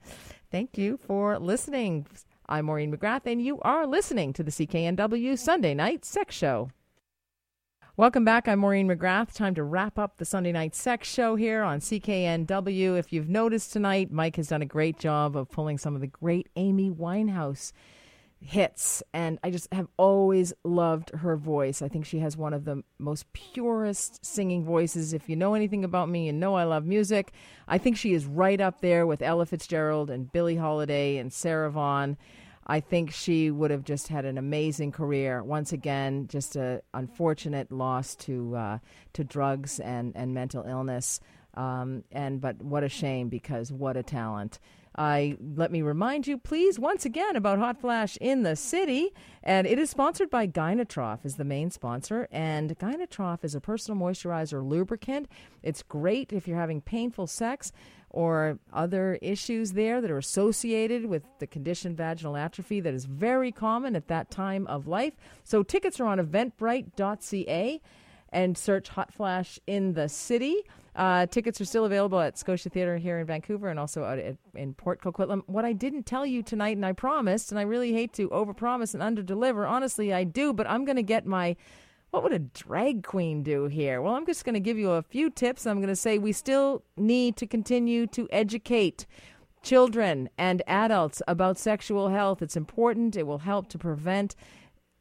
thank 0.50 0.78
you 0.78 0.98
for 1.06 1.38
listening. 1.38 2.06
I'm 2.48 2.66
Maureen 2.66 2.96
McGrath, 2.96 3.26
and 3.26 3.42
you 3.42 3.60
are 3.60 3.86
listening 3.86 4.32
to 4.34 4.42
the 4.42 4.50
CKNW 4.50 5.38
Sunday 5.38 5.74
Night 5.74 6.04
Sex 6.04 6.34
Show. 6.34 6.70
Welcome 7.98 8.26
back. 8.26 8.46
I'm 8.46 8.58
Maureen 8.58 8.88
McGrath. 8.88 9.32
Time 9.32 9.54
to 9.54 9.62
wrap 9.62 9.98
up 9.98 10.18
the 10.18 10.26
Sunday 10.26 10.52
night 10.52 10.74
sex 10.74 11.08
show 11.08 11.34
here 11.34 11.62
on 11.62 11.80
CKNW. 11.80 12.98
If 12.98 13.10
you've 13.10 13.30
noticed 13.30 13.72
tonight, 13.72 14.12
Mike 14.12 14.36
has 14.36 14.48
done 14.48 14.60
a 14.60 14.66
great 14.66 14.98
job 14.98 15.34
of 15.34 15.50
pulling 15.50 15.78
some 15.78 15.94
of 15.94 16.02
the 16.02 16.06
great 16.06 16.50
Amy 16.56 16.90
Winehouse 16.90 17.72
hits. 18.38 19.02
And 19.14 19.38
I 19.42 19.50
just 19.50 19.72
have 19.72 19.88
always 19.96 20.52
loved 20.62 21.08
her 21.08 21.38
voice. 21.38 21.80
I 21.80 21.88
think 21.88 22.04
she 22.04 22.18
has 22.18 22.36
one 22.36 22.52
of 22.52 22.66
the 22.66 22.82
most 22.98 23.32
purest 23.32 24.22
singing 24.22 24.62
voices. 24.62 25.14
If 25.14 25.30
you 25.30 25.34
know 25.34 25.54
anything 25.54 25.82
about 25.82 26.10
me 26.10 26.28
and 26.28 26.38
know 26.38 26.54
I 26.54 26.64
love 26.64 26.84
music, 26.84 27.32
I 27.66 27.78
think 27.78 27.96
she 27.96 28.12
is 28.12 28.26
right 28.26 28.60
up 28.60 28.82
there 28.82 29.06
with 29.06 29.22
Ella 29.22 29.46
Fitzgerald 29.46 30.10
and 30.10 30.30
Billie 30.30 30.56
Holiday 30.56 31.16
and 31.16 31.32
Sarah 31.32 31.70
Vaughan. 31.70 32.18
I 32.66 32.80
think 32.80 33.12
she 33.12 33.50
would 33.50 33.70
have 33.70 33.84
just 33.84 34.08
had 34.08 34.24
an 34.24 34.38
amazing 34.38 34.90
career. 34.90 35.42
Once 35.42 35.72
again, 35.72 36.26
just 36.26 36.56
an 36.56 36.80
unfortunate 36.94 37.70
loss 37.70 38.16
to 38.16 38.56
uh, 38.56 38.78
to 39.12 39.24
drugs 39.24 39.78
and, 39.78 40.12
and 40.16 40.34
mental 40.34 40.64
illness. 40.64 41.20
Um, 41.54 42.04
and 42.12 42.40
but 42.40 42.60
what 42.60 42.82
a 42.82 42.88
shame 42.88 43.28
because 43.28 43.72
what 43.72 43.96
a 43.96 44.02
talent. 44.02 44.58
I 44.96 45.36
let 45.54 45.70
me 45.70 45.82
remind 45.82 46.26
you, 46.26 46.38
please, 46.38 46.78
once 46.78 47.04
again 47.04 47.36
about 47.36 47.58
Hot 47.58 47.78
Flash 47.78 48.16
in 48.20 48.42
the 48.42 48.56
City, 48.56 49.12
and 49.42 49.66
it 49.66 49.78
is 49.78 49.90
sponsored 49.90 50.30
by 50.30 50.46
Gynatrof 50.46 51.24
is 51.24 51.36
the 51.36 51.44
main 51.44 51.70
sponsor, 51.70 52.26
and 52.30 52.78
Gynatrof 52.78 53.44
is 53.44 53.54
a 53.54 53.60
personal 53.60 54.00
moisturizer 54.00 54.66
lubricant. 54.66 55.28
It's 55.62 55.82
great 55.82 56.32
if 56.32 56.48
you're 56.48 56.58
having 56.58 56.80
painful 56.80 57.26
sex 57.26 57.72
or 58.08 58.58
other 58.72 59.18
issues 59.20 59.72
there 59.72 60.00
that 60.00 60.10
are 60.10 60.18
associated 60.18 61.04
with 61.04 61.24
the 61.38 61.46
condition 61.46 61.94
vaginal 61.94 62.36
atrophy 62.36 62.80
that 62.80 62.94
is 62.94 63.04
very 63.04 63.52
common 63.52 63.94
at 63.94 64.08
that 64.08 64.30
time 64.30 64.66
of 64.68 64.86
life. 64.86 65.14
So 65.44 65.62
tickets 65.62 66.00
are 66.00 66.06
on 66.06 66.18
eventbrite.ca 66.18 67.80
and 68.30 68.56
search 68.56 68.88
Hot 68.88 69.12
Flash 69.12 69.60
in 69.66 69.92
the 69.92 70.08
City. 70.08 70.62
Uh, 70.96 71.26
tickets 71.26 71.60
are 71.60 71.66
still 71.66 71.84
available 71.84 72.18
at 72.18 72.38
Scotia 72.38 72.70
Theatre 72.70 72.96
here 72.96 73.18
in 73.18 73.26
Vancouver 73.26 73.68
and 73.68 73.78
also 73.78 74.02
out 74.02 74.18
at, 74.18 74.36
in 74.54 74.72
Port 74.72 75.02
Coquitlam. 75.02 75.42
What 75.46 75.66
I 75.66 75.74
didn't 75.74 76.06
tell 76.06 76.24
you 76.24 76.42
tonight, 76.42 76.76
and 76.76 76.86
I 76.86 76.92
promised, 76.92 77.52
and 77.52 77.58
I 77.58 77.62
really 77.62 77.92
hate 77.92 78.14
to 78.14 78.30
overpromise 78.30 78.94
and 78.94 79.02
underdeliver. 79.02 79.68
Honestly, 79.68 80.14
I 80.14 80.24
do, 80.24 80.54
but 80.54 80.66
I'm 80.66 80.86
going 80.86 80.96
to 80.96 81.02
get 81.02 81.26
my 81.26 81.56
what 82.10 82.22
would 82.22 82.32
a 82.32 82.38
drag 82.38 83.02
queen 83.02 83.42
do 83.42 83.66
here? 83.66 84.00
Well, 84.00 84.14
I'm 84.14 84.24
just 84.24 84.44
going 84.44 84.54
to 84.54 84.60
give 84.60 84.78
you 84.78 84.92
a 84.92 85.02
few 85.02 85.28
tips. 85.28 85.66
I'm 85.66 85.78
going 85.78 85.88
to 85.88 85.96
say 85.96 86.16
we 86.16 86.32
still 86.32 86.82
need 86.96 87.36
to 87.36 87.46
continue 87.46 88.06
to 88.06 88.26
educate 88.30 89.06
children 89.62 90.30
and 90.38 90.62
adults 90.66 91.20
about 91.28 91.58
sexual 91.58 92.08
health. 92.08 92.40
It's 92.40 92.56
important, 92.56 93.16
it 93.16 93.26
will 93.26 93.38
help 93.38 93.68
to 93.68 93.78
prevent 93.78 94.34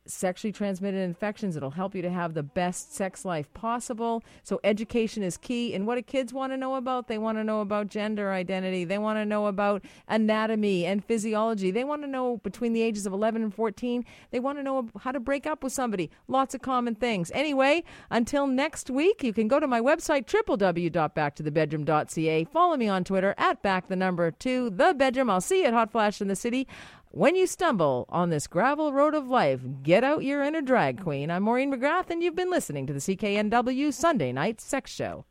sexually 0.06 0.51
transmitted 0.51 0.99
infections. 0.99 1.56
It'll 1.56 1.72
help 1.72 1.95
you 1.95 2.01
to 2.01 2.10
have 2.10 2.34
the 2.34 2.43
best 2.43 2.93
sex 2.93 3.26
life 3.26 3.51
possible. 3.53 4.24
So, 4.43 4.60
education 4.64 5.24
is 5.24 5.38
key. 5.38 5.74
And 5.74 5.88
what 5.88 5.95
do 5.95 6.01
kids 6.01 6.34
want 6.34 6.53
to 6.53 6.58
know 6.58 6.76
about? 6.76 7.08
They 7.08 7.18
want 7.18 7.38
to 7.38 7.43
know 7.43 7.62
about 7.62 7.88
gender 7.88 8.32
identity. 8.32 8.86
They 8.86 8.97
want 8.97 9.18
to 9.18 9.26
know 9.26 9.47
about 9.47 9.84
anatomy 10.08 10.86
and 10.86 11.03
physiology. 11.03 11.72
They 11.72 11.84
want 11.84 12.03
to 12.03 12.08
know 12.08 12.38
between 12.38 12.74
the 12.74 12.82
ages 12.82 13.06
of 13.06 13.14
11 13.14 13.43
and 13.43 13.53
14, 13.53 14.06
they 14.32 14.39
want 14.39 14.58
to 14.58 14.64
know 14.64 14.89
how 14.99 15.12
to 15.12 15.20
break 15.20 15.45
up 15.47 15.64
with 15.64 15.74
somebody. 15.74 16.10
Lots 16.28 16.56
of 16.56 16.62
common 16.62 16.95
things. 16.95 17.32
Anyway, 17.34 17.84
until 18.10 18.47
next 18.47 18.89
week, 18.89 19.24
you 19.24 19.34
can 19.34 19.47
go 19.47 19.60
to 19.60 19.68
my 19.68 19.82
website, 19.82 20.26
www.backtothebedroom.ca. 20.26 22.43
Follow 22.45 22.78
me 22.78 22.88
on 22.88 23.03
Twitter 23.03 23.36
at 23.38 23.62
back 23.62 23.88
the 23.88 23.95
number 23.95 24.32
two, 24.32 24.70
the 24.70 24.93
bedroom. 24.93 25.30
I'll 25.30 25.41
see 25.41 25.62
you 25.62 25.68
at 25.68 25.74
Hot 25.74 25.91
Flash 25.91 26.22
in 26.22 26.28
the 26.28 26.36
City. 26.36 26.68
When 27.16 27.38
you 27.38 27.47
stumble 27.47 28.07
on 28.09 28.30
this 28.30 28.45
gravel 28.45 28.91
road 28.91 29.16
of 29.16 29.30
life, 29.30 29.61
get 29.84 30.03
out 30.03 30.26
your 30.26 30.43
inner 30.43 30.59
drag 30.59 31.01
queen. 31.01 31.32
I'm 31.32 31.43
Maureen 31.43 31.72
McGrath, 31.72 32.09
and 32.09 32.22
you've 32.22 32.36
been 32.36 32.51
listening 32.51 32.86
to 32.88 32.91
the 32.91 32.99
CKNW 32.99 33.93
Sunday 33.93 34.34
Night 34.34 34.59
Sex 34.59 34.91
Show. 34.91 35.24